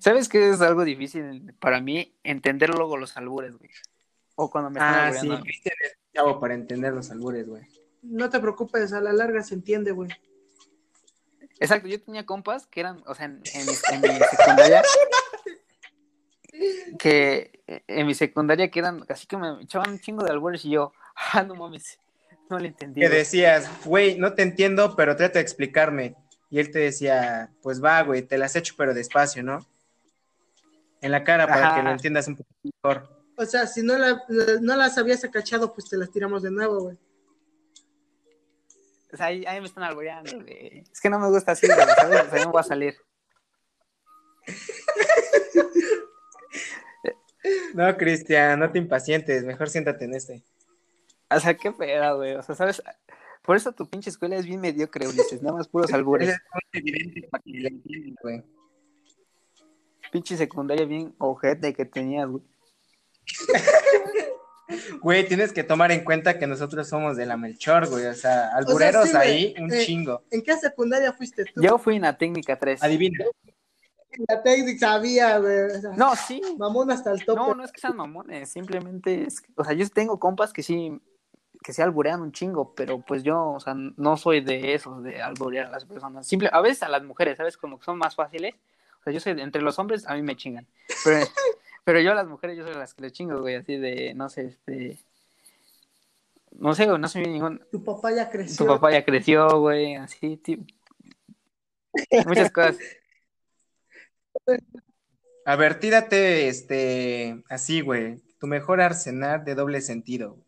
¿Sabes 0.01 0.27
qué 0.27 0.49
es 0.49 0.59
algo 0.59 0.83
difícil 0.83 1.53
para 1.59 1.79
mí? 1.79 2.13
Entender 2.23 2.69
luego 2.69 2.97
los 2.97 3.15
albures, 3.15 3.57
güey. 3.57 3.69
O 4.35 4.49
cuando 4.51 4.69
me 4.69 4.79
están 4.79 4.93
Ah, 4.95 5.13
sí. 5.13 5.29
Cristian 5.43 5.75
es 5.85 5.97
chavo 6.13 6.37
para 6.41 6.53
entender 6.53 6.91
los 6.93 7.09
albures, 7.09 7.47
güey. 7.47 7.63
No 8.01 8.29
te 8.29 8.39
preocupes, 8.41 8.91
a 8.91 8.99
la 8.99 9.13
larga 9.13 9.41
se 9.41 9.53
entiende, 9.53 9.91
güey. 9.91 10.09
Exacto, 11.59 11.87
yo 11.87 12.01
tenía 12.01 12.25
compas 12.25 12.67
que 12.67 12.81
eran, 12.81 13.01
o 13.07 13.15
sea, 13.15 13.25
en, 13.27 13.41
en 13.53 13.65
mi, 13.65 13.71
en 13.93 14.01
mi 14.01 14.19
secundaria, 14.29 14.83
que 16.99 17.63
en 17.87 18.05
mi 18.07 18.13
secundaria 18.13 18.69
que 18.69 18.79
eran, 18.79 19.05
así 19.09 19.25
que 19.27 19.37
me 19.37 19.61
echaban 19.63 19.91
un 19.91 19.99
chingo 19.99 20.23
de 20.23 20.31
albures 20.31 20.65
y 20.65 20.71
yo, 20.71 20.91
ah, 21.33 21.43
no 21.43 21.55
mames, 21.55 21.99
no 22.49 22.59
le 22.59 22.69
entendí. 22.69 23.01
Que 23.01 23.09
decías, 23.09 23.69
güey, 23.85 24.17
no 24.17 24.33
te 24.33 24.41
entiendo, 24.41 24.95
pero 24.95 25.15
trata 25.15 25.39
de 25.39 25.43
explicarme. 25.43 26.15
Y 26.49 26.59
él 26.59 26.71
te 26.71 26.79
decía, 26.79 27.51
pues 27.61 27.83
va, 27.83 28.01
güey, 28.03 28.21
te 28.21 28.37
las 28.37 28.55
echo, 28.55 28.75
pero 28.77 28.93
despacio, 28.93 29.43
¿no? 29.43 29.65
En 31.01 31.11
la 31.11 31.23
cara 31.23 31.47
para 31.47 31.67
Ajá. 31.67 31.75
que 31.77 31.83
lo 31.83 31.91
entiendas 31.91 32.27
un 32.27 32.37
poco 32.37 32.49
mejor. 32.63 33.09
O 33.35 33.45
sea, 33.45 33.67
si 33.67 33.83
no, 33.83 33.97
la, 33.97 34.23
no 34.61 34.75
las 34.75 34.97
habías 34.97 35.23
acachado, 35.23 35.73
pues 35.73 35.89
te 35.89 35.97
las 35.97 36.09
tiramos 36.09 36.41
de 36.43 36.51
nuevo, 36.51 36.81
güey. 36.81 36.97
O 39.13 39.17
sea, 39.17 39.27
ahí, 39.27 39.45
ahí 39.45 39.59
me 39.61 39.67
están 39.67 39.83
albureando, 39.83 40.41
güey. 40.41 40.83
Es 40.91 40.99
que 40.99 41.09
no 41.09 41.19
me 41.19 41.29
gusta 41.29 41.51
así, 41.51 41.67
güey, 41.67 41.79
¿sabes? 41.95 42.23
O 42.27 42.29
sea, 42.29 42.45
no 42.45 42.51
va 42.51 42.61
a 42.61 42.63
salir. 42.63 42.95
No, 47.73 47.95
Cristian, 47.95 48.59
no 48.59 48.71
te 48.71 48.77
impacientes, 48.79 49.43
mejor 49.43 49.69
siéntate 49.69 50.05
en 50.05 50.15
este. 50.15 50.43
O 51.29 51.39
sea, 51.39 51.55
qué 51.55 51.71
pedo, 51.71 52.17
güey. 52.17 52.35
O 52.35 52.41
sea, 52.43 52.55
¿sabes? 52.55 52.81
Por 53.43 53.55
eso 53.55 53.71
tu 53.71 53.89
pinche 53.89 54.09
escuela 54.09 54.35
es 54.37 54.45
bien 54.45 54.59
mediocre, 54.61 55.07
Ulises. 55.07 55.41
Nada 55.41 55.57
más 55.57 55.67
puros 55.67 55.91
albures. 55.93 56.29
Es 56.29 56.39
muy 56.53 56.61
evidente 56.81 57.27
para 57.29 57.43
que 57.43 57.51
lo 57.59 57.67
entiendas, 57.67 58.15
güey. 58.21 58.43
Pinche 60.11 60.37
secundaria 60.37 60.85
bien 60.85 61.13
ojete 61.17 61.73
que 61.73 61.85
tenías, 61.85 62.27
güey. 62.29 62.43
Güey, 65.01 65.25
tienes 65.27 65.53
que 65.53 65.63
tomar 65.63 65.91
en 65.93 66.03
cuenta 66.03 66.37
que 66.37 66.45
nosotros 66.45 66.89
somos 66.89 67.15
de 67.15 67.25
la 67.25 67.37
Melchor, 67.37 67.87
güey. 67.89 68.05
O 68.07 68.13
sea, 68.13 68.49
albureros 68.53 69.07
sí, 69.09 69.15
ahí, 69.15 69.55
un 69.59 69.71
Eh, 69.71 69.85
chingo. 69.85 70.23
¿En 70.29 70.41
qué 70.41 70.57
secundaria 70.57 71.13
fuiste 71.13 71.45
tú? 71.45 71.61
Yo 71.61 71.77
fui 71.77 71.95
en 71.95 72.01
la 72.01 72.17
técnica 72.17 72.59
3. 72.59 72.83
Adivina. 72.83 73.23
La 74.27 74.43
técnica 74.43 74.79
sabía, 74.87 75.37
güey. 75.39 75.61
o 75.61 75.69
sea, 75.81 75.91
No, 75.95 76.13
sí. 76.17 76.41
Mamón 76.57 76.91
hasta 76.91 77.11
el 77.13 77.23
tope. 77.23 77.39
No, 77.39 77.55
no 77.55 77.63
es 77.63 77.71
que 77.71 77.79
sean 77.79 77.95
mamones, 77.95 78.49
simplemente 78.49 79.23
es, 79.25 79.39
que- 79.39 79.53
o 79.55 79.63
sea, 79.63 79.73
yo 79.73 79.87
tengo 79.87 80.19
compas 80.19 80.51
que 80.51 80.63
sí, 80.63 80.99
que 81.67 81.73
se 81.73 81.83
alburean 81.83 82.21
un 82.21 82.31
chingo, 82.31 82.73
pero 82.73 83.01
pues 83.01 83.23
yo, 83.23 83.51
o 83.51 83.59
sea, 83.59 83.73
no 83.75 84.15
soy 84.15 84.39
de 84.39 84.73
esos, 84.73 85.03
de 85.03 85.21
alburear 85.21 85.65
a 85.65 85.71
las 85.71 85.83
personas. 85.83 86.25
Simple, 86.25 86.49
a 86.49 86.61
veces 86.61 86.81
a 86.81 86.87
las 86.87 87.03
mujeres, 87.03 87.35
¿sabes? 87.35 87.57
Como 87.57 87.77
que 87.77 87.83
son 87.83 87.97
más 87.97 88.15
fáciles. 88.15 88.55
O 89.01 89.03
sea, 89.03 89.11
yo 89.11 89.19
soy, 89.19 89.33
entre 89.41 89.61
los 89.61 89.77
hombres 89.77 90.07
a 90.07 90.15
mí 90.15 90.21
me 90.21 90.37
chingan. 90.37 90.65
Pero, 91.03 91.25
pero 91.83 91.99
yo 91.99 92.13
a 92.13 92.15
las 92.15 92.25
mujeres, 92.25 92.57
yo 92.57 92.63
soy 92.63 92.73
las 92.73 92.93
que 92.93 93.01
les 93.01 93.11
chingo, 93.11 93.41
güey, 93.41 93.55
así 93.55 93.75
de, 93.75 94.13
no 94.13 94.29
sé, 94.29 94.45
este... 94.45 94.97
No 96.51 96.73
sé, 96.73 96.85
güey, 96.85 96.99
no 96.99 97.09
soy 97.09 97.23
ningún... 97.23 97.61
Tu 97.69 97.83
papá 97.83 98.13
ya 98.13 98.29
creció. 98.29 98.65
Tu 98.65 98.71
papá 98.71 98.93
ya 98.93 99.03
creció, 99.03 99.59
güey, 99.59 99.95
así, 99.95 100.37
tío. 100.37 100.59
Muchas 102.25 102.49
cosas. 102.49 102.77
A 105.43 105.55
ver, 105.57 105.81
tírate, 105.81 106.47
este, 106.47 107.43
así, 107.49 107.81
güey. 107.81 108.21
Tu 108.39 108.47
mejor 108.47 108.79
arsenal 108.79 109.43
de 109.43 109.53
doble 109.53 109.81
sentido. 109.81 110.46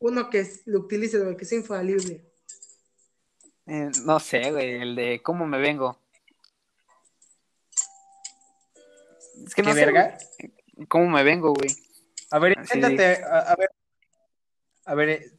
Uno 0.00 0.30
que 0.30 0.48
lo 0.66 0.80
utilice, 0.80 1.18
güey, 1.18 1.36
que 1.36 1.44
sea 1.44 1.58
infalible. 1.58 2.24
Eh, 3.66 3.90
no 4.04 4.18
sé, 4.20 4.50
güey, 4.52 4.80
el 4.82 4.94
de 4.96 5.20
cómo 5.22 5.46
me 5.46 5.58
vengo. 5.58 5.98
Es 9.46 9.54
que 9.54 9.62
no 9.62 9.68
¿Qué 9.70 9.74
sé, 9.74 9.86
verga? 9.86 10.18
güey, 10.76 10.86
cómo 10.88 11.08
me 11.10 11.22
vengo, 11.22 11.52
güey. 11.52 11.70
A 12.30 12.38
ver, 12.38 12.56
inténtate, 12.58 13.22
a, 13.24 13.38
a 13.40 13.56
ver. 13.56 13.70
A 14.84 14.94
ver, 14.94 15.08
eh, 15.10 15.32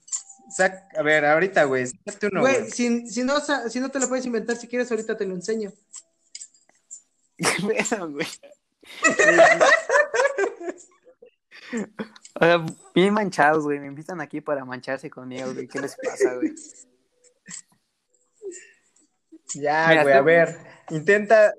sac, 0.55 0.95
a 0.97 1.01
ver, 1.01 1.25
ahorita, 1.25 1.63
güey, 1.63 1.87
sácate 1.87 2.27
uno, 2.27 2.41
Güey, 2.41 2.59
güey. 2.59 2.71
si, 2.71 3.07
si, 3.09 3.23
no, 3.23 3.39
si 3.69 3.79
no 3.79 3.89
te 3.89 3.99
lo 3.99 4.07
puedes 4.07 4.25
inventar, 4.25 4.55
si 4.57 4.67
quieres, 4.67 4.91
ahorita 4.91 5.17
te 5.17 5.25
lo 5.25 5.33
enseño. 5.33 5.71
¿Qué 7.37 7.45
pedo, 7.67 8.11
güey? 8.11 8.27
O 12.39 12.45
sea, 12.45 12.65
bien 12.95 13.13
manchados, 13.13 13.63
güey. 13.63 13.79
Me 13.79 13.87
invitan 13.87 14.21
aquí 14.21 14.39
para 14.39 14.63
mancharse 14.63 15.09
conmigo, 15.09 15.53
güey. 15.53 15.67
¿Qué 15.67 15.81
les 15.81 15.95
pasa, 15.97 16.35
güey? 16.35 16.55
Ya, 19.55 19.87
Mira, 19.89 20.03
güey, 20.03 20.15
a 20.15 20.21
ver, 20.21 20.57
intenta, 20.91 21.53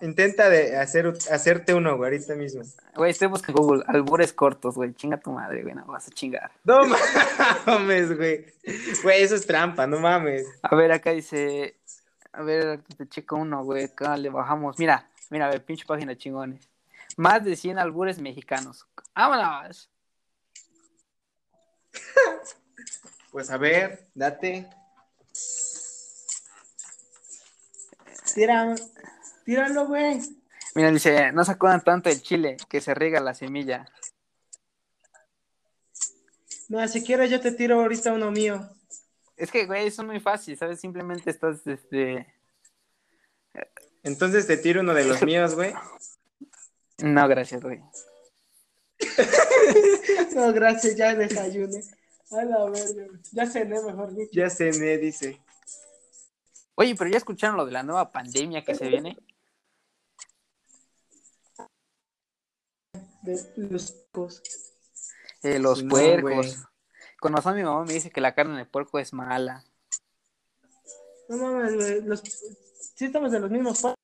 intenta 0.00 0.48
de 0.48 0.76
hacer, 0.78 1.06
hacerte 1.30 1.74
uno, 1.74 1.96
güey, 1.96 2.10
ahorita 2.12 2.34
mismo. 2.34 2.62
Güey, 2.96 3.10
estoy 3.10 3.28
buscando 3.28 3.62
Google. 3.62 3.84
Albures 3.86 4.32
cortos, 4.32 4.74
güey. 4.74 4.94
Chinga 4.94 5.18
tu 5.20 5.30
madre, 5.30 5.62
güey. 5.62 5.74
No 5.74 5.84
vas 5.86 6.08
a 6.08 6.10
chingar. 6.10 6.50
No 6.64 6.80
mames, 7.66 8.16
güey. 8.16 8.46
Güey, 9.02 9.22
eso 9.22 9.36
es 9.36 9.46
trampa, 9.46 9.86
no 9.86 10.00
mames. 10.00 10.46
A 10.62 10.74
ver, 10.74 10.90
acá 10.92 11.10
dice. 11.10 11.76
A 12.32 12.42
ver, 12.42 12.82
te 12.96 13.06
checo 13.06 13.36
uno, 13.36 13.62
güey. 13.64 13.84
Acá 13.84 14.16
le 14.16 14.30
bajamos. 14.30 14.78
Mira, 14.78 15.08
mira, 15.30 15.46
a 15.46 15.50
ver, 15.50 15.64
pinche 15.64 15.84
página 15.86 16.16
chingones. 16.16 16.68
Más 17.16 17.44
de 17.44 17.54
100 17.54 17.78
albures 17.78 18.18
mexicanos. 18.18 18.86
¡Vámonos! 19.14 19.90
Pues 23.30 23.50
a 23.50 23.58
ver, 23.58 24.08
date. 24.14 24.66
Tira, 28.34 28.74
tíralo, 29.44 29.86
güey. 29.86 30.20
Mira, 30.74 30.90
dice, 30.90 31.32
no 31.32 31.44
se 31.44 31.52
acuerdan 31.52 31.82
tanto 31.82 32.08
del 32.08 32.22
chile 32.22 32.56
que 32.68 32.80
se 32.80 32.94
riega 32.94 33.20
la 33.20 33.34
semilla. 33.34 33.86
Mira, 36.68 36.88
si 36.88 37.04
quieres, 37.04 37.30
yo 37.30 37.40
te 37.40 37.52
tiro 37.52 37.80
ahorita 37.80 38.12
uno 38.12 38.30
mío. 38.30 38.68
Es 39.36 39.50
que, 39.50 39.66
güey, 39.66 39.86
eso 39.86 40.02
es 40.02 40.08
muy 40.08 40.20
fácil, 40.20 40.56
¿sabes? 40.56 40.80
Simplemente 40.80 41.30
estás, 41.30 41.66
este... 41.66 42.26
Entonces 44.02 44.46
te 44.46 44.56
tiro 44.56 44.80
uno 44.80 44.94
de 44.94 45.04
los 45.04 45.22
míos, 45.22 45.54
güey. 45.54 45.74
No, 46.98 47.28
gracias, 47.28 47.62
güey. 47.62 47.82
No, 50.36 50.52
gracias, 50.52 50.94
ya 50.96 51.14
desayuné. 51.14 51.80
A 52.30 52.44
la 52.44 52.66
verga. 52.66 53.06
Ya 53.32 53.46
cené, 53.46 53.80
mejor 53.80 54.14
dicho. 54.14 54.32
Ya 54.32 54.50
cené, 54.50 54.98
dice. 54.98 55.40
Oye, 56.74 56.94
pero 56.94 57.08
ya 57.08 57.16
escucharon 57.16 57.56
lo 57.56 57.64
de 57.64 57.72
la 57.72 57.82
nueva 57.82 58.12
pandemia 58.12 58.62
que 58.62 58.74
se 58.74 58.86
viene. 58.86 59.16
De 63.22 63.40
los 63.56 63.94
cos. 64.12 64.42
Eh, 65.42 65.58
los 65.58 65.82
puercos. 65.84 66.58
Con 67.18 67.32
razón 67.32 67.56
mi 67.56 67.62
mamá 67.62 67.86
me 67.86 67.94
dice 67.94 68.10
que 68.10 68.20
la 68.20 68.34
carne 68.34 68.58
de 68.58 68.66
puerco 68.66 68.98
es 68.98 69.14
mala. 69.14 69.64
No 71.30 71.38
mames, 71.38 71.74
güey. 71.74 72.02
Los... 72.02 72.20
Sí 72.20 73.06
estamos 73.06 73.32
de 73.32 73.40
los 73.40 73.50
mismos 73.50 73.80
pa- 73.80 73.94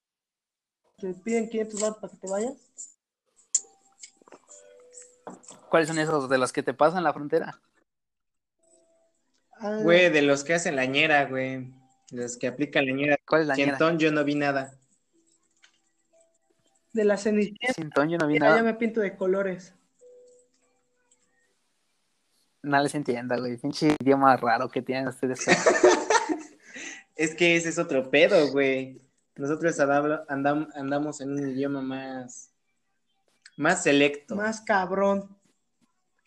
Te 0.98 1.12
piden 1.12 1.50
500 1.50 1.80
baros 1.80 1.98
para 1.98 2.10
que 2.10 2.16
te 2.18 2.30
vayas. 2.30 2.54
¿Cuáles 5.72 5.88
son 5.88 5.98
esos 5.98 6.28
de 6.28 6.36
los 6.36 6.52
que 6.52 6.62
te 6.62 6.74
pasan 6.74 7.02
la 7.02 7.14
frontera? 7.14 7.58
Ah, 9.58 9.78
Güey, 9.82 10.10
de 10.10 10.20
los 10.20 10.44
que 10.44 10.52
hacen 10.52 10.76
la 10.76 10.84
ñera, 10.84 11.24
güey. 11.24 11.72
Los 12.10 12.36
que 12.36 12.46
aplican 12.48 12.84
la 12.84 12.92
ñera. 12.92 13.16
¿Cuál 13.26 13.40
es 13.40 13.46
la 13.46 13.54
ñera? 13.56 13.68
Cientón, 13.78 13.98
yo 13.98 14.12
no 14.12 14.22
vi 14.22 14.34
nada. 14.34 14.74
De 16.92 17.04
la 17.06 17.16
cenicienta. 17.16 17.72
Sintón, 17.72 18.10
yo 18.10 18.18
no 18.18 18.26
vi 18.26 18.34
Mira, 18.34 18.48
nada. 18.48 18.58
ya 18.58 18.62
me 18.64 18.74
pinto 18.74 19.00
de 19.00 19.16
colores. 19.16 19.72
No 22.60 22.78
les 22.82 22.94
entiendo, 22.94 23.34
güey. 23.38 23.56
Pinche 23.56 23.96
idioma 23.98 24.36
raro 24.36 24.68
que 24.68 24.82
tienen 24.82 25.08
ustedes. 25.08 25.40
Es 27.16 27.34
que 27.34 27.56
ese 27.56 27.70
es 27.70 27.78
otro 27.78 28.10
pedo, 28.10 28.50
güey. 28.52 29.00
Nosotros 29.36 29.78
andam- 29.78 30.26
andam- 30.28 30.68
andamos 30.74 31.22
en 31.22 31.30
un 31.32 31.48
idioma 31.50 31.80
más, 31.80 32.50
más 33.56 33.82
selecto. 33.82 34.34
Más 34.36 34.60
cabrón. 34.60 35.34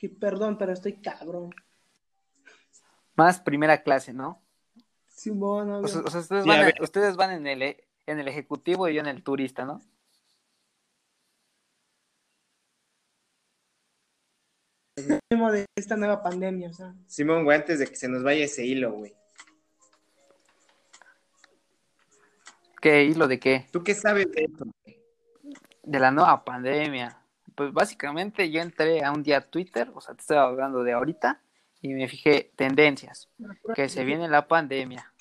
Perdón, 0.10 0.58
pero 0.58 0.74
estoy 0.74 0.94
cabrón. 1.02 1.52
Más 3.16 3.40
primera 3.40 3.82
clase, 3.84 4.14
¿no? 4.14 4.42
Simón, 5.08 5.72
O 5.72 5.78
obvio. 5.80 5.88
sea, 5.88 6.02
o 6.02 6.10
sea, 6.10 6.20
ustedes, 6.20 6.44
Sí, 6.44 6.50
van 6.50 6.58
a 6.58 6.62
en- 6.62 6.66
ver. 6.68 6.82
ustedes 6.82 7.16
van 7.16 7.32
en 7.32 7.48
el, 7.48 7.62
e- 7.62 7.88
en 8.06 8.20
el 8.20 8.28
ejecutivo 8.28 8.88
y 8.90 8.96
yo 8.96 9.00
en 9.02 9.08
el 9.08 9.24
turista, 9.24 9.66
¿no? 9.66 9.82
mismo 15.30 15.52
de 15.52 15.66
esta 15.76 15.98
nueva 15.98 16.24
pandemia, 16.24 16.70
o 16.70 16.74
sea. 16.74 16.94
Simón, 17.08 17.44
güey, 17.44 17.58
antes 17.58 17.80
de 17.80 17.88
que 17.88 17.96
se 17.96 18.08
nos 18.08 18.24
vaya 18.24 18.46
ese 18.46 18.66
hilo, 18.66 18.94
güey. 18.94 19.14
¿Qué 22.82 23.04
hilo 23.04 23.28
de 23.28 23.40
qué? 23.40 23.68
¿Tú 23.72 23.84
qué 23.84 23.94
sabes 23.96 24.32
de 24.32 24.44
esto? 24.44 24.66
De 25.84 26.00
la 26.00 26.12
nueva 26.12 26.44
pandemia. 26.46 27.20
Pues 27.56 27.72
básicamente 27.74 28.52
yo 28.52 28.62
entré 28.62 29.04
a 29.04 29.12
un 29.12 29.24
día 29.24 29.38
a 29.38 29.42
Twitter, 29.42 29.90
o 29.94 30.02
sea, 30.02 30.14
te 30.14 30.22
estoy 30.22 30.38
hablando 30.38 30.84
de 30.84 30.94
ahorita, 30.94 31.42
y 31.82 31.94
me 31.94 32.08
fijé 32.08 32.52
tendencias, 32.56 33.30
que 33.74 33.90
se 33.90 34.04
viene 34.04 34.28
la 34.28 34.48
pandemia. 34.48 35.14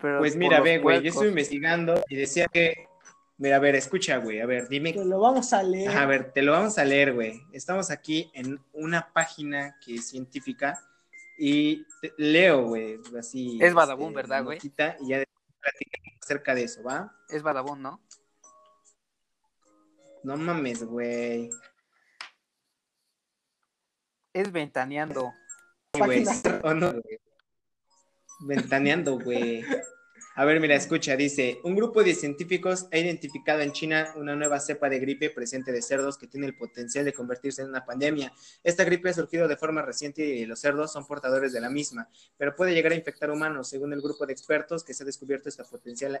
Pero 0.00 0.18
Pues 0.18 0.36
mira, 0.36 0.60
ve, 0.60 0.78
güey, 0.78 1.02
yo 1.02 1.08
estuve 1.08 1.28
investigando 1.28 2.02
y 2.08 2.16
decía 2.16 2.46
que 2.46 2.88
Mira, 3.38 3.56
a 3.56 3.58
ver, 3.58 3.74
escucha, 3.74 4.16
güey. 4.16 4.40
A 4.40 4.46
ver, 4.46 4.66
dime. 4.68 4.94
Te 4.94 5.04
lo 5.04 5.20
vamos 5.20 5.52
a 5.52 5.62
leer. 5.62 5.90
Ajá, 5.90 6.02
a 6.02 6.06
ver, 6.06 6.32
te 6.32 6.40
lo 6.40 6.52
vamos 6.52 6.78
a 6.78 6.84
leer, 6.84 7.12
güey. 7.12 7.42
Estamos 7.52 7.90
aquí 7.90 8.30
en 8.34 8.58
una 8.72 9.12
página 9.12 9.76
que 9.84 9.96
es 9.96 10.08
científica 10.08 10.80
y 11.36 11.84
te- 12.00 12.14
leo, 12.16 12.62
güey, 12.62 12.98
así. 13.18 13.58
Es 13.60 13.74
Badabun, 13.74 14.06
este, 14.08 14.16
¿verdad, 14.16 14.42
güey? 14.42 14.58
Y 14.62 14.70
ya 15.08 15.22
platicamos 15.60 16.18
acerca 16.22 16.54
de 16.54 16.64
eso, 16.64 16.82
¿va? 16.82 17.14
Es 17.28 17.42
Badabun, 17.42 17.82
¿no? 17.82 18.00
No 20.26 20.36
mames, 20.36 20.82
güey. 20.82 21.50
Es 24.32 24.50
Ventaneando. 24.50 25.32
Güey. 25.92 26.24
¿o 26.64 26.74
no, 26.74 26.90
güey? 26.94 27.20
Ventaneando, 28.40 29.20
güey. 29.20 29.64
A 30.34 30.44
ver, 30.44 30.58
mira, 30.58 30.74
escucha, 30.74 31.14
dice, 31.14 31.60
un 31.62 31.76
grupo 31.76 32.02
de 32.02 32.12
científicos 32.12 32.88
ha 32.92 32.98
identificado 32.98 33.60
en 33.60 33.70
China 33.70 34.14
una 34.16 34.34
nueva 34.34 34.58
cepa 34.58 34.88
de 34.88 34.98
gripe 34.98 35.30
presente 35.30 35.70
de 35.70 35.80
cerdos 35.80 36.18
que 36.18 36.26
tiene 36.26 36.48
el 36.48 36.56
potencial 36.56 37.04
de 37.04 37.12
convertirse 37.12 37.62
en 37.62 37.68
una 37.68 37.84
pandemia. 37.86 38.32
Esta 38.64 38.82
gripe 38.82 39.10
ha 39.10 39.14
surgido 39.14 39.46
de 39.46 39.56
forma 39.56 39.82
reciente 39.82 40.26
y 40.26 40.44
los 40.44 40.58
cerdos 40.58 40.92
son 40.92 41.06
portadores 41.06 41.52
de 41.52 41.60
la 41.60 41.70
misma, 41.70 42.10
pero 42.36 42.56
puede 42.56 42.74
llegar 42.74 42.90
a 42.90 42.96
infectar 42.96 43.30
humanos, 43.30 43.68
según 43.68 43.92
el 43.92 44.02
grupo 44.02 44.26
de 44.26 44.32
expertos 44.32 44.82
que 44.82 44.92
se 44.92 45.04
ha 45.04 45.06
descubierto 45.06 45.48
esta 45.48 45.62
potencial 45.62 46.20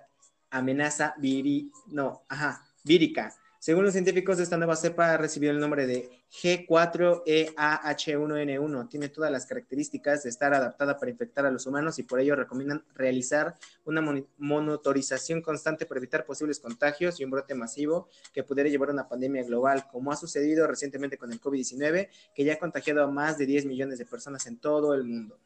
amenaza 0.50 1.16
viri... 1.18 1.72
no, 1.88 2.24
ajá, 2.28 2.64
vírica. 2.84 3.34
Según 3.66 3.82
los 3.82 3.94
científicos, 3.94 4.38
esta 4.38 4.56
nueva 4.56 4.76
cepa 4.76 5.12
ha 5.12 5.16
recibido 5.16 5.50
el 5.50 5.58
nombre 5.58 5.88
de 5.88 6.08
E 6.44 6.68
G4EAH1N1. 6.68 8.88
Tiene 8.88 9.08
todas 9.08 9.32
las 9.32 9.44
características 9.44 10.22
de 10.22 10.30
estar 10.30 10.54
adaptada 10.54 10.96
para 10.96 11.10
infectar 11.10 11.46
a 11.46 11.50
los 11.50 11.66
humanos 11.66 11.98
y 11.98 12.04
por 12.04 12.20
ello 12.20 12.36
recomiendan 12.36 12.84
realizar 12.94 13.56
una 13.84 14.00
moni- 14.00 14.24
monitorización 14.38 15.42
constante 15.42 15.84
para 15.84 15.98
evitar 15.98 16.24
posibles 16.24 16.60
contagios 16.60 17.18
y 17.18 17.24
un 17.24 17.32
brote 17.32 17.56
masivo 17.56 18.06
que 18.32 18.44
pudiera 18.44 18.70
llevar 18.70 18.90
a 18.90 18.92
una 18.92 19.08
pandemia 19.08 19.42
global, 19.42 19.88
como 19.90 20.12
ha 20.12 20.16
sucedido 20.16 20.68
recientemente 20.68 21.18
con 21.18 21.32
el 21.32 21.40
COVID-19, 21.40 22.08
que 22.36 22.44
ya 22.44 22.52
ha 22.52 22.58
contagiado 22.60 23.02
a 23.02 23.10
más 23.10 23.36
de 23.36 23.46
10 23.46 23.66
millones 23.66 23.98
de 23.98 24.06
personas 24.06 24.46
en 24.46 24.58
todo 24.58 24.94
el 24.94 25.02
mundo. 25.02 25.40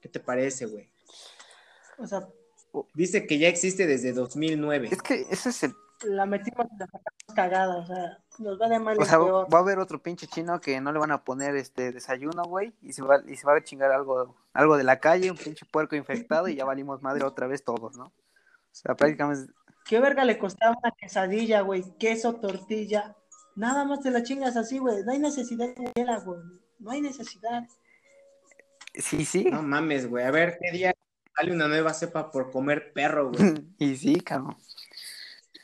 ¿Qué 0.00 0.08
te 0.08 0.20
parece, 0.20 0.66
güey? 0.66 0.88
O 1.98 2.06
sea, 2.06 2.28
Dice 2.94 3.26
que 3.26 3.40
ya 3.40 3.48
existe 3.48 3.88
desde 3.88 4.12
2009. 4.12 4.90
Es 4.92 5.02
que 5.02 5.26
ese 5.28 5.48
es 5.48 5.64
el. 5.64 5.74
La 6.04 6.26
metimos 6.26 6.66
y 6.72 6.78
la 6.78 6.86
sacamos 6.86 7.34
cagada. 7.34 7.76
O 7.76 7.86
sea, 7.86 8.18
nos 8.38 8.60
va 8.60 8.68
de 8.68 8.78
mal 8.78 8.98
O 9.00 9.04
sea, 9.04 9.18
peor. 9.18 9.52
va 9.52 9.58
a 9.58 9.62
haber 9.62 9.78
otro 9.78 10.02
pinche 10.02 10.26
chino 10.26 10.60
que 10.60 10.80
no 10.80 10.92
le 10.92 10.98
van 10.98 11.10
a 11.10 11.24
poner 11.24 11.56
este 11.56 11.92
desayuno, 11.92 12.42
güey, 12.44 12.74
y 12.82 12.92
se 12.92 13.02
va, 13.02 13.20
y 13.26 13.36
se 13.36 13.46
va 13.46 13.56
a 13.56 13.62
chingar 13.62 13.92
algo, 13.92 14.36
algo 14.52 14.76
de 14.76 14.84
la 14.84 15.00
calle, 15.00 15.30
un 15.30 15.36
pinche 15.36 15.66
puerco 15.66 15.96
infectado, 15.96 16.48
y 16.48 16.56
ya 16.56 16.64
valimos 16.64 17.02
madre 17.02 17.24
otra 17.24 17.46
vez 17.46 17.64
todos, 17.64 17.96
¿no? 17.96 18.04
O 18.06 18.12
sea, 18.72 18.94
prácticamente. 18.94 19.52
¿Qué 19.84 20.00
verga 20.00 20.24
le 20.24 20.38
costaba 20.38 20.76
una 20.82 20.92
quesadilla, 20.92 21.62
güey? 21.62 21.82
Queso, 21.98 22.34
tortilla. 22.34 23.16
Nada 23.56 23.84
más 23.84 24.00
te 24.00 24.10
la 24.10 24.22
chingas 24.22 24.56
así, 24.56 24.78
güey. 24.78 25.02
No 25.04 25.12
hay 25.12 25.18
necesidad 25.18 25.74
de 25.74 25.90
tela, 25.92 26.18
güey. 26.20 26.40
No 26.78 26.90
hay 26.90 27.00
necesidad. 27.00 27.64
Sí, 28.94 29.24
sí. 29.24 29.44
No 29.44 29.62
mames, 29.62 30.08
güey. 30.08 30.24
A 30.24 30.30
ver, 30.30 30.58
¿qué 30.60 30.70
día 30.70 30.94
sale 31.34 31.52
una 31.52 31.68
nueva 31.68 31.94
cepa 31.94 32.30
por 32.30 32.50
comer 32.50 32.92
perro, 32.92 33.32
güey? 33.32 33.38
y 33.78 33.96
sí, 33.96 34.20
cabrón. 34.20 34.56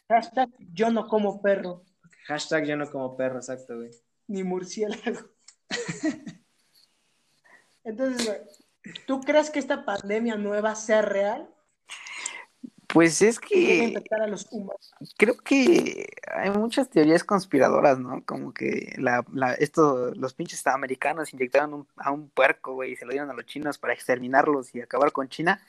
Hashtag 0.08 0.50
yo 0.72 0.90
no 0.90 1.06
como 1.08 1.40
perro, 1.42 1.82
Hashtag 2.26 2.64
yo 2.66 2.76
no 2.76 2.90
como 2.90 3.16
perro, 3.16 3.36
exacto, 3.38 3.76
güey. 3.76 3.90
ni 4.28 4.42
murciélago. 4.44 5.20
Entonces, 7.84 8.26
güey, 8.26 8.38
¿tú 9.06 9.20
crees 9.20 9.50
que 9.50 9.58
esta 9.58 9.84
pandemia 9.84 10.36
nueva 10.36 10.74
sea 10.74 11.02
real? 11.02 11.48
Pues 12.86 13.20
es 13.22 13.40
que 13.40 13.84
infectar 13.86 14.22
a 14.22 14.26
los 14.28 14.46
humanos. 14.52 14.94
creo 15.18 15.36
que 15.38 16.06
hay 16.32 16.50
muchas 16.50 16.88
teorías 16.88 17.24
conspiradoras, 17.24 17.98
¿no? 17.98 18.24
Como 18.24 18.54
que 18.54 18.94
la, 18.98 19.24
la, 19.32 19.54
esto, 19.54 20.12
los 20.14 20.32
pinches 20.34 20.64
americanos 20.66 21.32
inyectaron 21.34 21.74
un- 21.74 21.88
a 21.96 22.12
un 22.12 22.28
puerco, 22.30 22.74
güey, 22.74 22.92
y 22.92 22.96
se 22.96 23.04
lo 23.04 23.10
dieron 23.10 23.30
a 23.30 23.34
los 23.34 23.46
chinos 23.46 23.78
para 23.78 23.94
exterminarlos 23.94 24.74
y 24.74 24.80
acabar 24.80 25.10
con 25.12 25.28
China. 25.28 25.60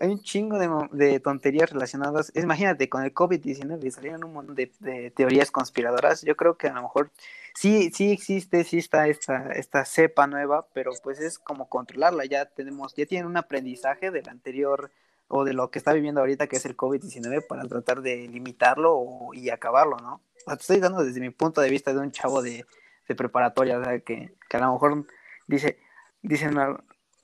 Hay 0.00 0.08
un 0.08 0.22
chingo 0.22 0.58
de, 0.58 0.68
de 0.92 1.20
tonterías 1.20 1.70
relacionadas. 1.70 2.32
Imagínate, 2.34 2.88
con 2.88 3.04
el 3.04 3.12
COVID-19 3.12 3.90
salieron 3.90 4.24
un 4.24 4.32
montón 4.32 4.54
de, 4.56 4.72
de 4.80 5.10
teorías 5.10 5.50
conspiradoras. 5.50 6.22
Yo 6.22 6.36
creo 6.36 6.56
que 6.56 6.68
a 6.68 6.72
lo 6.72 6.80
mejor 6.82 7.10
sí, 7.54 7.90
sí 7.94 8.10
existe, 8.10 8.64
sí 8.64 8.78
está 8.78 9.08
esta, 9.08 9.52
esta 9.52 9.84
cepa 9.84 10.26
nueva, 10.26 10.66
pero 10.72 10.92
pues 11.02 11.20
es 11.20 11.38
como 11.38 11.68
controlarla. 11.68 12.24
Ya 12.24 12.46
tenemos, 12.46 12.94
ya 12.94 13.04
tienen 13.04 13.26
un 13.26 13.36
aprendizaje 13.36 14.10
del 14.10 14.26
anterior 14.30 14.90
o 15.28 15.44
de 15.44 15.52
lo 15.52 15.70
que 15.70 15.78
está 15.78 15.92
viviendo 15.92 16.20
ahorita, 16.22 16.46
que 16.46 16.56
es 16.56 16.64
el 16.64 16.76
COVID-19, 16.78 17.46
para 17.46 17.64
tratar 17.64 18.00
de 18.00 18.26
limitarlo 18.26 18.94
o- 18.96 19.34
y 19.34 19.50
acabarlo, 19.50 19.96
¿no? 19.98 20.20
Te 20.46 20.54
estoy 20.54 20.78
dando 20.78 21.04
desde 21.04 21.20
mi 21.20 21.30
punto 21.30 21.60
de 21.60 21.68
vista 21.70 21.92
de 21.92 22.00
un 22.00 22.10
chavo 22.10 22.40
de, 22.42 22.64
de 23.06 23.14
preparatoria, 23.14 23.78
que, 24.00 24.32
que 24.48 24.56
a 24.56 24.60
lo 24.60 24.72
mejor 24.72 25.06
dice, 25.46 25.78
dicen, 26.22 26.56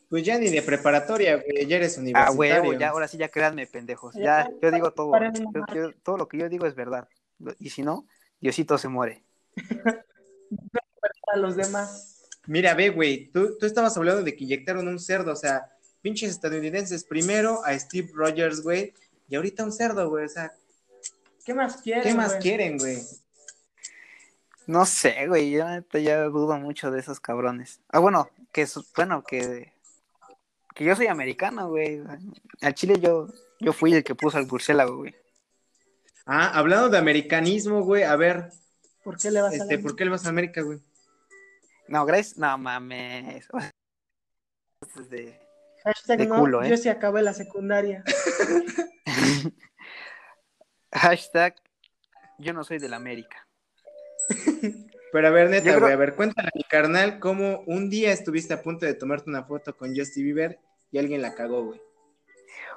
Pues 0.09 0.25
ya 0.25 0.39
ni 0.39 0.49
de 0.51 0.63
preparatoria, 0.63 1.37
güey. 1.37 1.67
Ya 1.67 1.77
eres 1.77 1.97
ah, 1.99 2.01
universitario. 2.01 2.39
huevo, 2.39 2.73
ya, 2.75 2.91
ahora 2.91 3.09
sí, 3.09 3.17
ya 3.19 3.29
créanme, 3.29 3.67
pendejos. 3.67 4.15
Ya, 4.15 4.49
yo 4.63 4.71
digo 4.71 4.93
todo, 4.93 5.13
yo- 5.19 5.75
yo- 5.75 5.93
todo 6.03 6.17
lo 6.17 6.29
que 6.29 6.39
yo 6.39 6.49
digo 6.49 6.67
es 6.67 6.75
verdad. 6.75 7.09
Y 7.59 7.71
si 7.71 7.83
no, 7.83 8.07
Diosito 8.41 8.79
se 8.79 8.89
muere. 8.89 9.23
A 11.33 11.37
los 11.37 11.57
demás. 11.57 12.29
Mira, 12.47 12.75
ve, 12.75 12.91
güey. 12.91 13.27
Tú, 13.33 13.59
tú 13.59 13.67
estabas 13.67 13.97
hablando 13.97 14.23
de 14.23 14.37
que 14.37 14.45
inyectaron 14.45 14.87
un 14.87 15.01
cerdo, 15.01 15.33
o 15.33 15.37
sea, 15.37 15.73
pinches 16.01 16.31
estadounidenses. 16.31 17.03
Primero 17.05 17.65
a 17.65 17.77
Steve 17.79 18.11
Rogers, 18.15 18.63
güey. 18.63 18.95
Y 19.29 19.35
ahorita 19.35 19.65
un 19.65 19.73
cerdo, 19.73 20.09
güey. 20.09 20.25
O 20.25 20.29
sea, 20.29 20.53
¿Qué 21.45 21.53
más 21.55 21.79
quieren? 21.79 22.03
¿qué 22.05 22.15
más 22.15 22.31
güey? 22.31 22.43
quieren, 22.43 22.79
güey? 22.79 22.99
No 24.67 24.85
sé, 24.85 25.27
güey, 25.29 25.51
yo 25.53 25.65
ya 25.93 26.25
dudo 26.25 26.59
mucho 26.59 26.91
de 26.91 26.99
esos 27.01 27.21
cabrones. 27.21 27.81
Ah, 27.89 28.01
bueno, 28.01 28.29
que 28.53 28.67
bueno, 28.97 29.23
que 29.23 29.73
que 30.77 30.85
yo 30.85 30.95
soy 30.95 31.07
americano, 31.09 31.69
güey. 31.71 32.03
Al 32.61 32.75
Chile 32.75 33.01
yo 33.01 33.27
yo 33.59 33.73
fui 33.73 33.95
el 33.95 34.05
que 34.05 34.15
puso 34.15 34.37
al 34.39 34.47
murciélago, 34.47 34.99
güey. 34.99 35.17
Ah, 36.27 36.51
hablando 36.59 36.89
de 36.91 36.99
americanismo, 36.99 37.83
güey. 37.83 38.03
A 38.03 38.15
ver, 38.17 38.51
¿Por 39.03 39.17
qué 39.19 39.31
le 39.31 39.41
vas 39.41 39.53
a 39.53 39.57
este, 39.57 39.77
la- 39.77 39.83
¿por 39.83 39.97
qué 39.97 40.05
le 40.05 40.11
vas 40.11 40.27
a 40.27 40.29
América, 40.29 40.61
güey? 40.63 40.79
No, 41.89 42.05
gracias, 42.05 42.37
no 42.37 42.59
mames. 42.59 43.49
De- 45.11 45.41
Hashtag 45.85 46.19
de 46.19 46.27
no, 46.27 46.41
culo, 46.41 46.63
¿eh? 46.65 46.69
yo 46.69 46.77
sí 46.77 46.89
acabé 46.89 47.23
la 47.23 47.33
secundaria. 47.33 48.03
Hashtag 50.93 51.55
yo 52.39 52.53
no 52.53 52.65
soy 52.65 52.79
del 52.79 52.95
América. 52.95 53.47
Pero 55.13 55.29
a 55.29 55.31
ver, 55.31 55.49
neta, 55.49 55.65
creo- 55.71 55.81
güey, 55.81 55.93
a 55.93 55.97
ver, 55.97 56.15
cuéntale 56.17 56.49
a 56.49 56.57
mi 56.57 56.65
carnal 56.65 57.21
cómo 57.21 57.61
un 57.67 57.89
día 57.89 58.13
estuviste 58.13 58.53
a 58.55 58.63
punto 58.63 58.85
de 58.85 58.95
tomarte 58.95 59.31
una 59.31 59.45
foto 59.45 59.77
con 59.77 59.95
Justin 59.97 60.25
Bieber 60.25 60.59
y 60.91 60.99
alguien 60.99 61.23
la 61.23 61.35
cagó, 61.35 61.65
güey. 61.65 61.81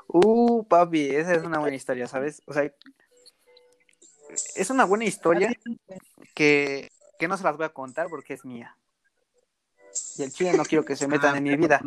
Uh, 0.07 0.63
papi, 0.65 1.09
esa 1.09 1.33
es 1.33 1.43
una 1.43 1.59
buena 1.59 1.75
historia, 1.75 2.07
¿sabes? 2.07 2.41
O 2.45 2.53
sea, 2.53 2.71
es 4.55 4.69
una 4.69 4.85
buena 4.85 5.05
historia 5.05 5.51
que, 6.33 6.89
que 7.19 7.27
no 7.27 7.37
se 7.37 7.43
las 7.43 7.57
voy 7.57 7.65
a 7.65 7.73
contar 7.73 8.07
porque 8.09 8.33
es 8.33 8.45
mía. 8.45 8.75
Y 10.17 10.23
el 10.23 10.31
chile 10.31 10.53
no 10.55 10.63
quiero 10.63 10.85
que 10.85 10.95
se 10.95 11.07
metan 11.07 11.35
en 11.35 11.43
mi 11.43 11.55
vida. 11.55 11.81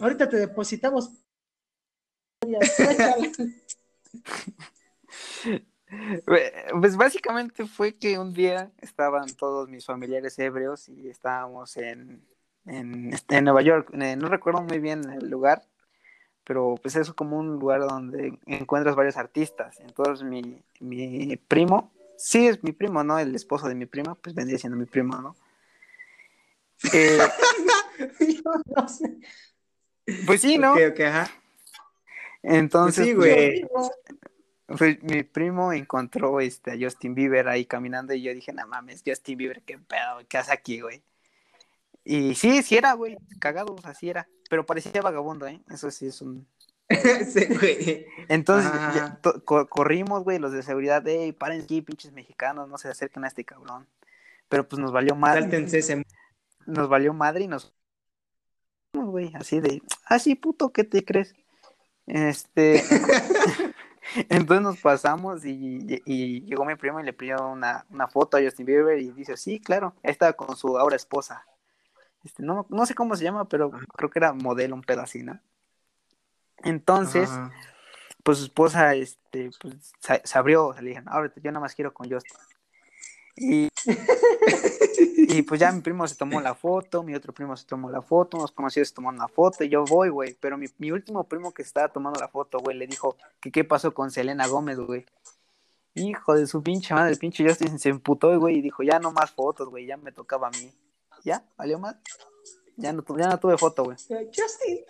Ahorita 0.00 0.28
te 0.28 0.36
depositamos. 0.36 1.10
Pues 6.74 6.96
básicamente 6.96 7.64
fue 7.64 7.96
que 7.96 8.18
un 8.18 8.34
día 8.34 8.72
estaban 8.78 9.32
todos 9.36 9.68
mis 9.68 9.86
familiares 9.86 10.36
ebrios 10.40 10.88
y 10.88 11.08
estábamos 11.08 11.76
en, 11.76 12.26
en, 12.66 13.10
en 13.28 13.44
Nueva 13.44 13.62
York. 13.62 13.90
Eh, 13.94 14.16
No 14.16 14.28
recuerdo 14.28 14.62
muy 14.62 14.78
bien 14.78 15.02
el 15.10 15.28
lugar, 15.30 15.62
pero 16.44 16.74
pues 16.80 16.96
es 16.96 17.12
como 17.12 17.38
un 17.38 17.58
lugar 17.58 17.80
donde 17.80 18.38
encuentras 18.46 18.94
varios 18.96 19.16
artistas. 19.16 19.80
Entonces 19.80 20.24
mi, 20.26 20.62
mi 20.80 21.36
primo, 21.48 21.92
sí 22.16 22.46
es 22.46 22.62
mi 22.62 22.72
primo, 22.72 23.02
¿no? 23.04 23.18
El 23.18 23.34
esposo 23.34 23.68
de 23.68 23.74
mi 23.74 23.86
prima, 23.86 24.14
pues 24.14 24.34
vendría 24.34 24.58
siendo 24.58 24.76
mi 24.78 24.86
primo, 24.86 25.16
¿no? 25.20 25.36
Eh, 26.92 27.18
Yo 28.20 28.52
no 28.74 28.88
sé. 28.88 29.16
pues 30.26 30.40
sí, 30.42 30.58
¿no? 30.58 30.74
ajá. 30.74 31.30
Entonces, 32.42 33.06
Pues 33.06 33.08
sí, 33.08 33.14
pues, 33.14 33.34
güey. 33.34 33.60
Yo- 33.62 33.90
Pues 34.78 35.00
mi 35.04 35.22
primo 35.22 35.72
encontró 35.72 36.40
este, 36.40 36.72
a 36.72 36.76
Justin 36.78 37.14
Bieber 37.14 37.46
ahí 37.48 37.66
caminando 37.66 38.12
y 38.14 38.22
yo 38.22 38.34
dije, 38.34 38.52
no 38.52 38.66
mames, 38.66 39.02
Justin 39.06 39.38
Bieber, 39.38 39.62
qué 39.62 39.78
pedo, 39.78 40.18
¿qué 40.28 40.38
hace 40.38 40.52
aquí, 40.52 40.80
güey? 40.80 41.02
Y 42.08 42.36
sí, 42.36 42.62
sí 42.62 42.76
era, 42.76 42.92
güey, 42.92 43.18
cagado, 43.40 43.74
o 43.74 43.82
sea, 43.82 43.92
sí 43.92 44.08
era, 44.08 44.28
pero 44.48 44.64
parecía 44.64 45.02
vagabundo, 45.02 45.44
¿eh? 45.48 45.60
Eso 45.68 45.90
sí 45.90 46.06
es 46.06 46.22
un... 46.22 46.46
Sí, 46.88 47.44
güey. 47.46 48.06
Entonces 48.28 48.70
ya 48.94 49.18
co- 49.44 49.68
corrimos, 49.68 50.22
güey, 50.22 50.38
los 50.38 50.52
de 50.52 50.62
seguridad, 50.62 51.04
ey, 51.08 51.32
paren 51.32 51.62
aquí, 51.62 51.82
pinches 51.82 52.12
mexicanos, 52.12 52.68
no 52.68 52.78
se 52.78 52.88
acerquen 52.88 53.24
a 53.24 53.26
este 53.26 53.44
cabrón. 53.44 53.88
Pero 54.48 54.68
pues 54.68 54.78
nos 54.80 54.92
valió 54.92 55.16
madre, 55.16 55.40
Sáltense 55.40 55.78
ese. 55.78 56.06
nos 56.64 56.88
valió 56.88 57.12
madre 57.12 57.42
y 57.42 57.48
nos... 57.48 57.74
Güey, 58.92 59.32
así 59.34 59.58
de, 59.58 59.82
ah, 60.04 60.20
sí, 60.20 60.36
puto, 60.36 60.72
¿qué 60.72 60.84
te 60.84 61.04
crees? 61.04 61.34
Este... 62.06 62.84
Entonces 64.28 64.62
nos 64.62 64.78
pasamos 64.78 65.44
y, 65.44 66.00
y 66.04 66.42
llegó 66.42 66.64
mi 66.64 66.76
primo 66.76 67.00
y 67.00 67.04
le 67.04 67.12
pidió 67.12 67.48
una, 67.48 67.84
una, 67.90 68.06
foto 68.06 68.36
a 68.36 68.40
Justin 68.40 68.66
Bieber 68.66 69.00
y 69.00 69.10
dice, 69.10 69.36
sí, 69.36 69.58
claro, 69.58 69.94
estaba 70.04 70.34
con 70.34 70.56
su 70.56 70.78
ahora 70.78 70.94
esposa. 70.94 71.44
Este, 72.26 72.42
no, 72.42 72.66
no 72.70 72.86
sé 72.86 72.94
cómo 72.96 73.14
se 73.14 73.22
llama, 73.22 73.48
pero 73.48 73.70
creo 73.70 74.10
que 74.10 74.18
era 74.18 74.32
modelo, 74.32 74.74
un 74.74 74.82
pedacito. 74.82 75.38
Entonces, 76.64 77.30
pues 78.24 78.38
su 78.38 78.44
esposa 78.44 78.96
este, 78.96 79.50
pues, 79.60 79.92
se, 80.00 80.38
abrió, 80.38 80.74
le 80.80 80.88
dijeron, 80.88 81.08
ahora 81.08 81.32
yo 81.36 81.52
nada 81.52 81.60
más 81.60 81.76
quiero 81.76 81.94
con 81.94 82.10
Justin. 82.10 82.36
Y, 83.36 83.68
y 85.36 85.42
pues 85.42 85.60
ya 85.60 85.70
mi 85.70 85.82
primo 85.82 86.08
se 86.08 86.16
tomó 86.16 86.40
la 86.40 86.56
foto, 86.56 87.04
mi 87.04 87.14
otro 87.14 87.32
primo 87.32 87.56
se 87.56 87.64
tomó 87.64 87.90
la 87.90 88.02
foto, 88.02 88.38
unos 88.38 88.50
conocidos 88.50 88.88
se 88.88 88.94
tomaron 88.94 89.20
la 89.20 89.28
foto 89.28 89.62
y 89.62 89.68
yo 89.68 89.84
voy, 89.84 90.08
güey. 90.08 90.36
Pero 90.40 90.58
mi, 90.58 90.66
mi 90.78 90.90
último 90.90 91.22
primo 91.22 91.54
que 91.54 91.62
estaba 91.62 91.88
tomando 91.90 92.18
la 92.18 92.26
foto, 92.26 92.58
güey, 92.58 92.76
le 92.76 92.88
dijo 92.88 93.16
que 93.38 93.52
qué 93.52 93.62
pasó 93.62 93.94
con 93.94 94.10
Selena 94.10 94.48
Gómez, 94.48 94.80
güey. 94.80 95.06
Hijo 95.94 96.34
de 96.34 96.48
su 96.48 96.60
pinche 96.60 96.92
madre, 96.92 97.12
el 97.12 97.18
pinche 97.18 97.46
Justin 97.48 97.78
se 97.78 97.90
emputó, 97.90 98.36
güey, 98.40 98.58
y 98.58 98.62
dijo, 98.62 98.82
ya 98.82 98.98
no 98.98 99.12
más 99.12 99.30
fotos, 99.30 99.68
güey, 99.68 99.86
ya 99.86 99.96
me 99.96 100.10
tocaba 100.10 100.48
a 100.48 100.50
mí. 100.50 100.72
¿Ya? 101.26 101.44
¿Valió 101.56 101.80
más? 101.80 101.96
Ya 102.76 102.92
no, 102.92 103.04
ya 103.18 103.26
no 103.26 103.40
tuve 103.40 103.58
foto, 103.58 103.82
güey. 103.82 103.96
Justin. 104.32 104.84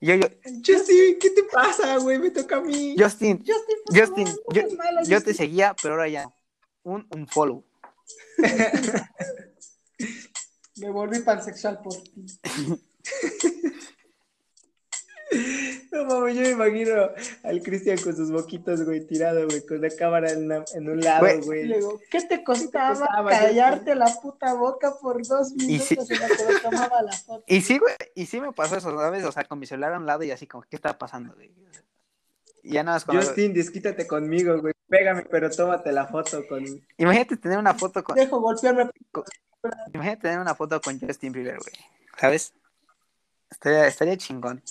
Yo, 0.00 0.14
yo, 0.14 0.26
Justin, 0.66 1.18
¿qué 1.20 1.28
te 1.28 1.42
pasa, 1.42 1.98
güey? 1.98 2.18
Me 2.18 2.30
toca 2.30 2.56
a 2.56 2.62
mí. 2.62 2.96
Justin, 2.98 3.44
Justin, 3.94 4.26
yo, 4.50 4.62
yo, 5.06 5.22
te 5.22 5.34
seguía, 5.34 5.76
pero 5.82 5.92
ahora 5.94 6.08
ya. 6.08 6.34
Un, 6.84 7.06
un 7.14 7.28
follow. 7.28 7.62
Me 10.76 10.88
volví 10.88 11.20
pansexual 11.20 11.82
por 11.82 12.02
ti. 12.02 12.24
No 15.94 16.04
mames, 16.06 16.34
yo 16.34 16.42
me 16.42 16.50
imagino 16.50 17.08
al 17.44 17.62
Cristian 17.62 17.96
con 17.98 18.16
sus 18.16 18.32
boquitos, 18.32 18.84
güey, 18.84 19.06
tirado, 19.06 19.46
güey, 19.46 19.64
con 19.64 19.80
la 19.80 19.90
cámara 19.90 20.32
en, 20.32 20.50
un 20.50 21.00
lado, 21.00 21.40
güey. 21.42 21.72
¿qué 22.10 22.20
te 22.22 22.42
costaba, 22.42 23.06
callarte 23.28 23.94
la 23.94 24.12
puta 24.20 24.54
boca 24.54 24.96
por 25.00 25.24
dos 25.24 25.52
minutos 25.52 26.10
y 26.10 26.14
en 26.14 26.20
que 26.20 26.60
tomaba 26.62 27.00
la 27.00 27.12
foto? 27.12 27.44
Y 27.46 27.60
sí, 27.60 27.78
güey, 27.78 27.94
y 28.16 28.26
sí 28.26 28.40
me 28.40 28.52
pasó 28.52 28.76
eso, 28.76 28.90
¿sabes? 28.98 29.24
O 29.24 29.30
sea, 29.30 29.44
con 29.44 29.60
mi 29.60 29.66
celular 29.66 29.94
a 29.94 29.98
un 29.98 30.06
lado 30.06 30.24
y 30.24 30.32
así 30.32 30.48
como, 30.48 30.64
¿qué 30.64 30.74
está 30.74 30.98
pasando, 30.98 31.32
güey? 31.34 31.52
ya 32.64 32.82
nada 32.82 32.96
más 33.06 33.26
Justin, 33.26 33.54
desquítate 33.54 34.06
conmigo, 34.06 34.60
güey. 34.60 34.74
Pégame, 34.88 35.22
pero 35.30 35.50
tómate 35.50 35.92
la 35.92 36.06
foto 36.06 36.44
con. 36.48 36.64
Imagínate 36.96 37.36
tener 37.36 37.58
una 37.58 37.74
foto 37.74 38.02
con. 38.02 38.16
Dejo 38.16 38.40
golpearme. 38.40 38.90
Imagínate 39.92 40.22
tener 40.22 40.40
una 40.40 40.54
foto 40.54 40.80
con 40.80 40.98
Justin 40.98 41.32
Bieber, 41.32 41.58
güey. 41.58 41.74
¿Sabes? 42.18 42.52
Estaría, 43.50 43.86
estaría 43.86 44.16
chingón. 44.16 44.62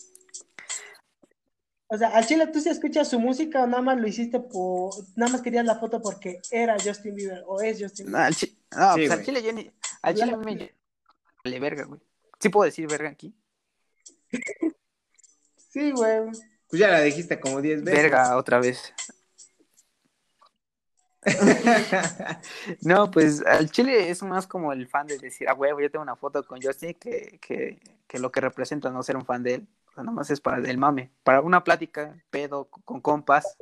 O 1.87 1.97
sea, 1.97 2.09
al 2.09 2.25
chile 2.25 2.47
tú 2.47 2.59
sí 2.59 2.69
escuchas 2.69 3.09
su 3.09 3.19
música 3.19 3.63
o 3.63 3.67
nada 3.67 3.81
más 3.81 3.99
lo 3.99 4.07
hiciste 4.07 4.39
por. 4.39 4.93
Nada 5.15 5.31
más 5.31 5.41
querías 5.41 5.65
la 5.65 5.79
foto 5.79 6.01
porque 6.01 6.41
era 6.49 6.75
Justin 6.83 7.15
Bieber 7.15 7.43
o 7.45 7.61
es 7.61 7.81
Justin 7.81 8.07
Bieber. 8.07 8.21
No, 8.21 8.25
al 8.25 8.35
chile, 8.35 8.57
no 8.71 8.93
pues 8.95 9.11
al 9.11 9.23
chile 9.23 9.43
yo 9.43 9.53
ni. 9.53 9.71
Al 10.01 10.15
chile 10.15 10.37
me. 10.37 10.73
Vale, 11.43 11.59
verga, 11.59 11.83
güey. 11.83 12.01
¿Sí 12.39 12.49
puedo 12.49 12.65
decir 12.65 12.87
verga 12.87 13.09
aquí? 13.09 13.35
sí, 15.69 15.91
güey. 15.91 16.21
Pues 16.69 16.79
ya 16.79 16.87
la 16.87 17.01
dijiste 17.01 17.39
como 17.39 17.61
10 17.61 17.83
veces. 17.83 18.01
Verga, 18.01 18.37
otra 18.37 18.59
vez. 18.59 18.93
no, 22.81 23.11
pues 23.11 23.45
al 23.45 23.69
chile 23.71 24.09
es 24.09 24.23
más 24.23 24.47
como 24.47 24.73
el 24.73 24.87
fan 24.87 25.07
de 25.07 25.17
decir, 25.17 25.47
ah, 25.47 25.53
huevo, 25.53 25.79
yo 25.79 25.89
tengo 25.89 26.03
una 26.03 26.15
foto 26.15 26.43
con 26.45 26.61
Justin 26.61 26.95
que, 26.95 27.39
que, 27.41 27.79
que 28.07 28.19
lo 28.19 28.31
que 28.31 28.41
representa 28.41 28.89
no 28.89 29.03
ser 29.03 29.15
un 29.15 29.25
fan 29.25 29.43
de 29.43 29.53
él. 29.55 29.67
Sea, 29.93 30.03
nada 30.03 30.15
más 30.15 30.29
es 30.31 30.41
para 30.41 30.57
el 30.57 30.77
mame, 30.77 31.11
para 31.23 31.41
una 31.41 31.63
plática, 31.63 32.17
pedo, 32.31 32.65
con 32.65 32.99
compas. 32.99 33.57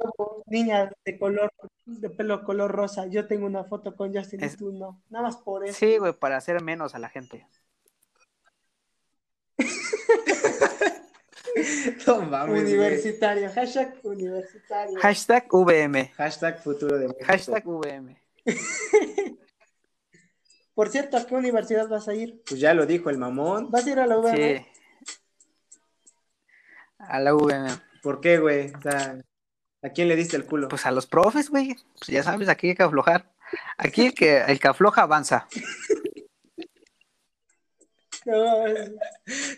Niña 0.45 0.89
de 1.03 1.19
color, 1.19 1.51
de 1.85 2.09
pelo 2.09 2.43
color 2.43 2.71
rosa, 2.71 3.07
yo 3.07 3.27
tengo 3.27 3.45
una 3.45 3.65
foto 3.65 3.95
con 3.95 4.15
Justin 4.15 4.43
y 4.43 4.49
tú 4.49 4.71
no. 4.71 5.01
Nada 5.09 5.25
más 5.25 5.37
por 5.37 5.65
eso. 5.65 5.77
Sí, 5.77 5.97
güey, 5.97 6.13
para 6.13 6.37
hacer 6.37 6.61
menos 6.61 6.95
a 6.95 6.99
la 6.99 7.09
gente. 7.09 7.45
universitario, 12.49 13.51
hashtag 13.51 13.99
universitario. 14.03 14.99
Hashtag 14.99 15.47
VM. 15.51 16.13
Hashtag 16.15 16.63
futuro 16.63 16.97
de 16.97 17.07
México. 17.07 17.25
Hashtag 17.25 17.67
VM. 17.67 18.17
Por 20.73 20.87
cierto, 20.89 21.17
¿a 21.17 21.25
qué 21.25 21.35
universidad 21.35 21.89
vas 21.89 22.07
a 22.07 22.13
ir? 22.13 22.41
Pues 22.47 22.59
ya 22.59 22.73
lo 22.73 22.85
dijo 22.85 23.09
el 23.09 23.17
mamón. 23.17 23.69
¿Vas 23.69 23.85
a 23.85 23.91
ir 23.91 23.99
a 23.99 24.07
la 24.07 24.17
UVM? 24.17 24.35
Sí. 24.35 24.65
A 27.11 27.19
la 27.19 27.35
UVM. 27.35 27.67
¿Por 28.01 28.21
qué, 28.21 28.37
güey? 28.37 28.71
O 28.71 28.81
sea, 28.81 29.17
¿a 29.83 29.89
quién 29.89 30.07
le 30.07 30.15
diste 30.15 30.37
el 30.37 30.45
culo? 30.45 30.69
Pues 30.69 30.85
a 30.85 30.91
los 30.91 31.07
profes, 31.07 31.49
güey. 31.49 31.75
Pues 31.97 32.07
ya 32.07 32.23
sabes, 32.23 32.47
aquí 32.47 32.69
hay 32.69 32.75
que 32.75 32.83
aflojar. 32.83 33.29
Aquí 33.77 34.05
el 34.05 34.13
que, 34.13 34.37
el 34.47 34.61
que 34.61 34.67
afloja 34.69 35.01
avanza. 35.01 35.45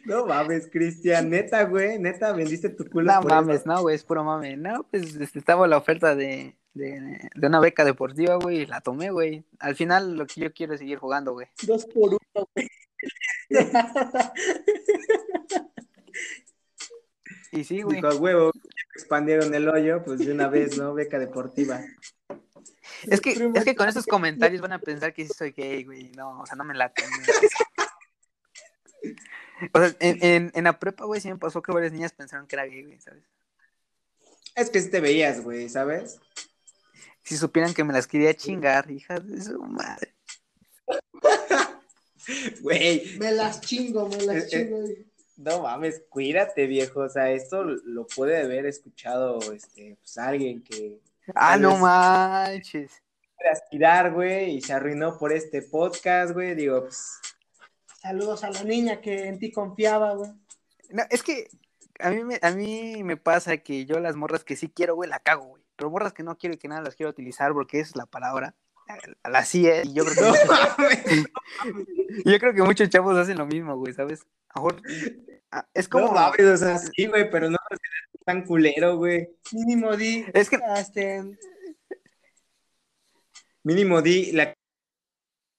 No, 0.05 0.25
mames, 0.25 0.67
Cristian, 0.71 1.29
neta, 1.29 1.65
güey, 1.65 1.99
neta, 1.99 2.33
vendiste 2.33 2.69
tu 2.69 2.89
culo. 2.89 3.13
No 3.13 3.21
mames, 3.21 3.67
no, 3.67 3.83
güey, 3.83 3.97
es 3.97 4.03
puro 4.03 4.23
mame. 4.23 4.57
No, 4.57 4.87
pues 4.89 5.15
este, 5.15 5.37
estaba 5.37 5.67
la 5.67 5.77
oferta 5.77 6.15
de, 6.15 6.57
de, 6.73 7.29
de, 7.35 7.47
una 7.47 7.59
beca 7.59 7.85
deportiva, 7.85 8.37
güey, 8.37 8.61
y 8.61 8.65
la 8.65 8.81
tomé, 8.81 9.11
güey. 9.11 9.45
Al 9.59 9.75
final 9.75 10.17
lo 10.17 10.25
que 10.25 10.41
yo 10.41 10.51
quiero 10.51 10.73
es 10.73 10.79
seguir 10.79 10.97
jugando, 10.97 11.33
güey. 11.33 11.45
Dos 11.61 11.85
por 11.85 12.15
uno, 12.15 12.49
güey. 12.55 12.67
y 17.53 17.63
sí, 17.63 17.81
güey. 17.81 17.97
Dijo, 17.97 18.15
huevo, 18.15 18.51
expandieron 18.95 19.53
el 19.53 19.69
hoyo, 19.69 20.03
pues 20.03 20.19
de 20.19 20.31
una 20.31 20.47
vez, 20.47 20.77
¿no? 20.77 20.93
Beca 20.93 21.19
deportiva. 21.19 21.81
Es 23.03 23.21
que, 23.21 23.31
es 23.53 23.63
que 23.63 23.75
con 23.75 23.87
esos 23.87 24.05
comentarios 24.05 24.61
van 24.61 24.73
a 24.73 24.79
pensar 24.79 25.13
que 25.13 25.25
sí 25.25 25.33
soy 25.35 25.51
gay, 25.51 25.83
güey. 25.83 26.11
No, 26.11 26.41
o 26.41 26.45
sea, 26.45 26.55
no 26.55 26.63
me 26.63 26.73
late. 26.73 27.03
O 29.73 29.79
sea, 29.79 29.95
en, 29.99 30.51
en, 30.53 30.63
la 30.63 30.79
prepa, 30.79 31.05
güey, 31.05 31.21
sí 31.21 31.29
me 31.29 31.37
pasó 31.37 31.61
que 31.61 31.71
varias 31.71 31.93
niñas 31.93 32.13
pensaron 32.13 32.47
que 32.47 32.55
era 32.55 32.65
gay, 32.65 32.83
güey, 32.83 32.99
¿sabes? 32.99 33.23
Es 34.55 34.69
que 34.69 34.81
si 34.81 34.89
te 34.89 34.99
veías, 34.99 35.41
güey, 35.41 35.69
¿sabes? 35.69 36.19
Si 37.23 37.37
supieran 37.37 37.73
que 37.73 37.83
me 37.83 37.93
las 37.93 38.07
quería 38.07 38.33
chingar, 38.33 38.89
hijas 38.91 39.25
de 39.27 39.41
su 39.41 39.61
madre. 39.63 40.13
Güey. 42.61 43.17
Me 43.17 43.31
las 43.31 43.59
chingo, 43.59 44.07
me 44.07 44.21
las 44.21 44.35
eh, 44.35 44.39
eh, 44.39 44.47
chingo. 44.47 44.83
No 45.37 45.61
mames, 45.61 46.03
cuídate, 46.09 46.67
viejo. 46.67 47.01
O 47.01 47.09
sea, 47.09 47.31
esto 47.31 47.63
lo 47.63 48.05
puede 48.07 48.41
haber 48.41 48.65
escuchado 48.65 49.39
este, 49.53 49.97
pues, 49.99 50.17
alguien 50.17 50.63
que. 50.63 50.99
Ah, 51.35 51.57
no 51.57 51.77
manches. 51.77 53.01
Aspirar, 53.51 54.13
güey, 54.13 54.55
y 54.55 54.61
se 54.61 54.73
arruinó 54.73 55.17
por 55.17 55.33
este 55.33 55.61
podcast, 55.61 56.33
güey. 56.33 56.55
Digo, 56.55 56.81
pues 56.81 57.19
Saludos 58.03 58.43
a 58.43 58.51
la 58.51 58.63
niña 58.65 58.99
que 58.99 59.27
en 59.27 59.39
ti 59.39 59.49
confiaba, 59.49 60.13
güey. 60.13 60.29
No, 60.89 61.03
es 61.09 61.23
que 61.23 61.47
a 61.99 62.09
mí, 62.09 62.25
me, 62.25 62.37
a 62.41 62.51
mí 62.51 63.01
me 63.01 63.15
pasa 63.15 63.55
que 63.59 63.85
yo 63.85 64.01
las 64.01 64.17
morras 64.17 64.43
que 64.43 64.57
sí 64.57 64.67
quiero, 64.67 64.95
güey, 64.95 65.09
la 65.09 65.19
cago, 65.19 65.45
güey. 65.45 65.63
Pero 65.77 65.89
morras 65.89 66.11
que 66.11 66.21
no 66.21 66.37
quiero 66.37 66.55
y 66.55 66.57
que 66.57 66.67
nada 66.67 66.81
las 66.81 66.95
quiero 66.95 67.11
utilizar 67.11 67.53
porque 67.53 67.79
es 67.79 67.95
la 67.95 68.05
palabra. 68.05 68.55
La 69.23 69.45
sí 69.45 69.67
es, 69.67 69.85
y 69.85 69.93
yo 69.93 70.03
creo 70.05 70.33
que, 70.33 71.23
yo 72.25 72.39
creo 72.39 72.53
que 72.53 72.63
muchos 72.63 72.89
chavos 72.89 73.17
hacen 73.17 73.37
lo 73.37 73.45
mismo, 73.45 73.75
güey, 73.77 73.93
¿sabes? 73.93 74.25
Mejor, 74.55 74.81
ah, 75.51 75.67
es 75.73 75.87
como... 75.87 76.07
No 76.07 76.11
mames, 76.11 76.45
o 76.45 76.57
sea, 76.57 76.77
sí, 76.77 77.07
güey, 77.07 77.29
pero 77.29 77.49
no 77.49 77.57
es 77.69 77.79
tan 78.25 78.45
culero, 78.45 78.97
güey. 78.97 79.29
Mínimo 79.51 79.95
di... 79.95 80.25
Es 80.33 80.49
que... 80.49 80.59
Este... 80.77 81.37
Mínimo 83.63 84.01
di 84.01 84.33
la 84.33 84.53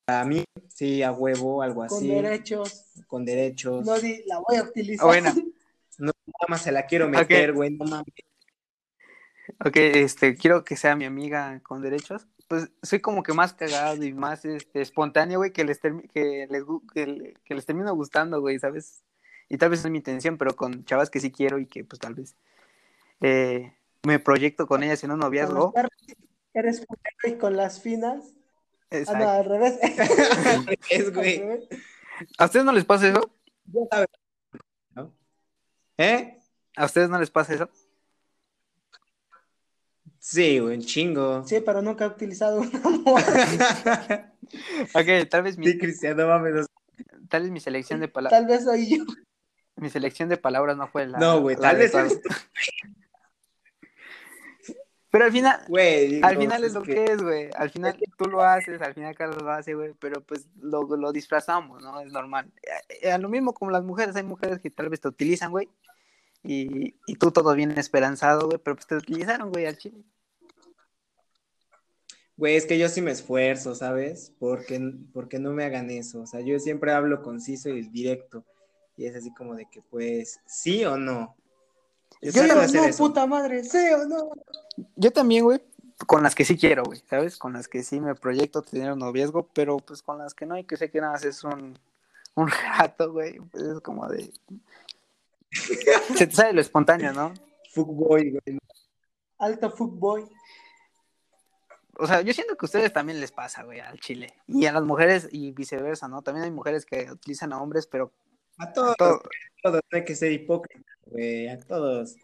a 0.06 0.24
mí, 0.24 0.44
sí, 0.68 1.02
a 1.02 1.12
huevo, 1.12 1.62
algo 1.62 1.82
así. 1.82 1.94
Con 1.94 2.22
derechos. 2.22 2.84
Con 3.06 3.24
derechos. 3.24 3.86
No, 3.86 3.98
di, 3.98 4.22
la 4.26 4.38
voy 4.38 4.56
a 4.56 4.62
utilizar. 4.62 5.06
Bueno. 5.06 5.32
No, 5.96 6.06
nada 6.26 6.46
más 6.48 6.62
se 6.62 6.72
la 6.72 6.86
quiero 6.86 7.08
meter, 7.08 7.52
güey, 7.52 7.70
no 7.70 7.84
mames. 7.84 8.12
Ok, 9.64 9.76
este, 9.76 10.36
quiero 10.36 10.64
que 10.64 10.76
sea 10.76 10.96
mi 10.96 11.04
amiga 11.04 11.60
con 11.62 11.82
derechos. 11.82 12.26
Pues 12.48 12.70
soy 12.82 13.00
como 13.00 13.22
que 13.22 13.32
más 13.32 13.54
cagado 13.54 14.02
y 14.04 14.12
más 14.12 14.44
este, 14.44 14.80
espontáneo, 14.80 15.38
güey, 15.38 15.52
que 15.52 15.64
les, 15.64 15.80
que, 15.80 16.46
les, 16.50 16.64
que, 17.44 17.54
les 17.54 17.66
termino 17.66 17.94
gustando, 17.94 18.40
güey, 18.40 18.58
¿sabes? 18.58 19.02
Y 19.48 19.58
tal 19.58 19.70
vez 19.70 19.84
es 19.84 19.90
mi 19.90 19.98
intención, 19.98 20.38
pero 20.38 20.56
con 20.56 20.84
chavas 20.84 21.10
que 21.10 21.20
sí 21.20 21.30
quiero 21.30 21.58
y 21.58 21.66
que 21.66 21.84
pues 21.84 22.00
tal 22.00 22.14
vez 22.14 22.36
eh, 23.20 23.74
me 24.02 24.18
proyecto 24.18 24.66
con 24.66 24.82
ellas 24.82 25.02
en 25.04 25.12
un 25.12 25.20
noviazgo. 25.20 25.72
Eres 26.52 26.86
y 27.24 27.34
con 27.34 27.56
las 27.56 27.80
finas. 27.80 28.32
Ah, 28.90 29.18
no, 29.18 29.28
al 29.28 29.44
revés. 29.44 29.78
es, 30.90 31.12
güey. 31.12 31.42
¿A 32.38 32.44
ustedes 32.44 32.64
no 32.64 32.72
les 32.72 32.84
pasa 32.84 33.08
eso? 33.08 33.34
¿Eh? 35.98 36.38
¿A 36.76 36.84
ustedes 36.84 37.08
no 37.08 37.18
les 37.18 37.30
pasa 37.30 37.54
eso? 37.54 37.68
Sí, 40.24 40.58
güey, 40.58 40.78
chingo. 40.78 41.44
Sí, 41.46 41.60
pero 41.60 41.82
nunca 41.82 42.06
he 42.06 42.08
utilizado 42.08 42.62
un 42.62 42.70
amor. 42.82 43.20
ok, 44.94 45.28
tal 45.28 45.42
vez 45.42 45.58
mi. 45.58 45.66
Sí, 45.66 45.76
Cristiano, 45.76 46.26
mames. 46.26 46.64
Tal 47.28 47.42
vez 47.42 47.50
mi 47.50 47.60
selección 47.60 48.00
de 48.00 48.08
palabras. 48.08 48.40
Tal 48.40 48.48
vez 48.48 48.64
soy 48.64 48.88
yo. 48.88 49.04
Mi 49.76 49.90
selección 49.90 50.30
de 50.30 50.38
palabras 50.38 50.78
no 50.78 50.88
fue 50.88 51.06
la. 51.06 51.18
No, 51.18 51.42
güey, 51.42 51.56
tal 51.56 51.76
vez. 51.76 51.92
Pero 55.10 55.26
al 55.26 55.30
final, 55.30 55.60
Güey, 55.68 56.22
al 56.22 56.38
final 56.38 56.64
es 56.64 56.72
lo 56.72 56.82
que, 56.82 57.04
es, 57.04 57.22
güey. 57.22 57.50
Al 57.54 57.68
final 57.68 57.94
tú 58.16 58.24
lo 58.24 58.42
haces, 58.42 58.80
al 58.80 58.94
final 58.94 59.14
Carlos 59.14 59.42
lo 59.42 59.52
hace, 59.52 59.74
güey. 59.74 59.92
Pero 60.00 60.22
pues 60.22 60.48
lo, 60.58 60.84
lo 60.96 61.12
disfrazamos, 61.12 61.82
¿no? 61.82 62.00
Es 62.00 62.10
normal. 62.10 62.50
Eh, 62.62 63.10
eh, 63.10 63.18
lo 63.18 63.28
mismo 63.28 63.52
como 63.52 63.70
las 63.70 63.84
mujeres, 63.84 64.16
hay 64.16 64.22
mujeres 64.22 64.58
que 64.60 64.70
tal 64.70 64.88
vez 64.88 65.02
te 65.02 65.08
utilizan, 65.08 65.50
güey. 65.50 65.68
Y, 66.42 66.94
y 67.06 67.14
tú 67.16 67.30
todo 67.30 67.54
bien 67.54 67.76
esperanzado, 67.76 68.46
güey. 68.46 68.58
Pero 68.58 68.76
pues 68.76 68.86
te 68.86 68.96
utilizaron, 68.96 69.52
güey, 69.52 69.66
al 69.66 69.76
chile. 69.76 70.02
Güey, 72.36 72.56
es 72.56 72.66
que 72.66 72.78
yo 72.78 72.88
sí 72.88 73.00
me 73.00 73.12
esfuerzo, 73.12 73.74
¿sabes? 73.74 74.32
Porque, 74.38 74.80
porque 75.12 75.38
no 75.38 75.52
me 75.52 75.64
hagan 75.64 75.90
eso. 75.90 76.22
O 76.22 76.26
sea, 76.26 76.40
yo 76.40 76.58
siempre 76.58 76.92
hablo 76.92 77.22
conciso 77.22 77.68
y 77.68 77.82
directo. 77.88 78.44
Y 78.96 79.06
es 79.06 79.14
así 79.14 79.32
como 79.34 79.54
de 79.54 79.66
que, 79.70 79.82
pues, 79.82 80.40
sí 80.46 80.84
o 80.84 80.96
no. 80.96 81.36
Yo 82.20 82.32
Sí 82.32 82.38
trato 82.38 82.54
o 82.54 82.58
de 82.58 82.64
hacer 82.64 82.80
no, 82.80 82.86
eso. 82.86 83.04
puta 83.04 83.26
madre, 83.26 83.62
sí 83.64 83.78
o 83.94 84.06
no. 84.06 84.30
Yo 84.96 85.12
también, 85.12 85.44
güey. 85.44 85.60
Con 86.06 86.24
las 86.24 86.34
que 86.34 86.44
sí 86.44 86.56
quiero, 86.56 86.82
güey, 86.82 87.00
¿sabes? 87.08 87.36
Con 87.38 87.52
las 87.52 87.68
que 87.68 87.84
sí 87.84 88.00
me 88.00 88.16
proyecto 88.16 88.62
tener 88.62 88.92
un 88.92 88.98
noviazgo, 88.98 89.48
pero 89.54 89.76
pues 89.76 90.02
con 90.02 90.18
las 90.18 90.34
que 90.34 90.44
no, 90.44 90.58
y 90.58 90.64
que 90.64 90.76
sé 90.76 90.90
que 90.90 91.00
nada 91.00 91.12
más 91.12 91.24
es 91.24 91.44
un, 91.44 91.78
un 92.34 92.48
rato, 92.48 93.12
güey. 93.12 93.38
Pues 93.38 93.62
es 93.62 93.80
como 93.80 94.08
de. 94.08 94.32
Se 96.16 96.26
te 96.26 96.34
sale 96.34 96.52
lo 96.52 96.60
espontáneo, 96.60 97.12
¿no? 97.12 97.32
Fuckboy, 97.72 98.30
güey. 98.32 98.58
Alto 99.38 99.70
fuckboy. 99.70 100.24
O 101.98 102.06
sea, 102.06 102.20
yo 102.22 102.32
siento 102.32 102.56
que 102.56 102.64
a 102.64 102.66
ustedes 102.66 102.92
también 102.92 103.20
les 103.20 103.32
pasa, 103.32 103.62
güey, 103.62 103.80
al 103.80 104.00
chile. 104.00 104.34
Y 104.46 104.66
a 104.66 104.72
las 104.72 104.82
mujeres 104.82 105.28
y 105.30 105.52
viceversa, 105.52 106.08
¿no? 106.08 106.22
También 106.22 106.44
hay 106.44 106.50
mujeres 106.50 106.84
que 106.84 107.10
utilizan 107.10 107.52
a 107.52 107.60
hombres, 107.60 107.86
pero 107.86 108.12
A 108.58 108.72
todos, 108.72 108.96
todo, 108.96 109.16
a 109.16 109.20
todos, 109.62 109.80
hay 109.92 110.04
que 110.04 110.14
ser 110.14 110.32
hipócrita, 110.32 110.90
güey, 111.06 111.48
a 111.48 111.58
todos. 111.60 112.16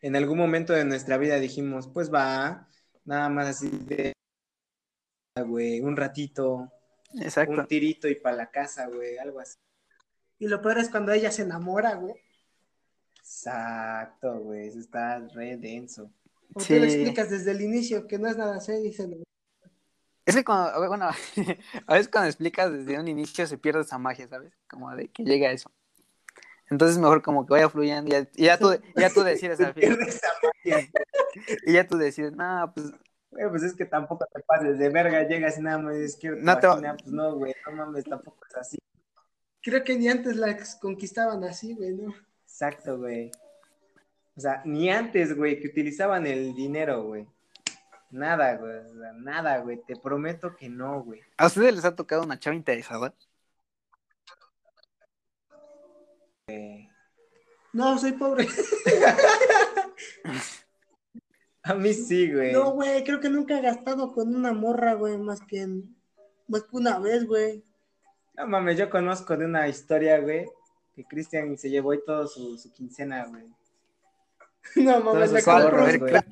En 0.00 0.14
algún 0.14 0.38
momento 0.38 0.72
de 0.72 0.84
nuestra 0.84 1.18
vida 1.18 1.40
dijimos, 1.40 1.88
pues 1.88 2.12
va, 2.12 2.68
nada 3.04 3.28
más 3.28 3.48
así 3.48 3.68
de, 3.68 4.12
güey, 5.44 5.80
un 5.80 5.96
ratito, 5.96 6.72
exacto. 7.20 7.60
un 7.60 7.66
tirito 7.66 8.08
y 8.08 8.14
para 8.14 8.36
la 8.36 8.50
casa, 8.50 8.86
güey, 8.86 9.18
algo 9.18 9.40
así. 9.40 9.58
Y 10.38 10.46
lo 10.46 10.62
peor 10.62 10.78
es 10.78 10.88
cuando 10.88 11.12
ella 11.12 11.32
se 11.32 11.42
enamora, 11.42 11.94
güey. 11.94 12.14
Exacto, 13.18 14.38
güey, 14.38 14.68
eso 14.68 14.78
está 14.78 15.18
re 15.18 15.56
denso. 15.56 16.12
O 16.58 16.60
Sí. 16.60 16.74
tú 16.74 16.80
le 16.80 16.86
explicas 16.86 17.30
desde 17.30 17.50
el 17.52 17.60
inicio 17.62 18.06
que 18.06 18.18
no 18.18 18.28
es 18.28 18.36
nada 18.36 18.60
serio 18.60 18.88
y 18.88 18.92
se 18.92 19.06
lo- 19.08 19.16
Es 20.26 20.34
que 20.36 20.44
cuando, 20.44 20.86
bueno, 20.88 21.08
a 21.86 21.94
veces 21.94 22.08
cuando 22.08 22.28
explicas 22.28 22.72
desde 22.72 22.98
un 23.00 23.08
inicio 23.08 23.46
se 23.46 23.56
pierde 23.58 23.80
esa 23.82 23.98
magia, 23.98 24.28
¿sabes? 24.28 24.52
Como 24.68 24.94
de 24.94 25.08
que 25.08 25.24
llegue 25.24 25.46
a 25.46 25.52
eso. 25.52 25.70
Entonces 26.70 26.98
mejor 26.98 27.22
como 27.22 27.46
que 27.46 27.54
vaya 27.54 27.70
fluyendo 27.70 28.08
y 28.08 28.12
ya, 28.12 28.28
y 28.34 28.44
ya 28.44 28.58
tú, 28.58 28.70
ya 28.94 29.08
tú 29.10 29.22
decides 29.22 29.58
al 29.60 29.74
final. 29.74 29.98
Y 31.66 31.72
ya 31.72 31.86
tú 31.86 31.96
decides, 31.96 32.32
no, 32.32 32.72
pues 32.74 32.90
Güey, 33.30 33.48
pues 33.50 33.62
es 33.62 33.74
que 33.74 33.84
tampoco 33.84 34.26
te 34.32 34.40
pases 34.40 34.78
de 34.78 34.88
verga, 34.88 35.22
llegas 35.28 35.58
y 35.58 35.62
nada 35.62 35.78
más 35.78 35.94
tu 36.18 36.28
No 36.36 36.58
te 36.58 36.66
va- 36.66 36.74
vagina", 36.74 36.96
pues 36.96 37.12
no, 37.12 37.34
güey, 37.36 37.54
no 37.66 37.72
mames, 37.76 38.04
tampoco 38.04 38.38
es 38.50 38.56
así. 38.56 38.78
Creo 39.62 39.84
que 39.84 39.96
ni 39.98 40.08
antes 40.08 40.36
las 40.36 40.76
conquistaban 40.76 41.44
así, 41.44 41.74
güey, 41.74 41.92
¿no? 41.94 42.12
Exacto, 42.44 42.96
güey. 42.98 43.30
O 44.38 44.40
sea, 44.40 44.62
ni 44.64 44.88
antes, 44.88 45.36
güey, 45.36 45.58
que 45.60 45.66
utilizaban 45.66 46.24
el 46.24 46.54
dinero, 46.54 47.02
güey. 47.02 47.26
Nada, 48.10 48.54
güey, 48.56 48.76
o 48.76 48.94
sea, 49.00 49.12
nada, 49.14 49.58
güey, 49.58 49.82
te 49.84 49.96
prometo 49.96 50.54
que 50.54 50.68
no, 50.68 51.02
güey. 51.02 51.20
a 51.36 51.46
ustedes 51.48 51.74
les 51.74 51.84
ha 51.84 51.96
tocado 51.96 52.22
una 52.22 52.38
chava 52.38 52.54
interesada. 52.54 53.12
No, 57.72 57.98
soy 57.98 58.12
pobre. 58.12 58.46
A 61.64 61.74
mí 61.74 61.92
sí, 61.92 62.32
güey. 62.32 62.52
No, 62.52 62.70
güey, 62.74 63.02
creo 63.02 63.18
que 63.20 63.28
nunca 63.28 63.58
he 63.58 63.62
gastado 63.62 64.12
con 64.14 64.34
una 64.34 64.52
morra, 64.52 64.94
güey, 64.94 65.18
más 65.18 65.40
que 65.42 65.62
en- 65.62 65.96
más 66.46 66.62
que 66.62 66.76
una 66.76 67.00
vez, 67.00 67.26
güey. 67.26 67.64
No 68.34 68.46
mames, 68.46 68.78
yo 68.78 68.88
conozco 68.88 69.36
de 69.36 69.44
una 69.46 69.66
historia, 69.68 70.20
güey, 70.20 70.46
que 70.94 71.04
Cristian 71.04 71.58
se 71.58 71.68
llevó 71.68 71.90
ahí 71.90 71.98
todo 72.06 72.28
su, 72.28 72.56
su 72.56 72.72
quincena, 72.72 73.26
güey. 73.26 73.44
No 74.76 75.00
mames, 75.00 75.44
¿Cuál? 75.44 75.62
compró, 75.62 75.82
A 75.82 75.86
ver, 75.86 75.98
güey. 75.98 76.12
¿cuál? 76.12 76.24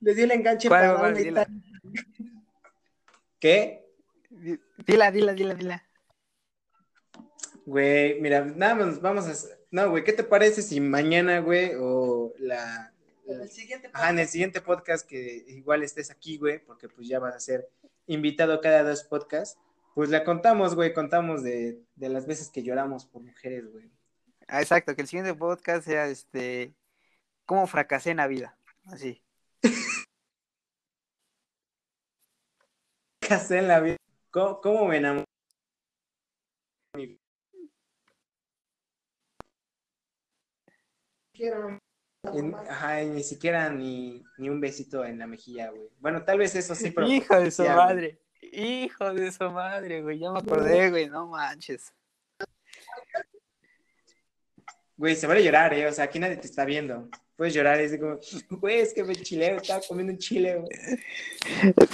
le 0.00 0.14
dio 0.14 0.24
el 0.24 0.30
enganche 0.32 0.68
¿Cuál, 0.68 0.94
para 0.96 1.12
Dila. 1.12 1.42
Italia. 1.42 1.62
¿Qué? 3.40 3.86
Dila, 4.86 5.10
dila, 5.10 5.32
dila, 5.32 5.54
dila. 5.54 5.88
Güey, 7.66 8.20
mira, 8.20 8.44
nada 8.44 8.74
más 8.74 9.00
vamos 9.00 9.26
a... 9.26 9.32
No, 9.70 9.90
güey, 9.90 10.04
¿qué 10.04 10.12
te 10.12 10.24
parece 10.24 10.62
si 10.62 10.80
mañana, 10.80 11.40
güey, 11.40 11.72
o 11.78 12.32
la... 12.38 12.92
En 13.26 13.40
el 13.40 13.48
siguiente 13.48 13.88
Ajá, 13.92 14.10
en 14.10 14.18
el 14.18 14.28
siguiente 14.28 14.60
podcast 14.60 15.08
que 15.08 15.44
igual 15.48 15.82
estés 15.82 16.10
aquí, 16.10 16.36
güey, 16.36 16.58
porque 16.62 16.90
pues 16.90 17.08
ya 17.08 17.18
vas 17.18 17.34
a 17.34 17.40
ser 17.40 17.70
invitado 18.06 18.60
cada 18.60 18.82
dos 18.82 19.02
podcasts, 19.04 19.58
pues 19.94 20.10
la 20.10 20.24
contamos, 20.24 20.74
güey, 20.74 20.92
contamos 20.92 21.42
de, 21.42 21.80
de 21.96 22.08
las 22.10 22.26
veces 22.26 22.50
que 22.50 22.62
lloramos 22.62 23.06
por 23.06 23.22
mujeres, 23.22 23.70
güey. 23.72 23.90
Ah, 24.46 24.60
exacto, 24.60 24.94
que 24.94 25.00
el 25.00 25.08
siguiente 25.08 25.32
podcast 25.32 25.86
sea 25.86 26.06
este 26.08 26.74
cómo 27.46 27.66
fracasé 27.66 28.10
en 28.10 28.18
la 28.18 28.26
vida. 28.26 28.56
Así. 28.86 29.22
¿Qué 33.20 33.34
hacer 33.34 33.58
en 33.58 33.68
la 33.68 33.80
vida? 33.80 33.96
¿Cómo, 34.30 34.60
cómo 34.60 34.86
me 34.86 34.98
enamoré? 34.98 35.24
En- 42.32 42.54
ajá, 42.54 43.02
y 43.02 43.08
ni 43.10 43.22
siquiera 43.22 43.68
ni, 43.70 44.24
ni 44.38 44.48
un 44.48 44.60
besito 44.60 45.04
en 45.04 45.18
la 45.18 45.26
mejilla, 45.26 45.70
güey. 45.70 45.90
Bueno, 45.98 46.24
tal 46.24 46.38
vez 46.38 46.54
eso 46.54 46.74
sí, 46.74 46.90
pero... 46.90 47.06
Hijo 47.08 47.38
de 47.38 47.50
su 47.50 47.64
madre. 47.64 48.20
Hijo 48.40 49.12
de 49.12 49.32
su 49.32 49.50
madre, 49.50 50.02
güey. 50.02 50.18
Ya 50.18 50.30
me 50.30 50.38
acordé, 50.38 50.90
güey. 50.90 51.08
No 51.08 51.26
manches. 51.26 51.92
Güey, 54.96 55.16
se 55.16 55.26
vale 55.26 55.42
llorar, 55.42 55.74
¿eh? 55.74 55.86
O 55.86 55.92
sea, 55.92 56.04
aquí 56.04 56.18
nadie 56.18 56.36
te 56.36 56.46
está 56.46 56.64
viendo. 56.64 57.08
Puedes 57.36 57.52
llorar 57.52 57.80
y 57.80 57.84
es 57.84 57.98
como, 57.98 58.18
güey, 58.60 58.80
es 58.80 58.94
que 58.94 59.02
me 59.02 59.14
chileo, 59.16 59.56
estaba 59.56 59.80
comiendo 59.86 60.12
un 60.12 60.18
chile, 60.18 60.56
güey. 60.56 60.70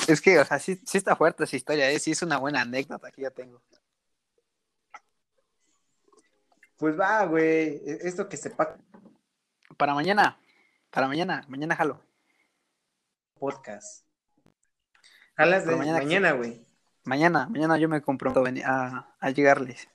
Es 0.07 0.21
que, 0.21 0.39
o 0.39 0.45
sea, 0.45 0.59
sí, 0.59 0.79
sí 0.85 0.99
está 0.99 1.17
fuerte 1.17 1.45
esa 1.45 1.57
historia, 1.57 1.91
¿eh? 1.91 1.99
Sí 1.99 2.11
es 2.11 2.23
una 2.23 2.37
buena 2.39 2.61
anécdota 2.61 3.11
que 3.11 3.23
ya 3.23 3.31
tengo. 3.31 3.63
Pues 6.77 6.99
va, 6.99 7.25
güey, 7.25 7.81
e- 7.87 7.99
esto 8.03 8.29
que 8.29 8.37
sepa 8.37 8.77
Para 9.77 9.95
mañana. 9.95 10.39
Para 10.91 11.09
mañana. 11.09 11.45
Mañana 11.49 11.77
jalo. 11.77 12.03
podcast. 13.39 14.05
Jalas 15.37 15.65
de 15.65 15.75
mañana 15.77 15.99
mañana, 15.99 16.33
güey. 16.33 16.67
Mañana, 17.05 17.49
mañana 17.49 17.79
yo 17.79 17.89
me 17.89 18.03
comprometo 18.03 18.45
a, 18.67 19.17
a 19.19 19.31
llegarles. 19.31 19.89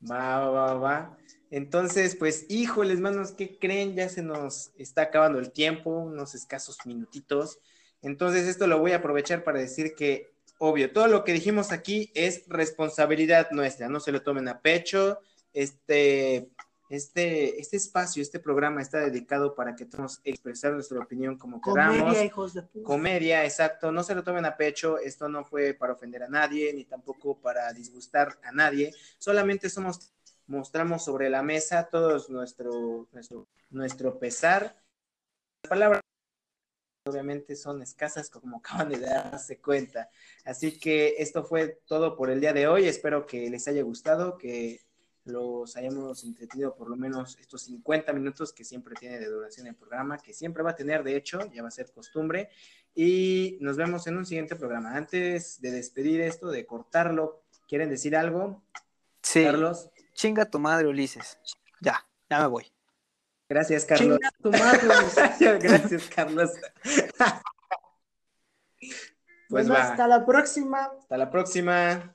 Va, 0.00 0.38
va, 0.38 0.50
va, 0.50 0.74
va. 0.74 1.18
Entonces, 1.50 2.14
pues, 2.14 2.46
híjoles, 2.48 3.00
manos, 3.00 3.32
¿qué 3.32 3.58
creen? 3.58 3.94
Ya 3.94 4.08
se 4.08 4.22
nos 4.22 4.70
está 4.76 5.02
acabando 5.02 5.38
el 5.38 5.50
tiempo, 5.50 5.90
unos 5.90 6.34
escasos 6.34 6.78
minutitos. 6.84 7.58
Entonces, 8.02 8.46
esto 8.46 8.66
lo 8.66 8.78
voy 8.78 8.92
a 8.92 8.96
aprovechar 8.96 9.44
para 9.44 9.58
decir 9.58 9.94
que, 9.96 10.30
obvio, 10.58 10.92
todo 10.92 11.08
lo 11.08 11.24
que 11.24 11.32
dijimos 11.32 11.72
aquí 11.72 12.10
es 12.14 12.44
responsabilidad 12.48 13.50
nuestra, 13.50 13.88
no 13.88 13.98
se 14.00 14.12
lo 14.12 14.22
tomen 14.22 14.48
a 14.48 14.60
pecho. 14.60 15.20
Este, 15.52 16.48
este, 16.88 17.60
este 17.60 17.76
espacio, 17.76 18.22
este 18.22 18.38
programa 18.38 18.80
está 18.80 19.00
dedicado 19.00 19.54
para 19.54 19.76
que 19.76 19.84
podamos 19.84 20.20
expresar 20.24 20.72
nuestra 20.72 20.98
opinión 20.98 21.36
como 21.36 21.60
queramos. 21.60 21.98
Comedia, 21.98 22.24
hijos 22.24 22.54
de 22.54 22.62
puta. 22.62 22.86
Comedia, 22.86 23.44
exacto, 23.44 23.92
no 23.92 24.02
se 24.02 24.14
lo 24.14 24.24
tomen 24.24 24.46
a 24.46 24.56
pecho, 24.56 24.98
esto 24.98 25.28
no 25.28 25.44
fue 25.44 25.74
para 25.74 25.92
ofender 25.92 26.22
a 26.22 26.28
nadie, 26.28 26.72
ni 26.72 26.84
tampoco 26.84 27.38
para 27.40 27.72
disgustar 27.72 28.38
a 28.42 28.52
nadie, 28.52 28.94
solamente 29.18 29.68
somos, 29.68 30.12
mostramos 30.46 31.04
sobre 31.04 31.28
la 31.28 31.42
mesa 31.42 31.88
todos 31.90 32.30
nuestro, 32.30 33.08
nuestro, 33.12 33.46
nuestro 33.70 34.18
pesar. 34.18 34.76
Las 35.62 35.68
palabras 35.68 36.00
obviamente 37.04 37.56
son 37.56 37.82
escasas 37.82 38.30
como 38.30 38.58
acaban 38.58 38.88
de 38.90 39.00
darse 39.00 39.58
cuenta, 39.58 40.08
así 40.44 40.78
que 40.78 41.16
esto 41.18 41.44
fue 41.44 41.80
todo 41.86 42.16
por 42.16 42.30
el 42.30 42.40
día 42.40 42.52
de 42.52 42.66
hoy, 42.66 42.86
espero 42.86 43.26
que 43.26 43.50
les 43.50 43.66
haya 43.68 43.82
gustado, 43.82 44.38
que 44.38 44.87
los 45.28 45.76
hayamos 45.76 46.24
entretenido 46.24 46.74
por 46.74 46.88
lo 46.90 46.96
menos 46.96 47.36
estos 47.40 47.62
50 47.62 48.12
minutos 48.12 48.52
que 48.52 48.64
siempre 48.64 48.94
tiene 48.98 49.18
de 49.18 49.26
duración 49.26 49.66
el 49.66 49.74
programa, 49.76 50.18
que 50.18 50.32
siempre 50.34 50.62
va 50.62 50.70
a 50.70 50.76
tener, 50.76 51.04
de 51.04 51.16
hecho, 51.16 51.38
ya 51.52 51.62
va 51.62 51.68
a 51.68 51.70
ser 51.70 51.90
costumbre. 51.92 52.50
Y 52.94 53.58
nos 53.60 53.76
vemos 53.76 54.06
en 54.06 54.16
un 54.16 54.26
siguiente 54.26 54.56
programa. 54.56 54.96
Antes 54.96 55.60
de 55.60 55.70
despedir 55.70 56.20
esto, 56.20 56.48
de 56.50 56.66
cortarlo, 56.66 57.42
¿quieren 57.68 57.90
decir 57.90 58.16
algo, 58.16 58.62
Sí. 59.22 59.44
Carlos? 59.44 59.90
Chinga 60.14 60.46
tu 60.46 60.58
madre, 60.58 60.88
Ulises. 60.88 61.38
Ya, 61.80 62.04
ya 62.30 62.40
me 62.40 62.46
voy. 62.48 62.72
Gracias, 63.48 63.84
Carlos. 63.84 64.18
Chinga 64.18 64.30
tu 64.42 64.50
madre. 64.50 65.58
Gracias, 65.60 66.08
Carlos. 66.14 66.50
pues 68.80 68.94
Bueno, 69.48 69.74
va. 69.74 69.82
hasta 69.90 70.06
la 70.06 70.24
próxima. 70.26 70.84
Hasta 70.98 71.16
la 71.16 71.30
próxima. 71.30 72.12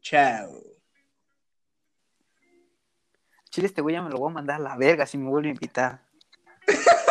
Chao. 0.00 0.73
Chile, 3.54 3.68
este 3.68 3.82
güey 3.82 3.94
ya 3.94 4.02
me 4.02 4.10
lo 4.10 4.18
voy 4.18 4.32
a 4.32 4.34
mandar 4.34 4.56
a 4.56 4.64
la 4.64 4.76
verga 4.76 5.06
si 5.06 5.16
me 5.16 5.30
vuelve 5.30 5.50
a 5.50 5.52
invitar. 5.52 6.00